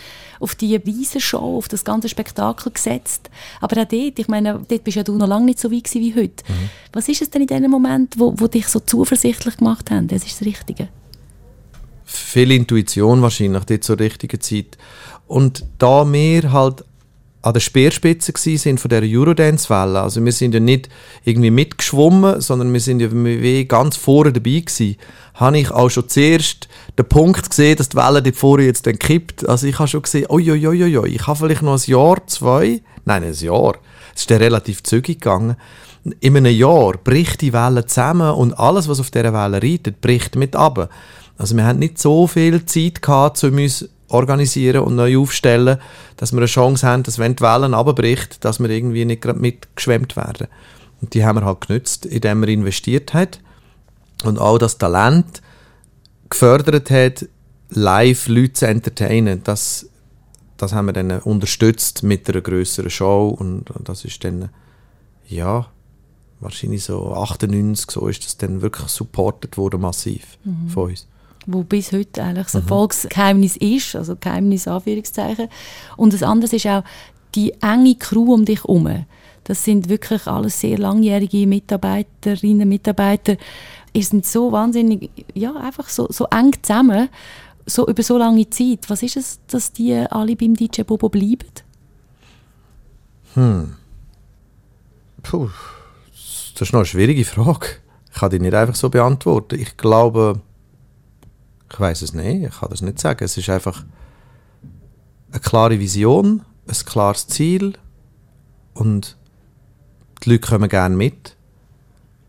auf 0.40 0.56
die 0.56 0.74
Weise-Show, 0.74 1.56
auf 1.56 1.68
das 1.68 1.84
ganze 1.84 2.08
Spektakel 2.08 2.72
gesetzt. 2.72 3.30
Aber 3.60 3.80
auch 3.80 3.86
dort, 3.86 4.18
ich 4.18 4.28
meine, 4.28 4.60
dort 4.68 4.84
bist 4.84 4.96
ja 4.96 5.04
du 5.04 5.16
noch 5.16 5.28
lange 5.28 5.46
nicht 5.46 5.60
so 5.60 5.70
weit 5.70 5.84
gewesen 5.84 6.02
wie 6.02 6.20
heute. 6.20 6.44
Was 6.92 7.08
ist 7.08 7.22
es 7.22 7.30
denn 7.30 7.42
in 7.42 7.48
diesem 7.48 7.70
Moment, 7.70 8.18
wo, 8.18 8.34
wo 8.36 8.48
dich 8.48 8.66
so 8.66 8.80
zuversichtlich 8.80 9.58
gemacht 9.58 9.92
haben? 9.92 10.08
Das 10.08 10.24
ist 10.24 10.40
das 10.40 10.46
Richtige. 10.46 10.88
viel 12.04 12.52
Intuition 12.52 13.22
wahrscheinlich 13.22 13.64
dort 13.64 13.84
zur 13.84 13.98
richtigen 13.98 14.40
Zeit. 14.40 14.78
Und 15.26 15.64
da 15.78 16.10
wir 16.10 16.52
halt 16.52 16.84
an 17.40 17.52
der 17.52 17.60
Speerspitze 17.60 18.32
gsi 18.32 18.56
sind 18.56 18.80
von 18.80 18.88
der 18.88 19.02
Eurodance-Welle, 19.02 20.00
also 20.00 20.24
wir 20.24 20.32
sind 20.32 20.54
ja 20.54 20.60
nicht 20.60 20.88
irgendwie 21.24 21.50
mitgeschwommen, 21.50 22.40
sondern 22.40 22.72
wir 22.72 22.80
sind 22.80 23.00
ja 23.00 23.08
wie 23.12 23.64
ganz 23.64 23.96
vorne 23.96 24.32
dabei 24.32 24.62
gsi, 24.64 24.96
habe 25.34 25.58
ich 25.58 25.70
auch 25.70 25.88
schon 25.88 26.08
zuerst 26.08 26.68
den 26.98 27.08
Punkt 27.08 27.48
gesehen, 27.48 27.76
dass 27.76 27.90
die 27.90 27.96
Welle 27.96 28.22
dort 28.22 28.36
vorne 28.36 28.64
jetzt 28.64 28.86
dann 28.86 28.98
kippt. 28.98 29.48
Also 29.48 29.68
ich 29.68 29.78
habe 29.78 29.86
schon 29.86 30.02
gesehen, 30.02 30.26
oi, 30.28 30.42
ich 30.42 31.26
habe 31.26 31.36
vielleicht 31.36 31.62
noch 31.62 31.78
ein 31.78 31.90
Jahr, 31.90 32.26
zwei, 32.26 32.82
nein, 33.04 33.22
ein 33.22 33.34
Jahr. 33.34 33.76
Es 34.14 34.22
ist 34.22 34.30
dann 34.32 34.38
relativ 34.38 34.82
zügig 34.82 35.20
gegangen. 35.20 35.56
In 36.20 36.36
einem 36.36 36.52
Jahr 36.52 36.94
bricht 36.96 37.40
die 37.40 37.52
Welle 37.52 37.86
zusammen 37.86 38.32
und 38.32 38.58
alles, 38.58 38.88
was 38.88 38.98
auf 38.98 39.12
dieser 39.12 39.32
Welle 39.32 39.62
reitet, 39.62 40.00
bricht 40.00 40.34
mit 40.34 40.56
ab. 40.56 40.90
Also 41.36 41.56
wir 41.56 41.64
haben 41.64 41.78
nicht 41.78 42.00
so 42.00 42.26
viel 42.26 42.66
Zeit 42.66 43.00
gehabt, 43.00 43.42
um 43.44 43.54
uns 43.54 43.88
organisieren 44.08 44.82
und 44.82 44.96
neu 44.96 45.18
aufstellen, 45.18 45.78
dass 46.16 46.32
wir 46.32 46.38
eine 46.38 46.46
Chance 46.46 46.86
haben, 46.86 47.02
dass 47.02 47.18
wenn 47.18 47.36
die 47.36 47.42
Welle 47.42 47.76
abbricht, 47.76 48.44
dass 48.44 48.58
wir 48.58 48.70
irgendwie 48.70 49.04
nicht 49.04 49.22
gerade 49.22 49.38
mitgeschwemmt 49.38 50.16
werden. 50.16 50.48
Und 51.00 51.14
die 51.14 51.24
haben 51.24 51.38
wir 51.38 51.44
halt 51.44 51.66
genützt, 51.66 52.06
indem 52.06 52.40
wir 52.40 52.48
investiert 52.48 53.14
hat 53.14 53.40
und 54.24 54.38
auch 54.38 54.58
das 54.58 54.78
Talent 54.78 55.42
gefördert 56.28 56.90
hat, 56.90 57.28
live 57.70 58.28
Leute 58.28 58.52
zu 58.54 58.66
entertainen. 58.66 59.42
Das, 59.44 59.88
das 60.56 60.72
haben 60.72 60.86
wir 60.86 60.92
dann 60.92 61.10
unterstützt 61.20 62.02
mit 62.02 62.28
einer 62.28 62.40
größeren 62.40 62.90
Show 62.90 63.28
und 63.28 63.66
das 63.84 64.04
ist 64.04 64.24
dann, 64.24 64.48
ja, 65.28 65.66
wahrscheinlich 66.40 66.84
so 66.84 67.14
98, 67.14 67.90
so 67.90 68.08
ist 68.08 68.24
das 68.24 68.36
dann 68.36 68.62
wirklich 68.62 68.88
supported 68.88 69.56
worden, 69.56 69.80
massiv 69.80 70.38
von 70.68 70.90
uns. 70.90 71.06
Wo 71.48 71.64
bis 71.64 71.92
heute 71.92 72.22
eigentlich 72.22 72.46
das 72.46 72.54
Erfolgsgeheimnis 72.56 73.56
ist, 73.56 73.96
also 73.96 74.16
Geheimnis 74.16 74.68
Anführungszeichen. 74.68 75.48
Und 75.96 76.12
das 76.12 76.22
andere 76.22 76.54
ist 76.54 76.66
auch 76.66 76.84
die 77.34 77.54
enge 77.62 77.96
Crew 77.96 78.34
um 78.34 78.44
dich 78.44 78.64
herum. 78.64 79.06
Das 79.44 79.64
sind 79.64 79.88
wirklich 79.88 80.26
alles 80.26 80.60
sehr 80.60 80.76
langjährige 80.76 81.46
Mitarbeiterinnen, 81.46 82.68
Mitarbeiter. 82.68 83.36
Ihr 83.94 84.04
sind 84.04 84.26
so 84.26 84.52
wahnsinnig, 84.52 85.10
ja, 85.32 85.54
einfach 85.56 85.88
so, 85.88 86.06
so 86.10 86.26
eng 86.26 86.52
zusammen, 86.62 87.08
so 87.64 87.88
über 87.88 88.02
so 88.02 88.18
lange 88.18 88.48
Zeit. 88.50 88.80
Was 88.88 89.02
ist 89.02 89.16
es, 89.16 89.40
dass 89.46 89.72
die 89.72 89.94
alle 89.94 90.36
beim 90.36 90.54
DJ 90.54 90.82
Bobo 90.82 91.08
bleiben? 91.08 91.48
Puh, 95.22 95.48
das 96.52 96.60
ist 96.60 96.72
noch 96.72 96.80
eine 96.80 96.86
schwierige 96.86 97.24
Frage. 97.24 97.66
Ich 98.12 98.20
kann 98.20 98.30
die 98.30 98.40
nicht 98.40 98.54
einfach 98.54 98.74
so 98.74 98.90
beantworten. 98.90 99.58
Ich 99.58 99.78
glaube, 99.78 100.42
ich 101.70 101.80
weiß 101.80 102.02
es 102.02 102.14
nicht, 102.14 102.44
ich 102.44 102.60
kann 102.60 102.70
das 102.70 102.82
nicht 102.82 102.98
sagen. 102.98 103.24
Es 103.24 103.36
ist 103.36 103.48
einfach 103.50 103.84
eine 105.30 105.40
klare 105.40 105.78
Vision, 105.78 106.42
ein 106.66 106.86
klares 106.86 107.26
Ziel 107.26 107.74
und 108.74 109.16
die 110.24 110.30
Leute 110.30 110.48
kommen 110.48 110.68
gerne 110.68 110.96
mit. 110.96 111.36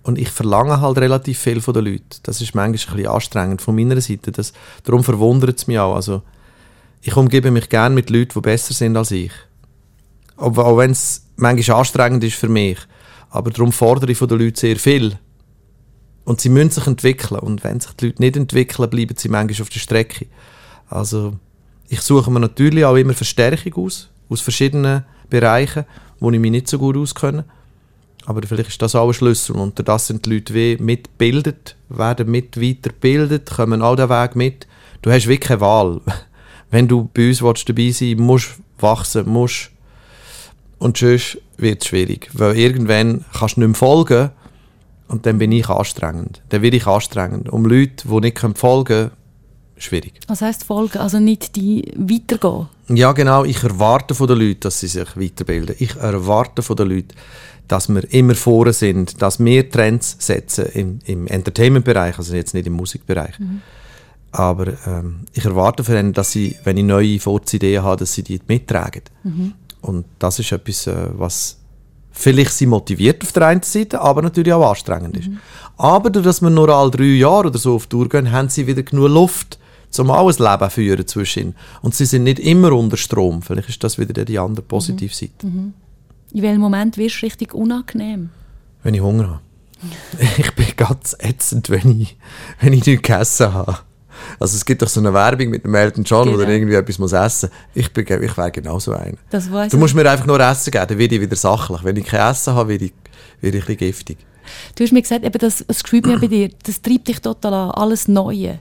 Und 0.04 0.18
ich 0.18 0.30
verlange 0.30 0.82
halt 0.82 0.98
relativ 0.98 1.40
viel 1.40 1.62
von 1.62 1.74
den 1.74 1.86
Leuten. 1.86 2.06
Das 2.24 2.42
ist 2.42 2.56
manchmal 2.56 2.66
ein 2.66 2.72
bisschen 2.72 3.08
anstrengend 3.08 3.62
von 3.62 3.76
meiner 3.76 4.00
Seite. 4.02 4.32
Das, 4.32 4.54
darum 4.84 5.04
verwundert 5.04 5.58
es 5.58 5.68
mich 5.68 5.78
auch. 5.78 5.96
Also, 5.96 6.24
ich 7.02 7.16
umgebe 7.16 7.52
mich 7.52 7.70
gerne 7.70 7.94
mit 7.94 8.10
Leuten, 8.10 8.34
die 8.34 8.42
besser 8.42 8.74
sind 8.74 8.98
als 8.98 9.12
ich. 9.12 9.32
Auch, 10.38 10.58
auch 10.58 10.78
wenn 10.78 10.92
es 10.92 11.26
manchmal 11.36 11.80
anstrengend 11.80 12.24
ist 12.24 12.38
für 12.38 12.48
mich. 12.48 12.78
Aber 13.30 13.52
darum 13.52 13.72
fordere 13.72 14.12
ich 14.12 14.18
von 14.18 14.28
den 14.28 14.40
Leuten 14.40 14.56
sehr 14.56 14.78
viel. 14.78 15.20
Und 16.30 16.40
sie 16.40 16.50
müssen 16.50 16.70
sich 16.70 16.86
entwickeln. 16.86 17.40
Und 17.40 17.64
wenn 17.64 17.80
sich 17.80 17.92
die 17.94 18.06
Leute 18.06 18.22
nicht 18.22 18.38
entwickeln, 18.38 18.88
bleiben 18.92 19.16
sie 19.18 19.30
manchmal 19.30 19.64
auf 19.64 19.70
der 19.70 19.80
Strecke. 19.80 20.28
Also, 20.88 21.34
ich 21.88 22.02
suche 22.02 22.30
mir 22.30 22.40
natürlich 22.40 22.86
auch 22.86 22.98
immer 22.98 23.16
Verstärkung 23.16 23.86
aus, 23.86 24.10
aus 24.30 24.40
verschiedenen 24.40 25.06
Bereichen, 25.32 25.86
wo 26.20 26.30
ich 26.30 26.40
mich 26.40 26.52
nicht 26.52 26.68
so 26.68 26.78
gut 26.78 26.98
auskenne. 26.98 27.46
Aber 28.28 28.44
vielleicht 28.46 28.70
ist 28.70 28.80
das 28.80 28.94
auch 28.94 29.08
ein 29.08 29.14
Schlüssel. 29.16 29.56
Und 29.56 29.82
das 29.88 30.06
sind 30.06 30.24
die 30.28 30.36
Leute 30.36 30.54
wie 30.54 30.78
mitgebildet, 30.78 31.76
werden 31.90 32.30
mit 32.30 32.62
weitergebildet, 32.62 33.50
kommen 33.50 33.82
all 33.82 33.96
den 33.96 34.10
Weg 34.10 34.36
mit. 34.36 34.68
Du 35.02 35.10
hast 35.10 35.26
wirklich 35.26 35.48
keine 35.48 35.62
Wahl. 35.62 36.00
Wenn 36.70 36.88
du 36.88 37.10
bei 37.12 37.30
uns 37.30 37.42
willst, 37.42 37.68
dabei 37.68 37.90
sein 37.90 38.10
willst, 38.10 38.20
musst 38.20 38.50
du 38.78 38.84
wachsen, 38.84 39.28
musst 39.28 39.72
und 40.78 40.96
sonst 40.96 41.40
wird 41.58 41.82
es 41.82 41.88
schwierig. 41.88 42.30
Weil 42.34 42.56
irgendwann 42.56 43.26
kannst 43.34 43.56
du 43.56 43.62
nicht 43.62 43.70
mehr 43.70 43.76
folgen 43.76 44.30
und 45.10 45.26
dann 45.26 45.40
bin 45.40 45.52
ich 45.52 45.68
anstrengend. 45.68 46.42
Dann 46.50 46.62
werde 46.62 46.78
ich 46.78 46.88
anstrengend. 46.88 47.50
Um 47.50 47.66
Leute, 47.66 48.08
die 48.08 48.20
nicht 48.20 48.40
folgen 48.56 48.86
können, 48.86 49.12
schwierig. 49.78 50.14
Was 50.28 50.42
heisst 50.42 50.64
Folgen? 50.64 51.00
Also 51.00 51.20
nicht 51.20 51.56
die 51.56 51.92
weitergehen? 51.98 52.68
Ja, 52.90 53.12
genau. 53.12 53.44
Ich 53.44 53.64
erwarte 53.64 54.14
von 54.14 54.28
den 54.28 54.38
Leuten, 54.38 54.62
dass 54.62 54.80
sie 54.80 54.88
sich 54.88 55.18
weiterbilden. 55.18 55.76
Ich 55.80 55.96
erwarte 55.96 56.62
von 56.62 56.76
den 56.76 56.90
Leuten, 56.90 57.16
dass 57.68 57.90
wir 57.90 58.12
immer 58.14 58.36
vorne 58.36 58.74
sind, 58.74 59.22
dass 59.22 59.40
wir 59.40 59.70
Trends 59.70 60.16
setzen 60.20 60.66
im, 60.74 61.00
im 61.06 61.28
Entertainment-Bereich, 61.28 62.18
also 62.18 62.36
jetzt 62.36 62.54
nicht 62.54 62.68
im 62.68 62.74
Musikbereich. 62.74 63.36
Aber 64.32 64.74
ähm, 64.86 65.22
ich 65.34 65.46
erwarte 65.46 65.84
von 65.84 65.96
ihnen, 65.96 66.14
dass 66.14 66.32
sie, 66.32 66.56
wenn 66.64 66.78
ich 66.78 66.84
neue 66.84 67.20
Furzideen 67.20 67.84
habe, 67.84 67.98
dass 67.98 68.14
sie 68.14 68.24
die 68.24 68.40
mittragen. 68.48 69.02
Und 69.82 70.06
das 70.20 70.40
ist 70.40 70.52
etwas, 70.52 70.88
äh, 70.88 71.08
was 71.14 71.59
vielleicht 72.12 72.54
sie 72.54 72.66
motiviert 72.66 73.24
auf 73.24 73.32
der 73.32 73.48
einen 73.48 73.64
Seite, 73.64 74.02
aber 74.02 74.22
natürlich 74.22 74.54
auch 74.54 74.70
anstrengend 74.70 75.18
ist. 75.18 75.30
Aber 75.78 76.10
dadurch, 76.10 76.26
dass 76.26 76.42
wir 76.42 76.50
nur 76.50 76.70
alle 76.70 76.92
drei 76.92 77.04
Jahre 77.04 77.48
oder 77.48 77.58
so 77.58 77.76
auf 77.76 77.88
Tour 77.88 78.10
gehen, 78.10 78.32
haben 78.32 78.50
sie 78.50 78.68
wieder 78.68 78.84
genug 78.84 79.10
Luft, 79.10 79.60
um 79.98 80.12
auch 80.12 80.30
ein 80.30 80.44
Leben 80.44 80.70
zu 80.70 80.70
führen 80.70 81.08
zwischen. 81.08 81.56
Und 81.82 81.96
sie 81.96 82.06
sind 82.06 82.24
nicht 82.24 82.40
immer 82.40 82.74
unter 82.74 82.98
Strom. 82.98 83.42
Vielleicht 83.42 83.70
ist 83.70 83.84
das 83.84 83.98
wieder 83.98 84.26
die 84.26 84.38
andere 84.38 84.62
Positivseite. 84.62 85.48
In 86.32 86.42
welchem 86.42 86.62
Moment 86.62 86.98
wirst 86.98 87.22
du 87.22 87.26
richtig 87.26 87.54
unangenehm? 87.54 88.30
Wenn 88.84 88.94
ich 88.94 89.02
Hunger 89.02 89.28
habe. 89.28 89.40
ich 90.38 90.54
bin 90.56 90.66
ganz 90.76 91.16
ätzend, 91.20 91.70
wenn 91.70 92.02
ich, 92.02 92.18
wenn 92.60 92.74
ich 92.74 92.86
nichts 92.86 93.02
gegessen 93.02 93.54
habe. 93.54 93.80
Also 94.40 94.56
es 94.56 94.66
gibt 94.66 94.82
doch 94.82 94.88
so 94.88 95.00
eine 95.00 95.14
Werbung 95.14 95.50
mit 95.50 95.64
dem 95.64 95.74
Elton 95.76 96.04
John, 96.04 96.28
wo 96.28 96.32
Genau. 96.34 96.44
er 96.44 96.50
irgendwie 96.50 96.74
etwas 96.76 96.98
muss 97.00 97.12
essen 97.14 97.50
muss. 97.50 97.60
Ich, 97.76 97.92
bin, 97.94 98.06
ich 98.06 98.38
wäre 98.38 98.52
genauso 98.52 98.94
einer. 98.94 99.18
Das 99.30 99.52
weiss 99.52 99.72
Du 99.72 99.78
musst 99.78 99.96
mir 99.96 100.10
einfach 100.10 100.26
nur 100.26 100.40
Essen 100.40 100.72
geben, 100.72 100.86
dann 100.88 100.98
werde 100.98 101.16
ich 101.16 101.22
wieder 101.22 101.36
sachlich. 101.36 101.84
Wenn 101.84 101.96
ich 101.98 102.06
kein 102.06 102.32
Essen 102.32 102.54
habe, 102.54 102.70
werde 102.70 102.86
ich, 102.86 102.94
werde 103.42 103.58
ich 103.58 103.64
ein 103.64 103.68
bisschen 103.68 103.78
giftig. 103.78 104.18
Du 104.76 104.84
hast 104.84 104.92
mir 104.92 105.02
gesagt, 105.02 105.24
eben 105.24 105.38
das, 105.38 105.64
das 105.68 105.84
gefällt 105.84 106.08
mir 106.08 106.18
bei 106.20 106.28
dir, 106.28 106.50
das 106.64 106.82
treibt 106.82 107.08
dich 107.08 107.20
total 107.20 107.54
an, 107.54 107.72
alles 107.72 108.08
Neue. 108.08 108.60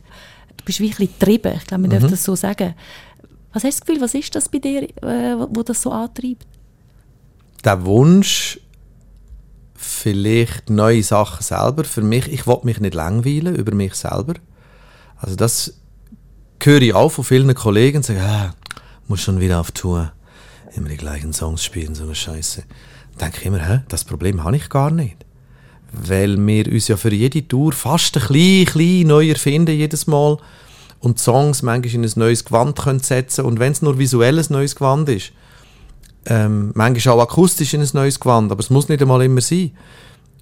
Du 0.57 0.65
bist 0.65 0.81
wirklich 0.81 1.19
getrieben, 1.19 1.55
ich 1.57 1.67
glaube, 1.67 1.83
man 1.89 1.91
Mhm. 1.97 2.01
darf 2.03 2.11
das 2.11 2.25
so 2.25 2.35
sagen. 2.37 2.75
Was 3.55 3.65
hast 3.65 3.77
du 3.77 3.81
das 3.81 3.87
Gefühl, 3.87 4.01
was 4.03 4.15
ist 4.15 4.35
das 4.35 4.49
bei 4.49 4.59
dir, 4.59 4.83
äh, 4.83 5.37
wo 5.51 5.63
das 5.63 5.81
so 5.81 5.91
antreibt? 5.91 6.47
Der 7.65 7.85
Wunsch, 7.87 8.61
vielleicht 9.75 10.71
neue 10.71 11.03
Sachen 11.03 11.43
selber, 11.43 11.85
für 11.85 12.03
mich, 12.03 12.31
ich 12.31 12.47
will 12.47 12.59
mich 12.65 12.81
nicht 12.81 12.95
langweilen 12.95 13.55
über 13.57 13.75
mich 13.75 13.95
selber. 13.95 14.35
Also 15.19 15.37
das 15.37 15.75
höre 16.63 16.83
ich 16.83 16.95
auch 16.95 17.11
von 17.11 17.25
vielen 17.25 17.55
Kollegen, 17.55 18.03
sagen, 18.03 18.21
ah, 18.21 18.55
muss 19.07 19.21
schon 19.21 19.41
wieder 19.41 19.61
auf 19.61 19.73
Tour, 19.73 20.13
immer 20.75 20.89
die 20.89 20.97
gleichen 20.97 21.33
Songs 21.33 21.65
spielen, 21.65 21.95
so 21.95 22.05
eine 22.05 22.15
Scheiße. 22.15 22.63
denke 23.21 23.39
ich 23.41 23.47
immer, 23.47 23.67
hä, 23.67 23.81
das 23.89 24.05
Problem 24.05 24.45
habe 24.45 24.57
ich 24.57 24.69
gar 24.69 24.91
nicht. 24.91 25.17
Weil 25.93 26.37
wir 26.47 26.71
uns 26.71 26.89
ja 26.89 26.97
für 26.97 27.13
jede 27.13 27.47
Tour 27.49 27.73
fast 27.73 28.17
ein 28.17 28.29
bisschen, 28.29 28.67
klein 28.67 29.07
neu 29.07 29.29
erfinden 29.29 29.75
jedes 29.75 30.07
Mal 30.07 30.37
und 31.01 31.19
Songs 31.19 31.63
manchmal 31.63 31.95
in 31.95 32.05
ein 32.05 32.13
neues 32.17 32.45
Gewand 32.45 32.79
können 32.79 33.01
setzen 33.01 33.45
und 33.45 33.59
wenn 33.59 33.73
es 33.73 33.83
nur 33.83 33.99
visuell 33.99 34.39
ein 34.39 34.47
neues 34.51 34.77
Gewand 34.77 35.09
ist, 35.09 35.33
ähm, 36.27 36.73
manchmal 36.75 37.17
auch 37.17 37.23
akustisch 37.23 37.73
in 37.73 37.81
ein 37.81 37.89
neues 37.95 38.21
Gewand, 38.21 38.53
aber 38.53 38.61
es 38.61 38.71
muss 38.71 38.89
nicht 38.89 39.01
einmal 39.01 39.23
immer 39.23 39.41
sein. 39.41 39.73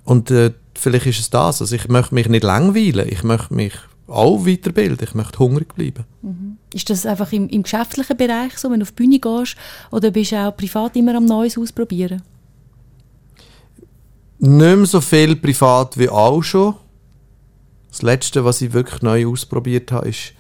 Und 0.05 0.31
äh, 0.31 0.53
vielleicht 0.75 1.07
ist 1.07 1.21
es 1.21 1.31
das. 1.31 1.61
Also 1.61 1.75
ich 1.77 1.89
möchte 1.89 2.15
mich 2.15 2.29
nicht 2.29 2.45
langweilen, 2.45 3.09
ich 3.09 3.23
möchte 3.23 3.55
mich 3.55 3.73
auch 4.09 4.47
weiterbilden, 4.47 5.07
ich 5.09 5.15
möchte 5.15 5.39
hungrig 5.39 5.75
bleiben. 5.75 6.05
Ist 6.73 6.91
das 6.91 7.07
einfach 7.07 7.33
im, 7.33 7.49
im 7.49 7.63
geschäftlichen 7.63 8.17
Bereich 8.17 8.57
so, 8.59 8.71
wenn 8.71 8.81
du 8.81 8.85
auf 8.85 8.93
die 8.93 9.03
Bühne 9.03 9.19
gehst, 9.19 9.57
oder 9.91 10.11
bist 10.11 10.33
du 10.33 10.37
auch 10.37 10.57
privat 10.57 10.97
immer 10.97 11.17
am 11.17 11.25
Neues 11.25 11.59
ausprobieren? 11.59 12.23
Nicht 14.39 14.59
mehr 14.59 14.87
so 14.87 15.01
viel 15.01 15.37
privat 15.37 15.99
wie 15.99 16.09
auch 16.09 16.43
schon. 16.43 16.75
Das 17.91 18.03
Letzte, 18.03 18.45
was 18.45 18.61
ich 18.61 18.73
wirklich 18.75 19.01
neu 19.03 19.27
ausprobiert 19.27 19.91
habe, 19.91 20.11
ist, 20.11 20.35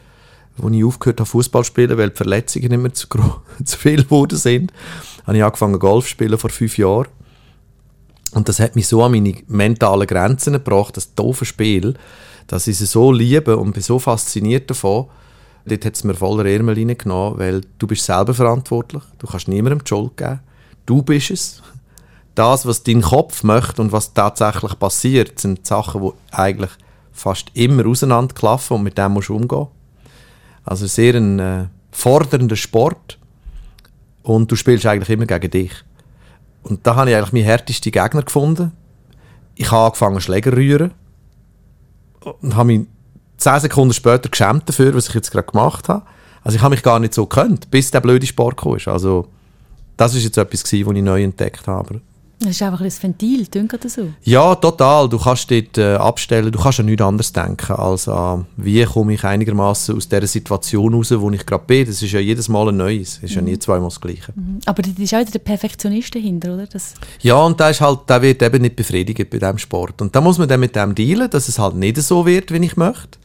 als 0.62 0.74
ich 0.74 0.84
aufgehört 0.84 1.20
habe, 1.20 1.28
Fußball 1.28 1.64
zu 1.64 1.68
spielen, 1.68 1.96
weil 1.96 2.10
die 2.10 2.16
Verletzungen 2.16 2.68
nicht 2.68 2.80
mehr 2.82 2.92
zu, 2.92 3.08
zu 3.64 3.78
viel 3.78 4.04
geworden 4.04 4.36
sind, 4.36 4.72
habe 5.26 5.38
ich 5.38 5.44
angefangen, 5.44 5.78
Golf 5.78 6.04
zu 6.04 6.10
spielen 6.10 6.38
vor 6.38 6.50
fünf 6.50 6.76
Jahren. 6.78 7.08
Und 8.32 8.48
das 8.48 8.60
hat 8.60 8.76
mich 8.76 8.86
so 8.86 9.02
an 9.02 9.12
meine 9.12 9.34
mentalen 9.46 10.06
Grenzen 10.06 10.52
gebracht, 10.52 10.96
das 10.96 11.14
doofe 11.14 11.46
Spiel, 11.46 11.94
dass 12.46 12.66
ich 12.66 12.80
es 12.80 12.92
so 12.92 13.12
liebe 13.12 13.56
und 13.56 13.72
bin 13.72 13.82
so 13.82 13.98
fasziniert 13.98 14.70
davon. 14.70 15.06
Dort 15.64 15.84
hat 15.84 15.96
es 15.96 16.04
mir 16.04 16.14
voller 16.14 16.46
Ärmel 16.46 16.76
reingenommen, 16.76 17.38
weil 17.38 17.62
du 17.78 17.86
bist 17.86 18.04
selber 18.04 18.34
verantwortlich. 18.34 19.02
Du 19.18 19.26
kannst 19.26 19.48
niemandem 19.48 19.82
die 19.82 19.88
Schuld 19.88 20.16
geben. 20.16 20.40
Du 20.84 21.02
bist 21.02 21.30
es. 21.30 21.62
Das, 22.36 22.66
was 22.66 22.82
dein 22.82 23.02
Kopf 23.02 23.42
möchte 23.42 23.82
und 23.82 23.92
was 23.92 24.12
tatsächlich 24.12 24.78
passiert, 24.78 25.40
sind 25.40 25.66
Sachen, 25.66 26.02
die 26.02 26.12
eigentlich 26.30 26.70
fast 27.12 27.50
immer 27.54 27.86
auseinanderklaffen 27.86 28.76
und 28.76 28.82
mit 28.84 28.98
dem 28.98 29.12
musst 29.12 29.30
du 29.30 29.36
umgehen. 29.36 29.66
Also 30.64 30.86
sehr 30.86 31.14
ein 31.14 31.38
äh, 31.38 31.64
fordernder 31.90 32.56
Sport 32.56 33.18
und 34.22 34.52
du 34.52 34.56
spielst 34.56 34.86
eigentlich 34.86 35.10
immer 35.10 35.26
gegen 35.26 35.50
dich. 35.50 35.72
Und 36.62 36.86
da 36.86 36.94
habe 36.96 37.10
ich 37.10 37.16
eigentlich 37.16 37.32
meinen 37.32 37.44
härtesten 37.44 37.90
Gegner 37.90 38.22
gefunden. 38.22 38.72
Ich 39.54 39.70
habe 39.70 39.86
angefangen 39.86 40.20
Schläger 40.20 40.50
zu 40.50 40.56
rühren 40.58 40.92
und 42.40 42.56
habe 42.56 42.66
mich 42.66 42.86
zehn 43.36 43.60
Sekunden 43.60 43.94
später 43.94 44.28
geschämt 44.28 44.68
dafür, 44.68 44.94
was 44.94 45.08
ich 45.08 45.14
jetzt 45.14 45.30
gerade 45.30 45.46
gemacht 45.46 45.88
habe. 45.88 46.02
Also 46.42 46.56
ich 46.56 46.62
habe 46.62 46.74
mich 46.74 46.82
gar 46.82 46.98
nicht 46.98 47.14
so 47.14 47.26
gekannt, 47.26 47.70
bis 47.70 47.90
der 47.90 48.00
blöde 48.00 48.26
Sport 48.26 48.56
kam. 48.56 48.76
Also 48.86 49.28
das 49.96 50.14
ist 50.14 50.24
jetzt 50.24 50.38
etwas 50.38 50.64
gewesen, 50.64 50.86
was 50.86 50.96
ich 50.96 51.02
neu 51.02 51.22
entdeckt 51.22 51.66
habe. 51.66 52.00
Das 52.38 52.50
ist 52.50 52.62
einfach 52.62 52.82
ein 52.82 52.92
Ventil, 52.92 53.46
klingt 53.46 53.72
das 53.82 53.94
so? 53.94 54.08
Ja, 54.22 54.54
total. 54.56 55.08
Du 55.08 55.18
kannst 55.18 55.50
dort 55.50 55.78
äh, 55.78 55.94
abstellen, 55.94 56.52
du 56.52 56.58
kannst 56.58 56.80
an 56.80 56.86
nichts 56.86 57.02
anderes 57.02 57.32
denken, 57.32 57.72
als 57.72 58.08
an, 58.08 58.46
wie 58.58 58.84
komme 58.84 59.14
ich 59.14 59.24
einigermaßen 59.24 59.96
aus 59.96 60.06
dieser 60.06 60.26
Situation 60.26 60.92
raus, 60.92 61.14
wo 61.16 61.30
ich 61.30 61.46
gerade 61.46 61.64
bin. 61.66 61.86
Das 61.86 62.02
ist 62.02 62.12
ja 62.12 62.20
jedes 62.20 62.50
Mal 62.50 62.68
ein 62.68 62.76
neues, 62.76 63.14
das 63.14 63.30
ist 63.30 63.36
ja 63.36 63.42
nie 63.42 63.58
zweimal 63.58 63.88
das 63.88 64.00
Gleiche. 64.00 64.34
Aber 64.66 64.82
das 64.82 64.92
ist 64.98 65.14
auch 65.14 65.20
wieder 65.20 65.30
der 65.30 65.38
Perfektionist 65.38 66.14
dahinter, 66.14 66.54
oder? 66.54 66.66
Das, 66.66 66.94
Ja, 67.22 67.36
und 67.36 67.58
der, 67.58 67.70
ist 67.70 67.80
halt, 67.80 68.00
der 68.08 68.20
wird 68.20 68.42
eben 68.42 68.60
nicht 68.60 68.76
befriedigt 68.76 69.30
bei 69.30 69.38
diesem 69.38 69.58
Sport. 69.58 70.02
Und 70.02 70.14
da 70.14 70.20
muss 70.20 70.36
man 70.36 70.46
dann 70.46 70.60
mit 70.60 70.76
dem 70.76 70.94
dealen, 70.94 71.30
dass 71.30 71.48
es 71.48 71.58
halt 71.58 71.74
nicht 71.76 71.96
so 72.02 72.26
wird, 72.26 72.52
wie 72.52 72.64
ich 72.64 72.76
möchte. 72.76 73.18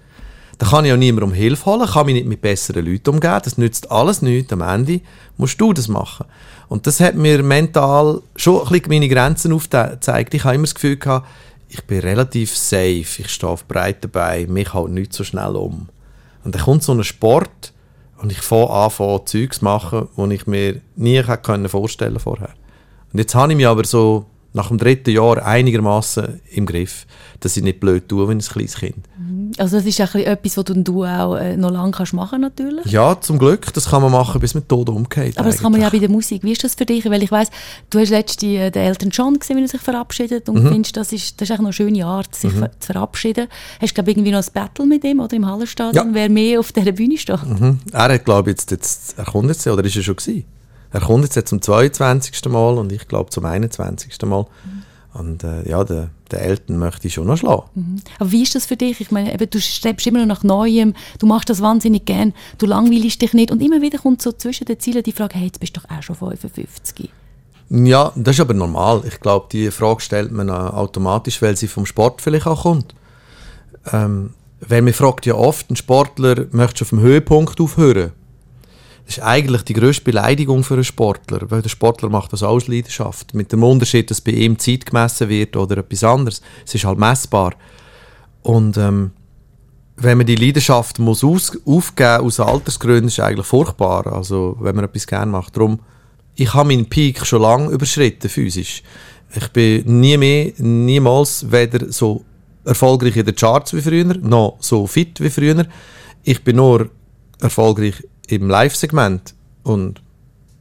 Da 0.61 0.67
kann 0.67 0.85
ich 0.85 0.93
auch 0.93 0.97
niemand 0.97 1.23
um 1.23 1.33
Hilfe 1.33 1.65
holen, 1.65 1.87
kann 1.87 2.05
mich 2.05 2.13
nicht 2.13 2.27
mit 2.27 2.39
besseren 2.39 2.85
Leuten 2.85 3.09
umgehen. 3.09 3.39
Das 3.43 3.57
nützt 3.57 3.91
alles 3.91 4.21
nichts. 4.21 4.53
Am 4.53 4.61
Ende 4.61 5.01
musst 5.35 5.59
du 5.59 5.73
das 5.73 5.87
machen. 5.87 6.27
Und 6.67 6.85
das 6.85 6.99
hat 6.99 7.15
mir 7.15 7.41
mental 7.41 8.21
schon 8.35 8.61
ein 8.61 8.67
bisschen 8.67 8.89
meine 8.89 9.09
Grenzen 9.09 9.53
aufgezeigt. 9.53 10.35
Ich 10.35 10.43
habe 10.43 10.53
immer 10.53 10.65
das 10.65 10.75
Gefühl 10.75 10.97
gehabt, 10.97 11.27
ich 11.67 11.83
bin 11.85 12.01
relativ 12.01 12.55
safe, 12.55 13.21
ich 13.23 13.29
stehe 13.29 13.51
auf 13.51 13.67
breiten 13.67 14.11
Beinen, 14.11 14.53
mich 14.53 14.71
haut 14.71 14.91
nicht 14.91 15.13
so 15.13 15.23
schnell 15.23 15.55
um. 15.55 15.89
Und 16.43 16.53
dann 16.53 16.61
kommt 16.61 16.83
so 16.83 16.91
ein 16.91 17.03
Sport 17.03 17.73
und 18.19 18.31
ich 18.31 18.41
fange 18.41 18.69
an, 18.69 18.91
Zeugs 19.25 19.57
zu 19.57 19.65
machen, 19.65 20.09
die 20.15 20.35
ich 20.35 20.45
mir 20.45 20.79
nie 20.95 21.23
vorstellen 21.69 22.19
vorher. 22.19 22.51
Und 23.11 23.17
jetzt 23.17 23.33
habe 23.33 23.51
ich 23.51 23.57
mich 23.57 23.65
aber 23.65 23.83
so 23.83 24.27
nach 24.53 24.67
dem 24.67 24.77
dritten 24.77 25.11
Jahr 25.11 25.45
einigermaßen 25.45 26.41
im 26.51 26.65
Griff, 26.65 27.05
dass 27.39 27.55
ich 27.55 27.63
nicht 27.63 27.79
blöd 27.79 28.07
tue 28.09 28.27
wie 28.27 28.33
ein 28.33 28.39
kleines 28.39 28.75
Kind. 28.75 28.95
also 29.57 29.77
das 29.77 29.85
ist 29.85 29.97
bisschen 29.97 30.23
etwas, 30.25 30.57
was 30.57 30.65
du, 30.65 31.05
auch 31.05 31.35
äh, 31.35 31.55
noch 31.55 31.71
lange 31.71 31.91
kannst 31.91 32.13
machen 32.13 32.41
natürlich. 32.41 32.85
Ja, 32.85 33.19
zum 33.19 33.39
Glück, 33.39 33.73
das 33.73 33.89
kann 33.89 34.01
man 34.01 34.11
machen, 34.11 34.41
bis 34.41 34.53
man 34.53 34.67
tot 34.67 34.89
umgeht. 34.89 35.37
Aber 35.37 35.49
das 35.49 35.59
kann 35.59 35.71
man 35.71 35.79
ja 35.81 35.87
bei 35.87 35.93
eigentlich. 35.93 36.01
der 36.01 36.09
Musik. 36.09 36.43
Wie 36.43 36.51
ist 36.51 36.63
das 36.63 36.75
für 36.75 36.85
dich? 36.85 37.05
Weil 37.09 37.23
ich 37.23 37.31
weiss, 37.31 37.49
du 37.89 37.99
hast 37.99 38.09
letztens 38.09 38.51
äh, 38.51 38.71
den 38.71 38.83
Elton 38.83 39.09
John 39.09 39.39
gesehen, 39.39 39.57
wie 39.57 39.61
er 39.61 39.67
sich 39.67 39.81
verabschiedet 39.81 40.49
und 40.49 40.67
findest, 40.67 40.97
das 40.97 41.13
ist, 41.13 41.39
das 41.39 41.49
ist 41.49 41.51
eigentlich 41.51 41.59
noch 41.59 41.65
eine 41.67 41.73
schöne 41.73 42.05
Art, 42.05 42.35
sich 42.35 42.51
ver 42.51 42.71
zu 42.79 42.91
verabschieden. 42.93 43.47
Hast 43.79 43.91
du 43.91 43.93
glaub, 43.95 44.07
irgendwie 44.07 44.31
noch 44.31 44.39
ein 44.45 44.53
Battle 44.53 44.85
mit 44.85 45.03
ihm 45.03 45.19
oder 45.21 45.35
im 45.35 45.45
Hallenstadion, 45.45 46.07
Ja. 46.07 46.13
wer 46.13 46.29
mehr 46.29 46.59
auf 46.59 46.71
dieser 46.71 46.91
Bühne 46.91 47.17
steht? 47.17 47.43
Mhm. 47.45 47.79
Er 47.91 48.13
hat, 48.13 48.25
glaube 48.25 48.49
ich, 48.49 48.57
jetzt, 48.57 48.71
jetzt, 48.71 49.17
er 49.17 49.25
kommt 49.25 49.47
jetzt, 49.49 49.65
oder 49.65 49.83
ist 49.83 49.95
er 49.95 50.03
schon 50.03 50.15
gewesen? 50.17 50.43
Er 50.91 51.01
kommt 51.01 51.23
jetzt, 51.23 51.35
jetzt 51.35 51.49
zum 51.49 51.61
22. 51.61 52.45
Mal 52.49 52.77
und 52.77 52.91
ich 52.91 53.07
glaube 53.07 53.29
zum 53.29 53.45
21. 53.45 54.21
Mal. 54.23 54.45
Und 55.13 55.43
äh, 55.43 55.67
ja, 55.69 55.83
der, 55.83 56.09
der 56.31 56.41
Eltern 56.41 56.77
möchte 56.77 57.07
ich 57.07 57.13
schon 57.13 57.27
noch 57.27 57.37
schlagen. 57.37 58.01
Aber 58.17 58.31
wie 58.31 58.43
ist 58.43 58.55
das 58.55 58.65
für 58.65 58.77
dich? 58.77 59.01
Ich 59.01 59.11
meine, 59.11 59.33
eben, 59.33 59.49
du 59.49 59.59
strebst 59.59 60.07
immer 60.07 60.19
noch 60.19 60.37
nach 60.37 60.43
Neuem, 60.43 60.93
du 61.19 61.25
machst 61.25 61.49
das 61.49 61.61
wahnsinnig 61.61 62.05
gern, 62.05 62.33
du 62.57 62.65
langweilst 62.65 63.21
dich 63.21 63.33
nicht 63.33 63.51
und 63.51 63.61
immer 63.61 63.81
wieder 63.81 63.97
kommt 63.97 64.21
so 64.21 64.31
zwischen 64.31 64.65
den 64.65 64.79
Zielen 64.79 65.03
die 65.03 65.11
Frage, 65.11 65.35
hey, 65.35 65.47
jetzt 65.47 65.59
bist 65.59 65.75
du 65.75 65.81
doch 65.81 65.89
auch 65.89 66.01
schon 66.01 66.15
55. 66.15 67.09
Ja, 67.69 68.11
das 68.15 68.35
ist 68.35 68.41
aber 68.41 68.53
normal. 68.53 69.03
Ich 69.05 69.19
glaube, 69.19 69.47
die 69.51 69.71
Frage 69.71 70.01
stellt 70.01 70.31
man 70.31 70.49
äh, 70.49 70.51
automatisch, 70.51 71.41
weil 71.41 71.55
sie 71.57 71.67
vom 71.67 71.85
Sport 71.85 72.21
vielleicht 72.21 72.47
auch 72.47 72.63
kommt. 72.63 72.95
Ähm, 73.91 74.33
weil 74.59 74.81
man 74.81 74.93
fragt 74.93 75.25
ja 75.25 75.35
oft, 75.35 75.69
ein 75.69 75.75
Sportler 75.75 76.45
möchte 76.51 76.83
auf 76.83 76.89
dem 76.89 76.99
Höhepunkt 76.99 77.59
aufhören. 77.59 78.11
Das 79.05 79.17
ist 79.17 79.23
eigentlich 79.23 79.63
die 79.63 79.73
grösste 79.73 80.03
Beleidigung 80.03 80.63
für 80.63 80.75
einen 80.75 80.83
Sportler, 80.83 81.49
weil 81.49 81.61
der 81.61 81.69
Sportler 81.69 82.09
macht 82.09 82.31
das 82.33 82.43
aus 82.43 82.67
Leidenschaft. 82.67 83.33
Mit 83.33 83.51
dem 83.51 83.63
Unterschied, 83.63 84.09
dass 84.09 84.21
bei 84.21 84.31
ihm 84.31 84.57
Zeit 84.57 84.85
gemessen 84.85 85.27
wird 85.27 85.55
oder 85.57 85.77
etwas 85.77 86.03
anderes. 86.03 86.41
Es 86.65 86.75
ist 86.75 86.85
halt 86.85 86.97
messbar. 86.97 87.53
Und 88.41 88.77
ähm, 88.77 89.11
wenn 89.97 90.17
man 90.17 90.27
die 90.27 90.35
Leidenschaft 90.35 90.99
muss 90.99 91.23
aus, 91.23 91.57
aufgeben 91.65 92.25
aus 92.25 92.39
Altersgründen, 92.39 93.07
ist 93.07 93.19
es 93.19 93.23
eigentlich 93.23 93.45
furchtbar. 93.45 94.07
Also 94.07 94.55
wenn 94.59 94.75
man 94.75 94.85
etwas 94.85 95.07
gerne 95.07 95.31
macht. 95.31 95.55
Darum, 95.55 95.79
ich 96.35 96.53
habe 96.53 96.69
meinen 96.69 96.87
Peak 96.87 97.25
schon 97.25 97.41
lange 97.41 97.69
überschritten, 97.69 98.29
physisch. 98.29 98.83
Ich 99.33 99.47
bin 99.49 99.99
nie 99.99 100.17
mehr, 100.17 100.51
niemals 100.57 101.51
weder 101.51 101.91
so 101.91 102.23
erfolgreich 102.65 103.15
in 103.15 103.25
den 103.25 103.35
Charts 103.35 103.73
wie 103.73 103.81
früher, 103.81 104.15
noch 104.17 104.57
so 104.59 104.87
fit 104.87 105.19
wie 105.21 105.29
früher. 105.29 105.65
Ich 106.23 106.43
bin 106.43 106.57
nur 106.57 106.89
erfolgreich 107.39 108.03
im 108.31 108.49
Live-Segment. 108.49 109.33
Und 109.63 110.01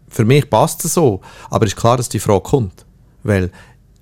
für 0.08 0.24
mich 0.24 0.48
passt 0.50 0.84
es 0.84 0.94
so. 0.94 1.20
Aber 1.50 1.66
es 1.66 1.72
ist 1.72 1.78
klar, 1.78 1.96
dass 1.96 2.08
die 2.08 2.18
Frage 2.18 2.42
kommt. 2.42 2.84
Weil 3.22 3.50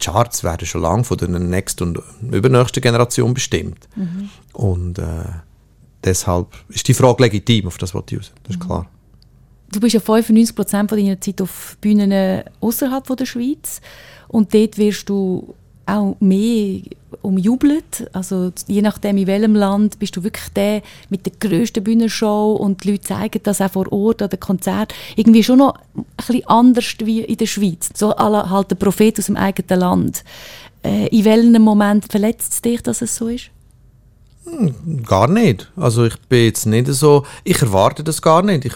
Charts 0.01 0.45
werden 0.45 0.67
schon 0.67 0.83
lange 0.83 1.05
von 1.05 1.19
der 1.19 1.29
nächsten 1.29 1.97
und 1.97 2.03
übernächsten 2.33 2.83
Generation 2.83 3.35
bestimmt. 3.35 3.89
Und 4.53 4.99
äh, 4.99 5.25
deshalb 6.05 6.49
ist 6.69 6.87
die 6.89 6.95
Frage 6.95 7.25
legitim, 7.25 7.67
auf 7.67 7.79
das 7.79 7.95
was 7.95 8.05
ich 8.11 8.19
raus. 8.19 8.33
Das 8.45 8.57
ist 8.57 8.61
klar. 8.61 8.87
Du 9.71 9.81
bist 9.81 9.95
ja 9.95 10.01
95 10.01 10.57
Prozent 10.57 10.89
von 10.89 10.99
deiner 10.99 11.21
Zeit 11.21 11.43
auf 11.43 11.77
Bühnen 11.81 12.43
außerhalb 12.61 13.07
von 13.07 13.17
der 13.17 13.27
Schweiz 13.27 13.81
und 14.29 14.55
dort 14.55 14.79
wirst 14.79 15.09
du 15.09 15.55
auch 15.89 16.17
mehr 16.21 16.83
umjubelt. 17.23 18.09
Also 18.13 18.53
je 18.67 18.83
nachdem 18.83 19.17
in 19.17 19.27
welchem 19.27 19.55
Land 19.55 19.99
bist 19.99 20.17
du 20.17 20.23
wirklich 20.23 20.49
der 20.51 20.83
mit 21.09 21.27
der 21.27 21.33
grössten 21.41 21.83
Bühnenshow 21.83 22.55
und 22.55 22.85
die 22.85 22.93
Leute 22.93 23.03
zeigen 23.03 23.41
das 23.43 23.61
auch 23.61 23.71
vor 23.71 23.91
Ort 23.93 24.23
an 24.23 24.31
den 24.31 24.41
Konzert 24.41 24.95
irgendwie 25.17 25.43
schon 25.43 25.59
noch 25.59 25.75
ein 25.97 26.05
bisschen 26.17 26.47
anders 26.47 26.95
wie 27.03 27.21
in 27.23 27.37
der 27.37 27.47
Schweiz. 27.47 27.91
So 27.95 28.15
halt 28.15 28.71
der 28.71 28.77
Prophet 28.77 29.19
aus 29.19 29.27
dem 29.27 29.37
eigenen 29.37 29.81
Land. 29.81 30.25
Äh, 30.85 31.09
in 31.09 31.25
welchem 31.25 31.63
Moment 31.63 32.11
verletzt 32.11 32.53
es 32.53 32.63
dich, 32.63 32.83
dass 32.83 33.03
es 33.03 33.17
so 33.17 33.29
ist? 33.29 33.51
Gar 35.07 35.29
nicht. 35.29 35.71
Also 35.77 36.05
ich 36.05 36.17
bin 36.29 36.45
jetzt 36.45 36.67
nicht 36.67 36.87
so, 36.89 37.25
ich 37.45 37.61
erwarte 37.61 38.05
das 38.05 38.23
gar 38.23 38.43
nicht. 38.43 38.65
Ich, 38.65 38.75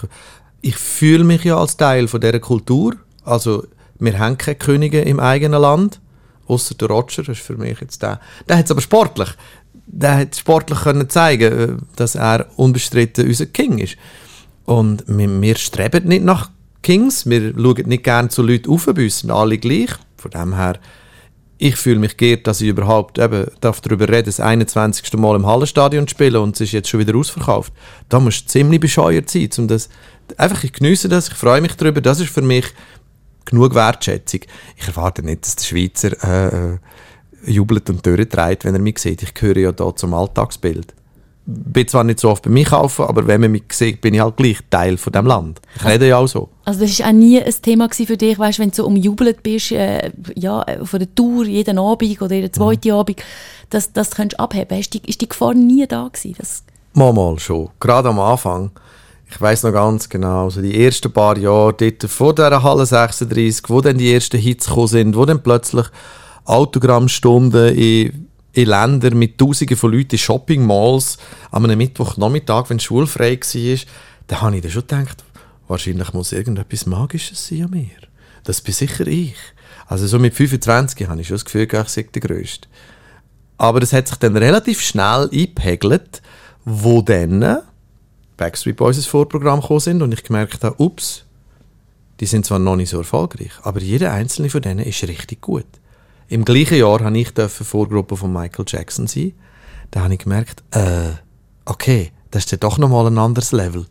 ich 0.61 0.75
fühle 0.75 1.23
mich 1.23 1.43
ja 1.43 1.57
als 1.57 1.77
Teil 1.77 2.07
von 2.07 2.21
dieser 2.21 2.39
Kultur. 2.39 2.95
Also 3.23 3.63
wir 3.99 4.19
haben 4.19 4.37
keine 4.37 4.55
Könige 4.55 5.01
im 5.01 5.19
eigenen 5.19 5.61
Land, 5.61 5.99
außer 6.53 6.75
der 6.75 6.89
Roger, 6.89 7.23
das 7.23 7.37
ist 7.37 7.45
für 7.45 7.57
mich 7.57 7.79
jetzt 7.79 8.01
der. 8.01 8.19
Der 8.47 8.57
hat 8.57 8.65
es 8.65 8.71
aber 8.71 8.81
sportlich. 8.81 9.29
Der 9.85 10.17
hat 10.17 10.35
sportlich 10.35 10.79
können 10.81 11.09
zeigen, 11.09 11.59
äh, 11.59 11.77
dass 11.95 12.15
er 12.15 12.47
unbestritten 12.55 13.27
unser 13.27 13.47
King 13.47 13.79
ist. 13.79 13.97
Und 14.65 15.03
wir, 15.07 15.41
wir 15.41 15.55
streben 15.55 16.07
nicht 16.07 16.23
nach 16.23 16.49
Kings, 16.81 17.25
wir 17.25 17.53
schauen 17.53 17.87
nicht 17.87 18.03
gerne 18.03 18.29
zu 18.29 18.41
Leuten 18.41 18.69
auf, 18.69 18.85
bei 18.85 19.03
uns 19.03 19.19
sind 19.19 19.31
alle 19.31 19.57
gleich. 19.57 19.89
Von 20.17 20.31
dem 20.31 20.55
her, 20.55 20.79
ich 21.57 21.75
fühle 21.75 21.99
mich 21.99 22.17
geehrt, 22.17 22.47
dass 22.47 22.61
ich 22.61 22.67
überhaupt 22.67 23.17
eben 23.19 23.47
darf 23.61 23.81
darüber 23.81 24.09
reden, 24.09 24.25
das 24.25 24.39
21. 24.39 25.13
Mal 25.13 25.35
im 25.35 25.45
Hallenstadion 25.45 26.07
spielen 26.07 26.37
und 26.37 26.55
es 26.55 26.61
ist 26.61 26.71
jetzt 26.73 26.89
schon 26.89 26.99
wieder 26.99 27.15
ausverkauft. 27.15 27.73
Da 28.09 28.19
musst 28.19 28.45
du 28.45 28.47
ziemlich 28.47 28.79
bescheuert 28.79 29.29
sein, 29.29 29.49
um 29.57 29.67
das 29.67 29.89
einfach, 30.37 30.63
ich 30.63 30.73
geniesse 30.73 31.09
das, 31.09 31.29
ich 31.29 31.35
freue 31.35 31.61
mich 31.61 31.75
darüber, 31.75 32.01
das 32.01 32.19
ist 32.19 32.31
für 32.31 32.41
mich 32.41 32.65
genug 33.45 33.75
Wertschätzung. 33.75 34.41
Ich 34.77 34.87
erwarte 34.87 35.23
nicht, 35.23 35.45
dass 35.45 35.55
der 35.55 35.65
Schweizer 35.65 36.11
äh, 36.23 36.73
äh, 36.73 36.77
jubelt 37.45 37.89
und 37.89 38.05
durchtreibt, 38.05 38.65
wenn 38.65 38.75
er 38.75 38.81
mich 38.81 38.99
sieht. 38.99 39.23
Ich 39.23 39.33
gehöre 39.33 39.57
ja 39.57 39.71
da 39.71 39.95
zum 39.95 40.13
Alltagsbild. 40.13 40.93
Bin 41.45 41.87
zwar 41.89 42.05
nicht 42.05 42.21
so 42.21 42.29
oft 42.29 42.43
bei 42.43 42.49
mir 42.49 42.63
kaufen, 42.63 43.03
aber 43.03 43.27
wenn 43.27 43.41
man 43.41 43.51
mich 43.51 43.63
sieht, 43.73 43.99
bin 43.99 44.13
ich 44.13 44.21
halt 44.21 44.37
gleich 44.37 44.59
Teil 44.69 44.97
von 44.97 45.11
dem 45.11 45.25
Land. 45.25 45.59
Ich 45.75 45.83
rede 45.83 46.07
ja 46.07 46.17
auch 46.17 46.27
so. 46.27 46.47
Also 46.63 46.79
das 46.79 46.99
war 46.99 47.07
auch 47.07 47.11
nie 47.11 47.41
ein 47.41 47.53
Thema 47.61 47.89
für 47.91 48.15
dich, 48.15 48.39
weißt, 48.39 48.59
wenn 48.59 48.69
du 48.69 48.75
so 48.75 48.85
umjubelt 48.85 49.43
bist, 49.43 49.73
äh, 49.73 50.11
ja, 50.35 50.61
äh, 50.63 50.85
von 50.85 50.99
der 50.99 51.13
Tour, 51.13 51.45
jeden 51.45 51.77
Abend 51.77 52.21
oder 52.21 52.33
jeden 52.33 52.53
zweiten 52.53 52.91
Abend, 52.91 53.21
dass, 53.69 53.91
dass 53.91 54.11
du 54.11 54.15
könntest 54.15 54.39
abheben 54.39 54.79
ist 54.79 54.93
die, 54.93 55.01
ist 55.05 55.19
die 55.19 55.27
Gefahr 55.27 55.53
nie 55.53 55.85
da 55.85 56.07
gewesen? 56.07 56.35
Das, 56.37 56.63
Mal, 56.95 57.11
mal 57.11 57.39
schon. 57.39 57.69
Gerade 57.79 58.09
am 58.09 58.19
Anfang. 58.19 58.69
Ich 59.33 59.41
weiß 59.41 59.63
noch 59.63 59.71
ganz 59.71 60.07
genau, 60.09 60.51
so 60.51 60.61
die 60.61 60.85
ersten 60.85 61.11
paar 61.11 61.35
Jahre 61.39 61.73
dort 61.73 62.03
vor 62.03 62.35
dieser 62.35 62.61
Halle 62.61 62.85
36, 62.85 63.67
wo 63.67 63.81
dann 63.81 63.97
die 63.97 64.13
ersten 64.13 64.37
Hits 64.37 64.67
gekommen 64.67 64.87
sind, 64.87 65.15
wo 65.15 65.25
dann 65.25 65.41
plötzlich 65.41 65.87
Autogrammstunden 66.45 67.75
in, 67.75 68.27
in 68.51 68.67
Ländern 68.67 69.17
mit 69.17 69.39
Tausenden 69.39 69.75
von 69.75 69.91
Leuten 69.91 70.11
in 70.11 70.17
Shopping-Malls 70.19 71.17
an 71.49 71.63
einem 71.63 71.79
Mittwochnachmittag, 71.79 72.69
wenn 72.69 72.79
schulfrei 72.79 73.39
war, 73.39 73.79
da 74.27 74.41
habe 74.41 74.55
ich 74.55 74.61
dann 74.61 74.71
schon 74.71 74.83
gedacht, 74.83 75.23
wahrscheinlich 75.67 76.13
muss 76.13 76.31
irgendetwas 76.31 76.85
Magisches 76.85 77.47
sein 77.47 77.63
an 77.63 77.71
mir. 77.71 77.87
das 78.43 78.61
bin 78.61 78.75
sicher 78.75 79.07
ich. 79.07 79.35
Also 79.87 80.05
so 80.05 80.19
mit 80.19 80.35
25 80.35 81.07
habe 81.07 81.21
ich 81.21 81.27
schon 81.27 81.35
das 81.35 81.45
Gefühl, 81.45 81.67
ich 81.71 81.89
sei 81.89 82.03
der 82.03 82.21
Größte. 82.21 82.67
Aber 83.57 83.79
das 83.79 83.93
hat 83.93 84.07
sich 84.07 84.17
dann 84.17 84.37
relativ 84.37 84.79
schnell 84.79 85.27
eingepegelt, 85.31 86.21
wo 86.65 87.01
dann 87.01 87.63
Backstreet 88.37 88.77
Boys 88.77 88.97
ins 88.97 89.05
Vorprogramm 89.05 89.61
gekommen 89.61 89.79
sind 89.79 90.01
und 90.01 90.13
ich 90.13 90.23
gemerkt 90.23 90.63
habe, 90.63 90.81
ups, 90.81 91.25
die 92.19 92.25
sind 92.25 92.45
zwar 92.45 92.59
noch 92.59 92.75
nicht 92.75 92.89
so 92.89 92.97
erfolgreich, 92.97 93.51
aber 93.63 93.79
jeder 93.81 94.11
einzelne 94.11 94.49
von 94.49 94.61
denen 94.61 94.85
ist 94.85 95.03
richtig 95.03 95.41
gut. 95.41 95.65
Im 96.29 96.45
gleichen 96.45 96.77
Jahr 96.77 97.01
habe 97.01 97.17
ich 97.17 97.31
Vorgruppe 97.47 98.17
von 98.17 98.31
Michael 98.31 98.65
Jackson 98.67 99.07
sein. 99.07 99.33
Da 99.91 100.01
habe 100.01 100.13
ich 100.13 100.19
gemerkt, 100.21 100.63
äh, 100.71 101.11
okay, 101.65 102.11
das 102.31 102.45
ist 102.45 102.51
ja 102.51 102.57
doch 102.57 102.77
nochmal 102.77 103.07
ein 103.07 103.17
anderes 103.17 103.51
Level. 103.51 103.85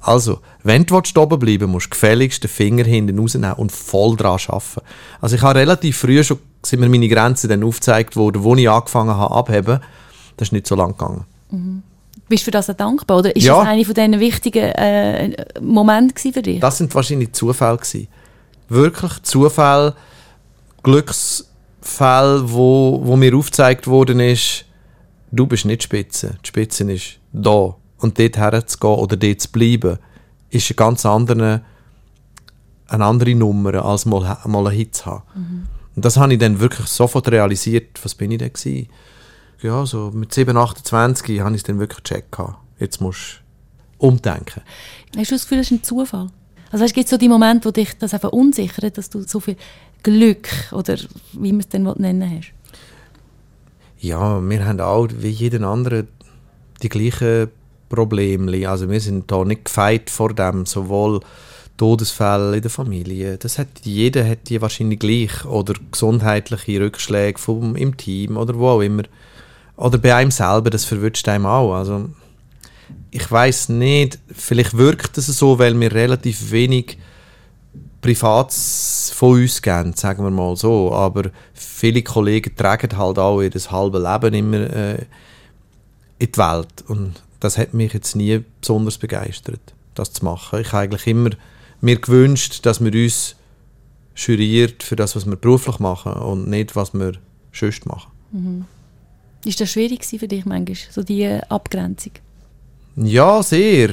Also, 0.00 0.40
wenn 0.62 0.86
du 0.86 0.96
oben 0.96 1.38
bleiben 1.38 1.70
musst 1.70 1.86
du 1.86 1.90
gefälligst 1.90 2.44
den 2.44 2.48
Finger 2.50 2.84
hinten 2.84 3.18
rausnehmen 3.18 3.54
und 3.54 3.72
voll 3.72 4.16
dran 4.16 4.38
arbeiten. 4.46 4.80
Also 5.20 5.34
ich 5.34 5.42
habe 5.42 5.58
relativ 5.58 5.98
früh 5.98 6.22
schon, 6.22 6.38
sind 6.64 6.80
mir 6.80 6.88
meine 6.88 7.08
Grenzen 7.08 7.48
dann 7.48 7.64
aufgezeigt 7.64 8.14
worden, 8.14 8.44
wo 8.44 8.54
ich 8.54 8.70
angefangen 8.70 9.16
habe 9.16 9.34
abheben. 9.34 9.80
Das 10.36 10.48
ist 10.48 10.52
nicht 10.52 10.68
so 10.68 10.76
lang 10.76 10.92
gegangen. 10.92 11.24
Bist 12.28 12.42
du 12.42 12.44
für 12.46 12.50
das 12.50 12.66
dankbar? 12.66 13.18
Oder 13.18 13.34
ist 13.34 13.44
Ja. 13.44 13.58
das 13.58 13.68
einer 13.68 13.84
von 13.84 13.94
diesen 13.94 14.20
wichtigen 14.20 14.64
äh, 14.64 15.44
Momente 15.60 16.14
gewesen 16.14 16.32
für 16.34 16.42
dich? 16.42 16.60
Das 16.60 16.78
sind 16.78 16.94
wahrscheinlich 16.94 17.32
Zufälle 17.32 17.76
gewesen. 17.78 18.08
Wirklich 18.68 19.22
Zufälle, 19.22 19.94
Glücksfälle, 20.82 22.50
wo, 22.52 23.00
wo 23.02 23.16
mir 23.16 23.34
aufgezeigt 23.34 23.86
worden 23.86 24.20
ist, 24.20 24.64
du 25.30 25.46
bist 25.46 25.64
nicht 25.64 25.82
Spitze. 25.82 26.36
Die 26.44 26.48
Spitze 26.48 26.90
ist 26.92 27.18
da. 27.32 27.74
Und 28.00 28.18
dort 28.18 28.36
herzugehen 28.36 28.94
oder 28.94 29.16
dort 29.16 29.40
zu 29.40 29.50
bleiben, 29.50 29.98
ist 30.50 30.70
eine 30.70 30.76
ganz 30.76 31.04
andere, 31.04 31.62
eine 32.88 33.04
andere 33.04 33.34
Nummer, 33.34 33.84
als 33.84 34.06
mal, 34.06 34.38
mal 34.46 34.66
einen 34.68 34.76
Hit 34.76 34.94
zu 34.96 35.06
haben. 35.06 35.66
Und 35.96 36.04
das 36.04 36.16
habe 36.16 36.32
ich 36.32 36.38
dann 36.38 36.60
wirklich 36.60 36.86
sofort 36.86 37.28
realisiert. 37.30 37.98
Was 38.04 38.14
bin 38.14 38.30
ich 38.30 38.38
denn 38.38 38.52
gewesen? 38.52 38.88
Ja, 39.60 39.84
so 39.86 40.10
mit 40.12 40.32
7, 40.32 40.56
28 40.56 41.40
habe 41.40 41.50
ich 41.50 41.56
es 41.56 41.62
dann 41.64 41.78
wirklich 41.78 42.02
gecheckt. 42.04 42.36
Jetzt 42.78 43.00
musst 43.00 43.42
du 43.98 44.06
umdenken. 44.06 44.62
Hast 45.16 45.30
du 45.30 45.34
das 45.34 45.42
Gefühl, 45.42 45.58
das 45.58 45.66
ist 45.66 45.72
ein 45.72 45.82
Zufall? 45.82 46.28
Also 46.70 46.84
weißt, 46.84 46.94
gibt 46.94 47.06
es 47.06 47.10
so 47.10 47.16
die 47.16 47.28
Momente, 47.28 47.66
wo 47.66 47.72
dich 47.72 47.96
das 47.98 48.14
einfach 48.14 48.30
unsichert, 48.30 48.98
dass 48.98 49.10
du 49.10 49.22
so 49.22 49.40
viel 49.40 49.56
Glück 50.02 50.48
oder 50.72 50.96
wie 51.32 51.52
man 51.52 51.60
es 51.60 51.68
dann 51.68 51.82
nennen 51.96 52.38
hast? 52.38 52.52
Ja, 54.00 54.40
wir 54.40 54.64
haben 54.64 54.80
auch 54.80 55.08
wie 55.18 55.28
jeden 55.28 55.64
anderen 55.64 56.08
die 56.82 56.88
gleichen 56.88 57.48
Probleme. 57.88 58.68
Also 58.68 58.88
wir 58.88 59.00
sind 59.00 59.30
da 59.30 59.44
nicht 59.44 59.64
gefeit 59.64 60.10
vor 60.10 60.34
dem, 60.34 60.66
sowohl 60.66 61.20
Todesfälle 61.76 62.56
in 62.56 62.62
der 62.62 62.70
Familie. 62.70 63.38
Das 63.38 63.58
hat 63.58 63.68
jeder 63.82 64.28
hat 64.28 64.48
die 64.48 64.60
wahrscheinlich 64.60 64.98
gleich 64.98 65.44
oder 65.44 65.74
gesundheitliche 65.90 66.80
Rückschläge 66.80 67.38
vom, 67.38 67.76
im 67.76 67.96
Team 67.96 68.36
oder 68.36 68.58
wo 68.58 68.68
auch 68.68 68.80
immer. 68.80 69.04
Oder 69.78 69.98
bei 69.98 70.14
einem 70.14 70.32
selber, 70.32 70.70
das 70.70 70.84
verwünscht 70.84 71.28
einem 71.28 71.46
auch. 71.46 71.72
Also 71.72 72.10
ich 73.12 73.30
weiß 73.30 73.70
nicht, 73.70 74.18
vielleicht 74.34 74.76
wirkt 74.76 75.16
es 75.16 75.26
so, 75.28 75.58
weil 75.58 75.78
wir 75.78 75.92
relativ 75.92 76.50
wenig 76.50 76.98
Privats 78.00 79.12
von 79.14 79.40
uns 79.40 79.62
geben, 79.62 79.92
sagen 79.94 80.24
wir 80.24 80.30
mal 80.30 80.56
so. 80.56 80.92
Aber 80.92 81.30
viele 81.54 82.02
Kollegen 82.02 82.56
tragen 82.56 82.98
halt 82.98 83.18
auch 83.20 83.40
ihr 83.40 83.50
halbes 83.50 84.02
Leben 84.02 84.34
immer 84.34 84.58
äh, 84.58 85.06
in 86.18 86.32
die 86.32 86.38
Welt. 86.38 86.84
Und 86.88 87.22
das 87.38 87.56
hat 87.56 87.72
mich 87.72 87.92
jetzt 87.92 88.16
nie 88.16 88.42
besonders 88.60 88.98
begeistert, 88.98 89.60
das 89.94 90.12
zu 90.12 90.24
machen. 90.24 90.60
Ich 90.60 90.72
habe 90.72 90.82
eigentlich 90.82 91.06
immer 91.06 91.30
mir 91.80 92.00
gewünscht, 92.00 92.66
dass 92.66 92.82
wir 92.82 92.92
uns 92.92 93.36
juriert 94.16 94.82
für 94.82 94.96
das, 94.96 95.14
was 95.14 95.24
wir 95.24 95.36
beruflich 95.36 95.78
machen 95.78 96.14
und 96.14 96.48
nicht, 96.48 96.74
was 96.74 96.94
wir 96.94 97.12
sonst 97.52 97.86
machen. 97.86 98.10
Ist 99.44 99.60
das 99.60 99.70
schwierig 99.70 100.04
für 100.04 100.28
dich 100.28 100.44
manchmal, 100.44 100.76
so 100.90 101.02
die 101.02 101.26
Abgrenzung? 101.48 102.12
Ja, 102.96 103.42
sehr. 103.42 103.90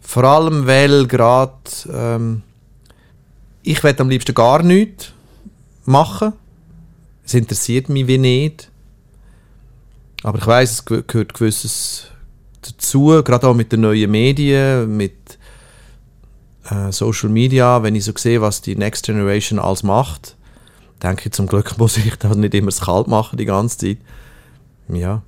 Vor 0.00 0.24
allem, 0.24 0.66
weil 0.66 1.06
gerade 1.06 1.52
ähm, 1.90 2.42
ich 3.62 3.82
am 3.84 4.10
liebsten 4.10 4.34
gar 4.34 4.62
nichts 4.62 5.12
machen. 5.84 6.34
Es 7.24 7.34
interessiert 7.34 7.88
mich 7.88 8.06
wie 8.06 8.18
nicht. 8.18 8.68
Aber 10.22 10.38
ich 10.38 10.46
weiß, 10.46 10.70
es 10.70 10.84
ge- 10.84 11.02
gehört 11.06 11.34
gewisses 11.34 12.08
dazu, 12.60 13.22
gerade 13.24 13.48
auch 13.48 13.54
mit 13.54 13.72
den 13.72 13.80
neuen 13.80 14.10
Medien, 14.10 14.96
mit 14.96 15.38
äh, 16.70 16.92
Social 16.92 17.28
Media. 17.30 17.82
Wenn 17.82 17.96
ich 17.96 18.04
so 18.04 18.12
sehe, 18.16 18.40
was 18.40 18.60
die 18.60 18.76
Next 18.76 19.04
Generation 19.06 19.58
alles 19.58 19.82
macht, 19.82 20.36
denke 21.02 21.28
ich, 21.28 21.32
zum 21.32 21.46
Glück 21.46 21.78
muss 21.78 21.96
ich 21.96 22.14
da 22.16 22.34
nicht 22.34 22.54
immer 22.54 22.66
das 22.70 22.82
kalt 22.82 23.08
machen 23.08 23.38
die 23.38 23.46
ganze 23.46 23.78
Zeit. 23.78 23.98
Ja. 24.92 25.22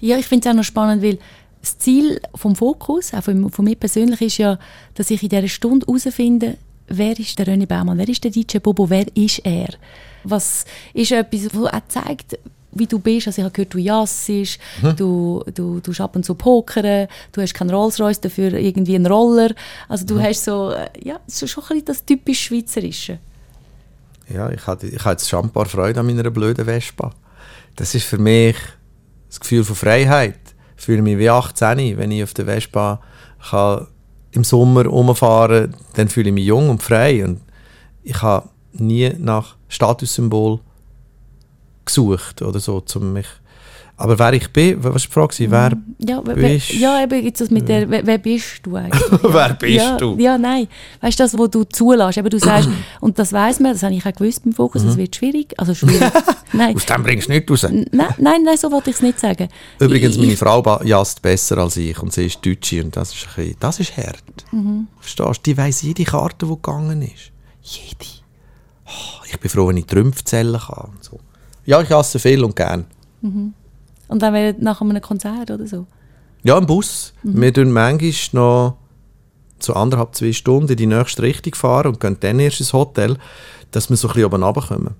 Ja, 0.00 0.18
ich 0.18 0.26
finde 0.26 0.48
es 0.48 0.52
auch 0.52 0.56
noch 0.56 0.64
spannend, 0.64 1.02
weil 1.02 1.18
das 1.60 1.78
Ziel 1.78 2.20
vom 2.34 2.56
Fokus, 2.56 3.12
auch 3.14 3.22
von, 3.22 3.50
von 3.50 3.64
mir 3.64 3.76
persönlich, 3.76 4.20
ist 4.20 4.38
ja, 4.38 4.58
dass 4.94 5.10
ich 5.10 5.22
in 5.22 5.28
dieser 5.28 5.48
Stunde 5.48 5.86
herausfinde, 5.86 6.56
wer 6.88 7.18
ist 7.18 7.38
der 7.38 7.46
René 7.46 7.66
Baumann, 7.66 7.98
wer 7.98 8.08
ist 8.08 8.24
der 8.24 8.30
DJ 8.30 8.58
Bobo, 8.58 8.88
wer 8.88 9.06
ist 9.14 9.40
er? 9.44 9.68
Was 10.24 10.64
ist 10.92 11.12
etwas, 11.12 11.54
was 11.54 11.72
auch 11.72 11.80
zeigt, 11.88 12.38
wie 12.72 12.86
du 12.86 12.98
bist. 12.98 13.26
Also 13.26 13.40
ich 13.40 13.44
habe 13.44 13.52
gehört, 13.52 13.74
du 13.74 13.78
jassist, 13.78 14.58
du, 14.96 15.42
du, 15.54 15.80
du 15.80 16.02
ab 16.02 16.16
und 16.16 16.24
zu 16.24 16.34
pokern, 16.34 17.08
du 17.32 17.42
hast 17.42 17.54
keinen 17.54 17.70
Rolls-Royce, 17.70 18.20
dafür 18.20 18.52
irgendwie 18.54 18.94
einen 18.94 19.06
Roller. 19.06 19.50
Also 19.88 20.06
du 20.06 20.20
hast 20.20 20.44
so, 20.44 20.70
äh, 20.70 20.88
ja, 21.02 21.18
ist 21.26 21.48
schon 21.48 21.64
ein 21.64 21.68
bisschen 21.68 21.84
das 21.84 22.04
typisch 22.04 22.44
Schweizerische. 22.44 23.18
Ja, 24.32 24.50
ich 24.50 24.66
hatte, 24.66 24.86
ich 24.86 25.04
hatte 25.04 25.22
jetzt 25.22 25.28
schon 25.28 25.46
ein 25.46 25.50
paar 25.50 25.66
Freude 25.66 26.00
an 26.00 26.06
meiner 26.06 26.30
blöden 26.30 26.64
Vespa. 26.64 27.12
Das 27.76 27.94
ist 27.94 28.04
für 28.04 28.18
mich 28.18 28.56
das 29.28 29.40
Gefühl 29.40 29.64
von 29.64 29.76
Freiheit. 29.76 30.38
Ich 30.76 30.84
fühle 30.84 31.02
mich 31.02 31.18
wie 31.18 31.30
18, 31.30 31.98
wenn 31.98 32.10
ich 32.10 32.22
auf 32.22 32.34
der 32.34 32.46
Vespa 32.46 33.00
kann 33.50 33.86
im 34.32 34.44
Sommer 34.44 34.86
rumfahren 34.86 35.74
dann 35.94 36.08
fühle 36.08 36.28
ich 36.28 36.34
mich 36.34 36.46
jung 36.46 36.68
und 36.68 36.82
frei. 36.82 37.24
Und 37.24 37.40
ich 38.02 38.20
habe 38.22 38.48
nie 38.72 39.12
nach 39.18 39.56
Statussymbol 39.68 40.60
gesucht 41.84 42.42
oder 42.42 42.60
so, 42.60 42.82
um 42.94 43.12
mich... 43.12 43.26
Aber 44.02 44.18
wer 44.18 44.32
ich 44.32 44.48
bin, 44.50 44.82
was 44.82 45.14
war 45.14 45.28
die 45.28 45.46
Frage? 45.46 45.76
Wer, 45.98 46.08
Ja, 46.08 46.22
wer, 46.24 46.34
Bist- 46.34 46.72
ja 46.72 47.02
eben 47.02 47.22
jetzt 47.22 47.40
das 47.42 47.50
mit 47.50 47.68
der, 47.68 47.88
wer, 47.90 48.06
wer 48.06 48.16
bist 48.16 48.60
du 48.62 48.74
eigentlich? 48.76 49.02
wer 49.22 49.52
bist 49.54 49.74
ja, 49.76 49.96
du? 49.98 50.16
Ja, 50.18 50.38
nein. 50.38 50.68
Weißt 51.02 51.18
du, 51.18 51.22
das, 51.24 51.38
was 51.38 51.50
du 51.50 51.64
zulässt, 51.64 52.16
eben 52.16 52.30
du 52.30 52.38
sagst, 52.38 52.70
und 53.00 53.18
das 53.18 53.30
weiß 53.32 53.60
man, 53.60 53.72
das 53.74 53.82
habe 53.82 53.94
ich 53.94 54.06
auch 54.06 54.12
gewusst 54.14 54.42
beim 54.42 54.54
Fokus, 54.54 54.84
Mhm. 54.84 54.88
es 54.88 54.96
wird 54.96 55.16
schwierig, 55.16 55.52
also 55.58 55.74
schwierig, 55.74 56.10
nein. 56.54 56.74
Aus 56.76 56.86
dem 56.86 57.02
bringst 57.02 57.28
du 57.28 57.32
nichts 57.32 57.50
raus. 57.50 57.64
N- 57.64 57.84
Nein, 57.92 58.08
nein, 58.16 58.42
nein, 58.42 58.56
so 58.56 58.72
wollte 58.72 58.88
ich 58.88 58.96
es 58.96 59.02
nicht 59.02 59.20
sagen. 59.20 59.48
Übrigens, 59.78 60.16
Ich- 60.16 60.22
meine 60.22 60.36
Frau 60.36 60.80
jast 60.82 61.20
besser 61.20 61.58
als 61.58 61.76
ich 61.76 61.98
und 62.02 62.10
sie 62.12 62.24
ist 62.24 62.44
Deutsche 62.44 62.82
und 62.82 62.96
das 62.96 63.12
ist, 63.14 63.26
ein 63.28 63.34
bisschen, 63.44 63.56
das 63.60 63.80
ist 63.80 63.96
hart. 63.98 64.24
Verstehst 64.98 65.28
du? 65.38 65.42
Die 65.44 65.56
weiss 65.58 65.82
jede 65.82 66.04
Karte, 66.04 66.46
die 66.46 66.52
gegangen 66.54 67.02
ist. 67.02 67.32
Jede. 67.60 68.10
Oh, 68.86 69.24
ich 69.30 69.38
bin 69.38 69.50
froh, 69.50 69.68
wenn 69.68 69.76
ich 69.76 69.84
Trümpfe 69.84 70.24
zählen 70.24 70.58
kann. 70.58 70.88
Und 70.94 71.04
so. 71.04 71.20
Ja, 71.66 71.82
ich 71.82 71.90
hasse 71.90 72.18
viel 72.18 72.42
und 72.42 72.56
gern. 72.56 72.86
Und 74.10 74.22
dann 74.22 74.34
wäre 74.34 74.56
nach 74.58 74.80
einem 74.80 75.00
Konzert 75.00 75.50
oder 75.50 75.66
so. 75.66 75.86
Ja, 76.42 76.58
im 76.58 76.66
Bus. 76.66 77.12
Wir 77.22 77.54
tun 77.54 77.70
manchmal 77.70 78.12
noch 78.32 78.76
so 79.60 79.74
anderthalb, 79.74 80.14
zwei 80.16 80.32
Stunden 80.32 80.70
in 80.70 80.76
die 80.76 80.86
nächste 80.86 81.22
Richtung 81.22 81.54
fahren 81.54 81.88
und 81.88 82.00
gehen 82.00 82.16
dann 82.18 82.40
erst 82.40 82.60
ins 82.60 82.72
Hotel, 82.72 83.16
dass 83.70 83.88
wir 83.88 83.96
so 83.96 84.08
ein 84.08 84.14
bisschen 84.14 84.26
oben 84.26 84.42
runterkommen. 84.42 84.94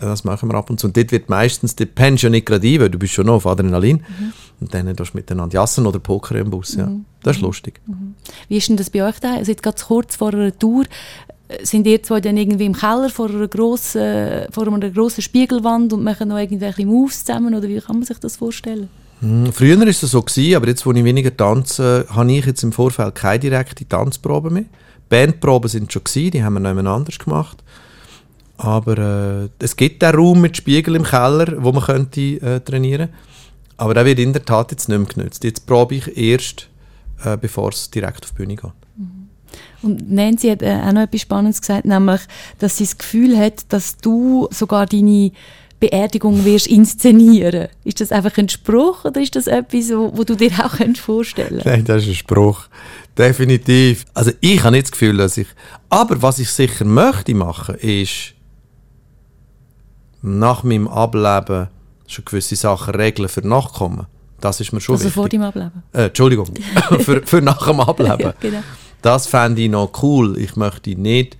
Das 0.00 0.24
machen 0.24 0.48
wir 0.50 0.56
ab 0.56 0.70
und 0.70 0.80
zu. 0.80 0.86
Und 0.86 0.96
dort 0.96 1.12
wird 1.12 1.28
meistens, 1.28 1.76
der 1.76 1.86
pennst 1.86 2.22
ja 2.22 2.30
nicht 2.30 2.46
gerade 2.46 2.66
ein, 2.66 2.80
weil 2.80 2.90
du 2.90 2.98
bist 2.98 3.12
schon 3.12 3.26
noch 3.26 3.34
auf 3.34 3.46
Adrenalin. 3.46 4.02
Und 4.60 4.72
dann 4.72 4.96
tust 4.96 5.12
du 5.12 5.18
miteinander 5.18 5.54
jassen 5.54 5.86
oder 5.86 5.98
Poker 5.98 6.36
im 6.36 6.50
Bus. 6.50 6.74
Ja. 6.74 6.90
Das 7.22 7.36
ist 7.36 7.42
lustig. 7.42 7.80
Wie 8.48 8.56
ist 8.56 8.68
denn 8.68 8.76
das 8.76 8.90
bei 8.90 9.06
euch 9.06 9.20
da? 9.20 9.34
Also 9.34 9.52
jetzt 9.52 9.62
gerade 9.62 9.80
kurz 9.80 10.16
vor 10.16 10.32
einer 10.32 10.56
Tour, 10.56 10.84
sind 11.62 11.86
ihr 11.86 12.02
zwei 12.02 12.20
dann 12.20 12.36
irgendwie 12.36 12.66
im 12.66 12.74
Keller 12.74 13.10
vor 13.10 13.28
einer 13.28 13.48
grossen, 13.48 14.46
vor 14.50 14.66
einer 14.66 14.90
grossen 14.90 15.22
Spiegelwand 15.22 15.92
und 15.92 16.02
machen 16.02 16.28
noch 16.28 16.38
irgendwelche 16.38 16.86
Moves 16.86 17.24
zusammen 17.24 17.54
oder 17.54 17.68
wie 17.68 17.80
kann 17.80 17.96
man 17.96 18.04
sich 18.04 18.18
das 18.18 18.36
vorstellen? 18.36 18.88
Hm, 19.20 19.52
Früher 19.52 19.78
war 19.78 19.86
es 19.86 20.00
so, 20.00 20.22
gewesen, 20.22 20.56
aber 20.56 20.68
jetzt, 20.68 20.84
wo 20.84 20.92
ich 20.92 21.04
weniger 21.04 21.36
tanze, 21.36 22.06
habe 22.10 22.32
ich 22.32 22.44
jetzt 22.44 22.62
im 22.62 22.72
Vorfeld 22.72 23.14
keine 23.14 23.38
direkte 23.38 23.86
Tanzprobe 23.86 24.50
mehr. 24.50 24.64
Bandproben 25.08 25.68
sind 25.68 25.92
schon 25.92 26.04
gewesen, 26.04 26.30
die 26.30 26.42
haben 26.42 26.54
wir 26.54 26.82
noch 26.82 26.94
anders 26.94 27.18
gemacht. 27.18 27.62
Aber 28.56 28.98
äh, 28.98 29.48
es 29.58 29.76
gibt 29.76 30.02
den 30.02 30.14
Raum 30.14 30.40
mit 30.40 30.56
Spiegel 30.56 30.96
im 30.96 31.04
Keller, 31.04 31.62
wo 31.62 31.72
man 31.72 31.82
könnte 31.82 32.20
äh, 32.20 32.60
trainieren 32.60 33.08
Aber 33.76 33.94
der 33.94 34.04
wird 34.04 34.18
in 34.18 34.32
der 34.32 34.44
Tat 34.44 34.70
jetzt 34.70 34.88
nicht 34.88 34.98
mehr 34.98 35.08
genutzt. 35.08 35.42
Jetzt 35.42 35.66
probe 35.66 35.96
ich 35.96 36.16
erst, 36.16 36.68
äh, 37.24 37.36
bevor 37.36 37.70
es 37.70 37.90
direkt 37.90 38.24
auf 38.24 38.30
die 38.30 38.36
Bühne 38.36 38.56
geht. 38.56 38.70
Und 39.84 40.10
Nancy 40.10 40.48
hat 40.48 40.62
äh, 40.62 40.80
auch 40.86 40.92
noch 40.92 41.02
etwas 41.02 41.20
Spannendes 41.20 41.60
gesagt, 41.60 41.84
nämlich, 41.84 42.20
dass 42.58 42.78
sie 42.78 42.84
das 42.84 42.98
Gefühl 42.98 43.36
hat, 43.38 43.72
dass 43.72 43.96
du 43.98 44.48
sogar 44.50 44.86
deine 44.86 45.32
Beerdigung 45.80 46.44
wirst 46.44 46.66
inszenieren. 46.66 47.68
Ist 47.84 48.00
das 48.00 48.10
einfach 48.10 48.36
ein 48.38 48.48
Spruch 48.48 49.04
oder 49.04 49.20
ist 49.20 49.36
das 49.36 49.46
etwas, 49.46 49.90
wo, 49.90 50.16
wo 50.16 50.24
du 50.24 50.34
dir 50.34 50.50
auch 50.64 50.76
vorstellen 50.96 51.60
Nein, 51.64 51.84
das 51.84 52.02
ist 52.02 52.08
ein 52.08 52.14
Spruch. 52.14 52.68
Definitiv. 53.18 54.06
Also 54.14 54.30
ich 54.40 54.62
habe 54.62 54.72
nicht 54.72 54.84
das 54.86 54.92
Gefühl, 54.92 55.16
dass 55.16 55.36
ich... 55.36 55.46
Aber 55.90 56.22
was 56.22 56.38
ich 56.38 56.50
sicher 56.50 56.84
möchte 56.84 57.34
machen, 57.34 57.74
ist 57.76 58.32
nach 60.22 60.62
meinem 60.62 60.88
Ableben 60.88 61.68
schon 62.06 62.24
gewisse 62.24 62.56
Sachen 62.56 62.94
regeln 62.94 63.28
für 63.28 63.46
Nachkommen. 63.46 64.06
Das 64.40 64.60
ist 64.60 64.72
mir 64.72 64.80
schon 64.80 64.96
Also 64.96 65.10
vor 65.10 65.24
wichtig. 65.24 65.40
deinem 65.40 65.48
Ableben. 65.48 65.82
Äh, 65.92 66.06
Entschuldigung, 66.06 66.48
für, 67.00 67.22
für 67.26 67.42
nach 67.42 67.66
dem 67.66 67.80
Ableben. 67.80 68.20
Ja, 68.20 68.34
genau. 68.40 68.62
Das 69.04 69.26
fände 69.26 69.60
ich 69.60 69.70
noch 69.70 70.02
cool. 70.02 70.38
Ich 70.38 70.56
möchte 70.56 70.98
nicht, 70.98 71.36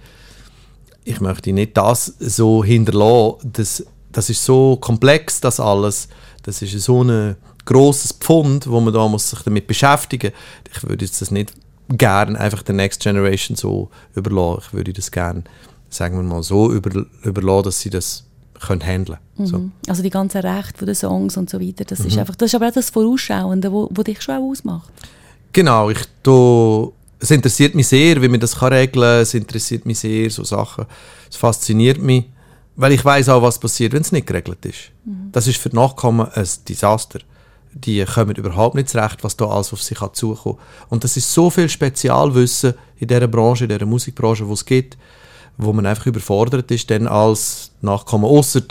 ich 1.05 1.21
möchte 1.23 1.51
nicht 1.51 1.75
das 1.79 2.13
so 2.19 2.63
hinterlassen. 2.63 3.53
Das, 3.55 3.87
das 4.13 4.29
ist 4.29 4.45
so 4.45 4.77
komplex, 4.77 5.41
das 5.41 5.61
alles. 5.61 6.09
Das 6.43 6.61
ist 6.61 6.79
so 6.79 7.03
ein 7.03 7.37
grosses 7.65 8.13
Pfund, 8.13 8.69
wo 8.69 8.81
man 8.81 8.93
da 8.93 9.09
muss 9.09 9.31
sich 9.31 9.39
damit 9.41 9.67
beschäftigen 9.67 10.33
Ich 10.71 10.83
würde 10.87 11.07
jetzt 11.07 11.23
das 11.23 11.31
nicht 11.31 11.55
gern 11.89 12.37
einfach 12.37 12.63
der 12.63 12.75
Next 12.75 13.01
Generation 13.01 13.57
so 13.57 13.89
überlassen. 14.15 14.65
Ich 14.67 14.73
würde 14.75 14.93
das 14.93 15.11
gern, 15.11 15.45
sagen 15.89 16.17
wir 16.17 16.23
mal, 16.23 16.43
so 16.43 16.71
über, 16.71 17.07
überlassen, 17.23 17.65
dass 17.65 17.81
sie 17.81 17.89
das 17.89 18.25
können 18.61 18.85
handeln 18.85 19.19
können. 19.39 19.49
So. 19.49 19.71
Also 19.89 20.03
die 20.03 20.11
ganzen 20.11 20.43
Rechte 20.43 20.77
von 20.77 20.87
den 20.87 20.95
Songs 20.95 21.39
und 21.39 21.49
so 21.49 21.59
weiter, 21.59 21.87
das 21.87 22.01
Mhm. 22.01 22.07
ist 22.09 22.19
einfach, 22.19 22.37
das 22.37 22.51
ist 22.51 22.57
aber 22.57 22.69
auch 22.69 22.73
das 22.75 22.91
Vorausschauende, 22.91 23.73
wo, 23.73 23.89
wo 23.91 24.03
dich 24.03 24.21
schon 24.21 24.35
auch 24.37 24.51
ausmacht. 24.51 24.91
Genau, 25.55 25.89
ich 25.89 26.01
do, 26.23 26.93
es 27.25 27.31
interessiert 27.31 27.75
mich 27.75 27.89
sehr, 27.89 28.21
wie 28.21 28.29
man 28.29 28.39
das 28.39 28.57
kann 28.57 28.73
regeln 28.73 29.03
kann. 29.03 29.23
Es 29.23 29.33
interessiert 29.33 29.87
mich 29.87 29.99
sehr, 29.99 30.31
so 30.31 30.45
Sachen. 30.45 30.85
Es 31.31 31.37
fasziniert 31.37 31.99
mich, 31.99 32.27
weil 32.77 32.93
ich 32.93 33.03
weiß 33.03 33.31
auch, 33.31 33.41
was 33.41 33.59
passiert, 33.59 33.95
wenn 33.95 34.03
es 34.03 34.13
nicht 34.13 34.27
geregelt 34.27 34.65
ist. 34.67 34.91
Das 35.33 35.47
ist 35.47 35.57
für 35.57 35.71
die 35.71 35.77
Nachkommen 35.77 36.29
ein 36.35 36.49
Desaster. 36.69 37.21
Die 37.73 38.05
kommen 38.05 38.37
überhaupt 38.37 38.75
nicht 38.75 38.91
zurecht, 38.91 39.25
was 39.25 39.39
da 39.39 39.47
alles 39.47 39.73
auf 39.73 39.83
sich 39.83 40.01
hat 40.03 40.17
zukommen. 40.17 40.59
Und 40.91 41.03
das 41.03 41.17
ist 41.17 41.33
so 41.33 41.49
viel 41.49 41.71
Spezialwissen 41.71 42.75
in 42.99 43.09
dieser 43.09 43.27
Branche, 43.27 43.65
in 43.65 43.71
dieser 43.71 43.87
Musikbranche, 43.87 44.47
wo 44.47 44.53
es 44.53 44.65
gibt, 44.67 44.99
wo 45.57 45.73
man 45.73 45.87
einfach 45.87 46.07
überfordert 46.07 46.71
ist, 46.71 46.91
dann 46.91 47.07
als 47.07 47.71
Nachkommen. 47.81 48.27
Ausser 48.27 48.63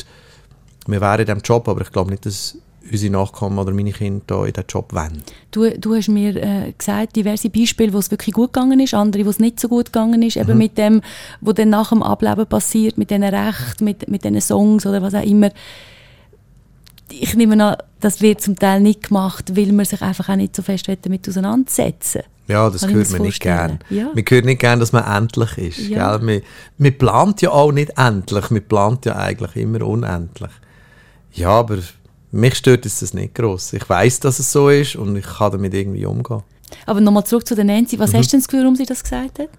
wir 0.86 1.02
wären 1.02 1.22
in 1.22 1.26
diesem 1.26 1.42
Job, 1.42 1.68
aber 1.68 1.82
ich 1.82 1.92
glaube 1.92 2.12
nicht, 2.12 2.26
dass 2.26 2.58
unsere 2.92 3.12
Nachkommen 3.14 3.58
oder 3.60 3.72
meine 3.72 3.92
Kinder 3.92 4.46
in 4.46 4.54
diesen 4.54 4.68
Job 4.68 4.94
wollen. 4.94 5.24
Du, 5.52 5.70
du 5.80 5.96
hast 5.96 6.10
mir 6.10 6.36
äh, 6.36 6.74
gesagt, 6.78 7.16
diverse 7.16 7.50
Beispiele, 7.50 7.94
wo 7.94 7.98
es 8.00 8.12
wirklich 8.12 8.34
gut 8.34 8.54
gegangen 8.54 8.80
ist, 8.80 8.94
andere, 8.94 9.26
wo 9.26 9.30
es 9.30 9.40
nicht 9.40 9.60
so 9.60 9.68
gut 9.70 9.88
gegangen 9.88 10.22
ist, 10.22 10.36
Mhm. 10.36 10.42
eben 10.42 10.58
mit 10.58 10.78
dem, 10.78 11.02
was 11.42 11.56
dann 11.56 11.70
nach 11.70 11.90
dem 11.90 12.04
Ableben 12.04 12.46
passiert, 12.46 12.98
mit 12.98 13.10
diesen 13.10 13.24
Rechten, 13.24 13.86
mit, 13.86 14.10
mit 14.10 14.24
diesen 14.24 14.42
Songs 14.42 14.86
oder 14.86 15.02
was 15.02 15.14
auch 15.16 15.24
immer. 15.24 15.50
Ich 17.10 17.36
nehme 17.36 17.64
an, 17.64 17.78
das 18.00 18.22
wird 18.22 18.42
zum 18.42 18.56
Teil 18.58 18.82
nicht 18.82 19.08
gemacht, 19.10 19.56
weil 19.56 19.72
man 19.72 19.86
sich 19.86 20.02
einfach 20.02 20.30
auch 20.30 20.36
nicht 20.36 20.56
so 20.56 20.62
fest 20.62 20.88
damit 21.04 21.28
auseinandersetzen 21.30 22.24
Ja, 22.48 22.70
das 22.70 22.88
hört 22.88 23.12
man 23.12 23.22
nicht 23.22 23.40
gern. 23.40 23.80
Ja. 23.90 24.06
Man 24.16 24.24
hört 24.28 24.46
nicht 24.46 24.60
gern, 24.60 24.80
dass 24.80 24.92
man 24.94 25.04
endlich 25.06 25.58
ist. 25.58 25.90
Ja. 25.90 26.18
Gell? 26.18 26.26
Man, 26.26 26.42
man 26.78 26.98
plant 26.98 27.42
ja 27.42 27.52
auch 27.52 27.72
nicht 27.72 27.98
endlich. 27.98 28.50
Man 28.50 28.64
plant 28.68 29.06
ja 29.06 29.16
eigentlich 29.16 29.56
immer 29.56 29.82
unendlich. 29.86 30.52
Ja, 31.34 31.50
aber 31.50 31.78
mich 32.34 32.56
stört 32.56 32.86
es 32.86 33.00
das 33.00 33.14
nicht 33.14 33.36
groß. 33.36 33.74
Ich 33.74 33.88
weiß, 33.88 34.20
dass 34.22 34.40
es 34.40 34.52
so 34.52 34.70
ist 34.70 34.96
und 34.96 35.16
ich 35.16 35.26
kann 35.26 35.52
damit 35.52 35.74
irgendwie 35.74 36.06
umgehen. 36.06 36.42
Aber 36.86 37.00
nochmal 37.00 37.26
zurück 37.26 37.48
zu 37.48 37.56
der 37.56 37.64
Nancy. 37.64 37.96
Mhm. 37.96 38.02
Was 38.02 38.14
hast 38.14 38.28
du 38.28 38.32
denn 38.32 38.40
das 38.40 38.48
Gefühl, 38.48 38.62
warum 38.62 38.76
sie 38.76 38.86
das 38.86 39.04
gesagt 39.04 39.40
hat? 39.40 39.50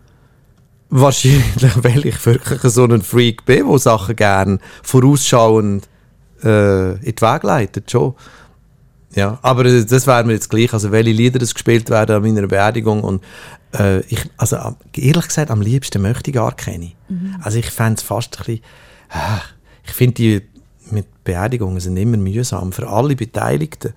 Wahrscheinlich, 0.91 1.45
weil 1.83 2.05
ich 2.05 2.27
wirklich 2.27 2.61
so 2.73 2.85
ein 2.85 3.03
Freak 3.03 3.45
bin, 3.45 3.69
der 3.69 3.79
Sachen 3.79 4.17
gern 4.17 4.59
vorausschauend 4.83 5.89
äh, 6.43 6.95
in 6.95 7.15
die 7.15 7.21
Wege 7.23 7.47
leitet. 7.47 7.91
Schon. 7.91 8.15
Ja, 9.15 9.39
aber 9.43 9.67
äh, 9.67 9.85
das 9.85 10.07
wäre 10.09 10.25
mir 10.25 10.33
jetzt 10.33 10.51
gleich. 10.51 10.73
Also, 10.73 10.91
welche 10.91 11.13
Lieder 11.13 11.39
das 11.39 11.55
gespielt 11.55 11.91
werden 11.91 12.17
an 12.17 12.23
meiner 12.23 12.49
Beerdigung. 12.49 13.05
Und 13.05 13.23
äh, 13.73 14.01
ich, 14.01 14.21
also, 14.37 14.57
ehrlich 14.97 15.29
gesagt, 15.29 15.53
am 15.53 15.63
liebsten 15.63 16.03
möchte 16.03 16.31
ich 16.31 16.35
gar 16.35 16.57
keine. 16.57 16.93
Also, 17.41 17.59
ich 17.59 17.71
fände 17.71 17.99
es 17.99 18.03
fast 18.03 18.37
ein 18.39 18.45
bisschen. 18.45 18.63
ah, 19.11 19.43
ich 19.87 19.93
finde, 19.93 20.15
die 20.15 20.43
mit 20.91 21.25
Beerdigungen 21.25 21.81
sind 21.81 21.97
immer 21.97 22.17
mühsam 22.17 22.73
für 22.73 22.89
alle 22.89 23.17
Beteiligten. 23.17 23.95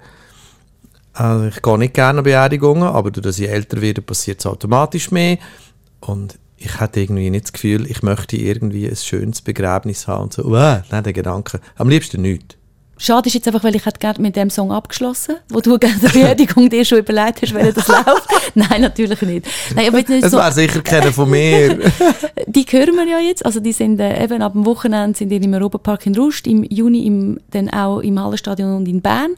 Also 1.14 1.46
ich 1.48 1.62
gehe 1.62 1.78
nicht 1.78 1.94
gerne 1.94 2.20
an 2.20 2.24
Beerdigungen, 2.24 2.84
aber 2.84 3.10
dadurch, 3.10 3.36
dass 3.36 3.40
ich 3.40 3.50
älter 3.50 3.82
werde, 3.82 4.02
passiert 4.02 4.40
es 4.40 4.46
automatisch 4.46 5.12
mehr. 5.12 5.38
Und 6.00 6.38
ich 6.58 6.80
hatte 6.80 7.00
irgendwie 7.00 7.30
nicht 7.30 7.46
das 7.46 7.54
Gefühl, 7.54 7.90
ich 7.90 8.04
möchte 8.04 8.38
irgendwie 8.38 8.88
ein 8.88 8.96
schönes 8.96 9.42
Begräbnis 9.42 10.08
haben 10.08 10.24
und 10.24 10.34
so. 10.34 10.44
Uah, 10.44 10.84
nein, 10.92 11.04
der 11.04 11.14
Gedanke. 11.14 11.60
Am 11.76 11.90
liebsten 11.90 12.22
nichts. 12.22 12.56
Schade 12.98 13.28
ist 13.28 13.34
jetzt 13.36 13.48
einfach, 13.48 13.64
weil 13.64 13.76
ich 13.76 13.86
hätte 13.86 14.00
gerne 14.00 14.20
mit 14.20 14.36
dem 14.36 14.50
Song 14.50 14.72
abgeschlossen, 14.72 15.36
wo 15.50 15.60
du 15.62 15.78
gerne 15.80 15.98
der 16.00 16.10
Beerdigung 16.10 16.70
dir 16.70 16.84
schon 16.84 16.98
überlegt 17.00 17.42
hast, 17.42 17.54
wenn 17.54 17.74
das 17.74 17.88
läuft. 17.88 18.28
Nein, 18.56 18.82
natürlich 18.82 19.22
nicht. 19.22 19.46
Nein, 19.76 19.88
aber 19.88 19.98
nicht 19.98 20.10
Es 20.24 20.32
so, 20.32 20.38
wäre 20.38 20.52
sicher 20.52 20.82
keiner 20.82 21.14
von 21.14 21.30
mir. 21.30 21.78
die 22.48 22.64
hören 22.64 22.96
wir 22.96 23.08
ja 23.08 23.20
jetzt. 23.20 23.46
Also 23.46 23.60
die 23.60 23.72
sind 23.72 24.00
äh, 24.00 24.24
eben 24.24 24.42
ab 24.42 24.54
dem 24.54 24.66
Wochenende 24.66 25.18
sind 25.18 25.30
die 25.30 25.38
im 25.38 25.54
Europapark 25.54 26.06
in 26.08 26.16
Rust, 26.16 26.48
im 26.48 26.64
Juni 26.64 27.06
im, 27.06 27.40
dann 27.52 27.70
auch 27.70 28.00
im 28.00 28.20
Hallenstadion 28.20 28.76
und 28.78 28.88
in 28.88 29.02
Bern. 29.02 29.32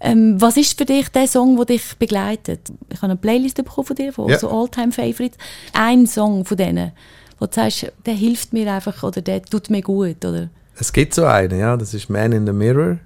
Ähm, 0.00 0.40
was 0.40 0.56
ist 0.56 0.78
für 0.78 0.84
dich 0.84 1.08
der 1.08 1.26
Song, 1.26 1.56
der 1.56 1.66
dich 1.66 1.82
begleitet? 1.98 2.60
Ich 2.92 2.96
habe 2.98 3.06
eine 3.12 3.16
Playlist 3.16 3.56
bekommen 3.56 3.86
von 3.86 3.96
dir, 3.96 4.12
von 4.12 4.28
Ja. 4.28 4.38
so 4.38 4.48
All-Time-Favorites. 4.50 5.36
Ein 5.72 6.06
Song 6.06 6.44
von 6.44 6.56
denen, 6.56 6.92
wo 7.38 7.46
du 7.46 7.52
sagst, 7.52 7.92
der 8.06 8.14
hilft 8.14 8.52
mir 8.52 8.72
einfach 8.72 9.02
oder 9.02 9.20
der 9.20 9.42
tut 9.42 9.70
mir 9.70 9.82
gut, 9.82 10.24
oder? 10.24 10.48
Es 10.80 10.92
gibt 10.92 11.14
so 11.14 11.24
einen, 11.24 11.58
ja, 11.58 11.76
das 11.76 11.94
ist 11.94 12.08
Man 12.08 12.32
in 12.32 12.46
the 12.46 12.52
Mirror 12.52 12.98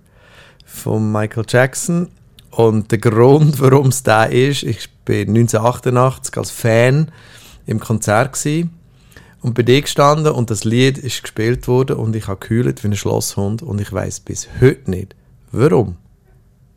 von 0.65 1.11
Michael 1.11 1.45
Jackson. 1.49 2.09
Und 2.51 2.91
der 2.91 2.99
Grund, 2.99 3.61
warum 3.61 3.89
es 3.89 4.03
da 4.03 4.25
ist, 4.25 4.63
ich 4.63 4.89
bin 5.05 5.31
1988 5.31 6.37
als 6.37 6.51
Fan 6.51 7.11
im 7.67 7.81
Konzert 7.81 8.35
gsi 8.35 8.69
und 9.41 9.55
bin 9.55 9.67
da 9.67 9.81
gestanden 9.81 10.33
und 10.33 10.51
das 10.51 10.65
Lied 10.65 10.99
ist 10.99 11.23
gespielt 11.23 11.67
worden 11.67 11.97
und 11.97 12.15
ich 12.15 12.29
habe 12.29 12.47
geheult 12.47 12.83
wie 12.85 12.89
ein 12.89 12.97
Schlosshund 12.97 13.63
und 13.63 13.81
ich 13.81 13.93
weiß 13.93 14.21
bis 14.21 14.49
heute 14.61 14.91
nicht, 14.91 15.17
warum. 15.51 15.97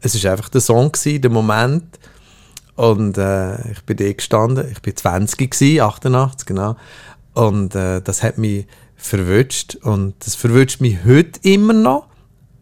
Es 0.02 0.16
ist 0.16 0.26
einfach 0.26 0.50
der 0.50 0.62
Song 0.62 0.91
gsi, 0.91 1.20
der 1.20 1.32
Moment 1.32 2.00
und 2.76 3.18
äh, 3.18 3.72
ich 3.72 3.84
bin 3.84 3.98
da 3.98 4.12
gestanden, 4.12 4.68
ich 4.72 4.82
bin 4.82 4.96
20 4.96 5.52
gsi, 5.52 5.82
88 5.82 6.46
genau 6.46 6.76
und 7.34 7.76
äh, 7.76 8.02
das 8.02 8.24
hat 8.24 8.38
mich 8.38 8.66
verwünscht 8.96 9.76
und 9.84 10.16
das 10.26 10.36
verwünscht 10.36 10.82
mich 10.82 10.98
heute 11.06 11.39
immer 11.43 11.74
noch 11.74 12.08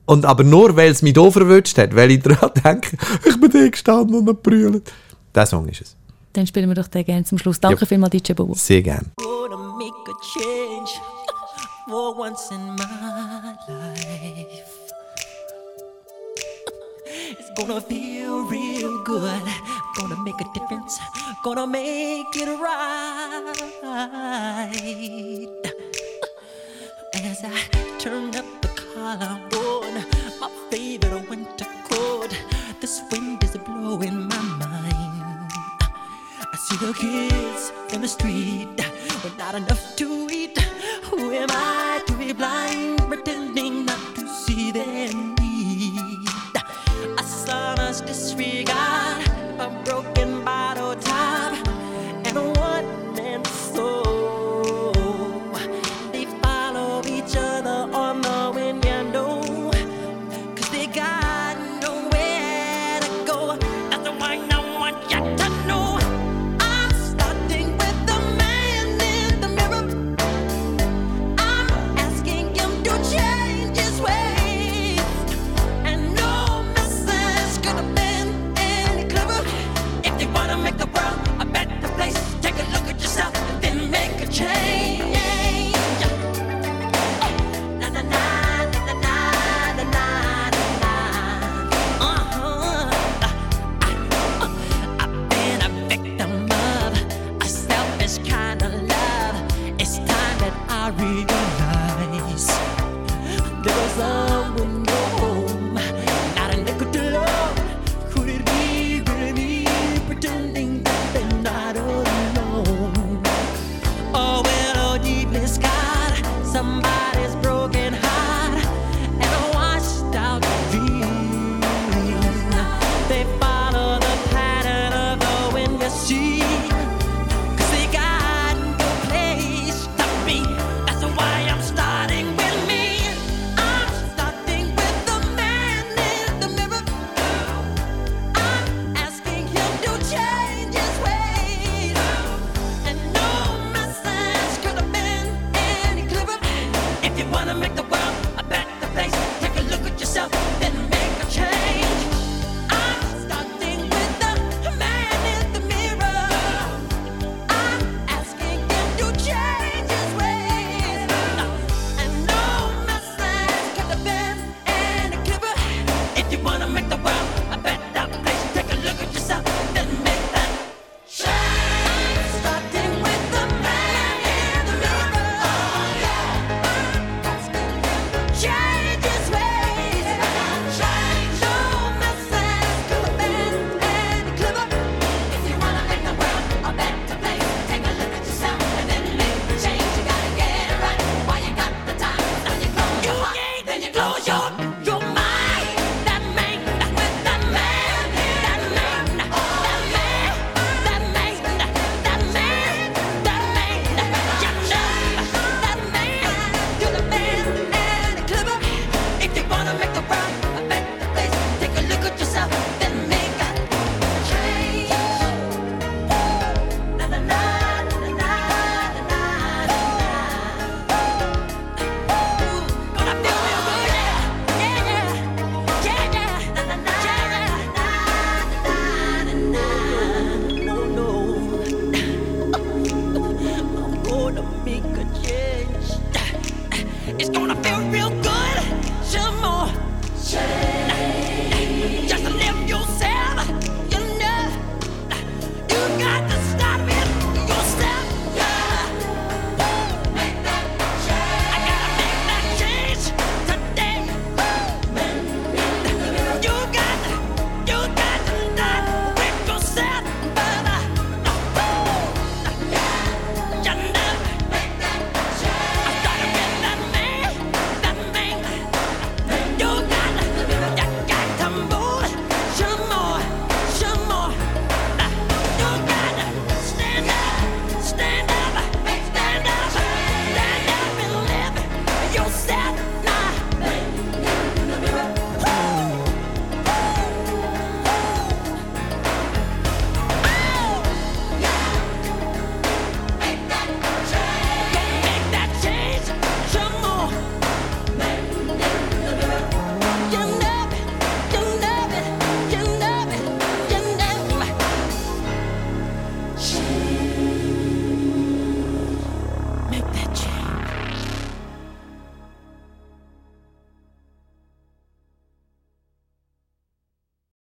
und 0.05 0.25
aber 0.25 0.43
nur, 0.43 0.75
weil 0.75 0.91
es 0.91 1.01
mich 1.01 1.13
da 1.13 1.29
verwünscht 1.31 1.77
hat, 1.77 1.95
weil 1.95 2.11
ich 2.11 2.21
daran 2.21 2.51
denke, 2.63 2.97
ich 3.25 3.39
bin 3.39 3.49
da 3.51 3.67
gestanden 3.69 4.15
und 4.17 4.25
gebrüllt. 4.25 4.91
Der 5.33 5.45
Song 5.45 5.67
ist 5.69 5.81
es. 5.81 5.95
Dann 6.33 6.45
spielen 6.47 6.67
wir 6.69 6.75
doch 6.75 6.87
den 6.87 7.05
gerne 7.05 7.23
zum 7.23 7.37
Schluss. 7.37 7.59
Danke 7.59 7.81
Ja. 7.81 7.85
vielmals, 7.87 8.11
DJ 8.11 8.33
Bobo. 8.33 8.53
Sehr 8.55 8.81
gern. 8.81 9.11
gonna 9.17 9.57
make 9.77 9.93
a 10.09 10.13
change 10.33 10.91
for 11.87 12.17
once 12.17 12.49
in 12.51 12.75
my 12.75 13.55
life. 13.67 14.69
It's 17.39 17.51
gonna 17.55 17.79
feel 17.81 18.45
real 18.49 19.03
good, 19.03 19.41
gonna 19.99 20.15
make 20.23 20.39
a 20.41 20.45
difference, 20.53 20.99
gonna 21.43 21.67
make 21.67 22.35
it 22.35 22.49
right. 24.63 25.47
As 27.25 27.41
I 27.41 27.57
turn 27.99 28.35
up 28.35 28.45
the 28.61 28.67
collar 28.67 29.39
on 29.55 29.93
my 30.41 30.49
favorite 30.69 31.29
winter 31.29 31.65
coat, 31.89 32.37
this 32.81 33.01
wind 33.11 33.41
is 33.45 33.55
blowing 33.55 34.27
my 34.27 34.41
mind. 34.59 35.51
I 36.51 36.57
see 36.57 36.75
the 36.85 36.93
kids 36.93 37.71
in 37.93 38.01
the 38.01 38.09
street 38.09 38.75
with 39.23 39.37
not 39.37 39.55
enough 39.55 39.95
to 39.95 40.27
eat. 40.29 40.59
Who 41.03 41.31
am 41.31 41.47
I 41.49 42.03
to 42.07 42.13
be 42.17 42.33
blind, 42.33 42.82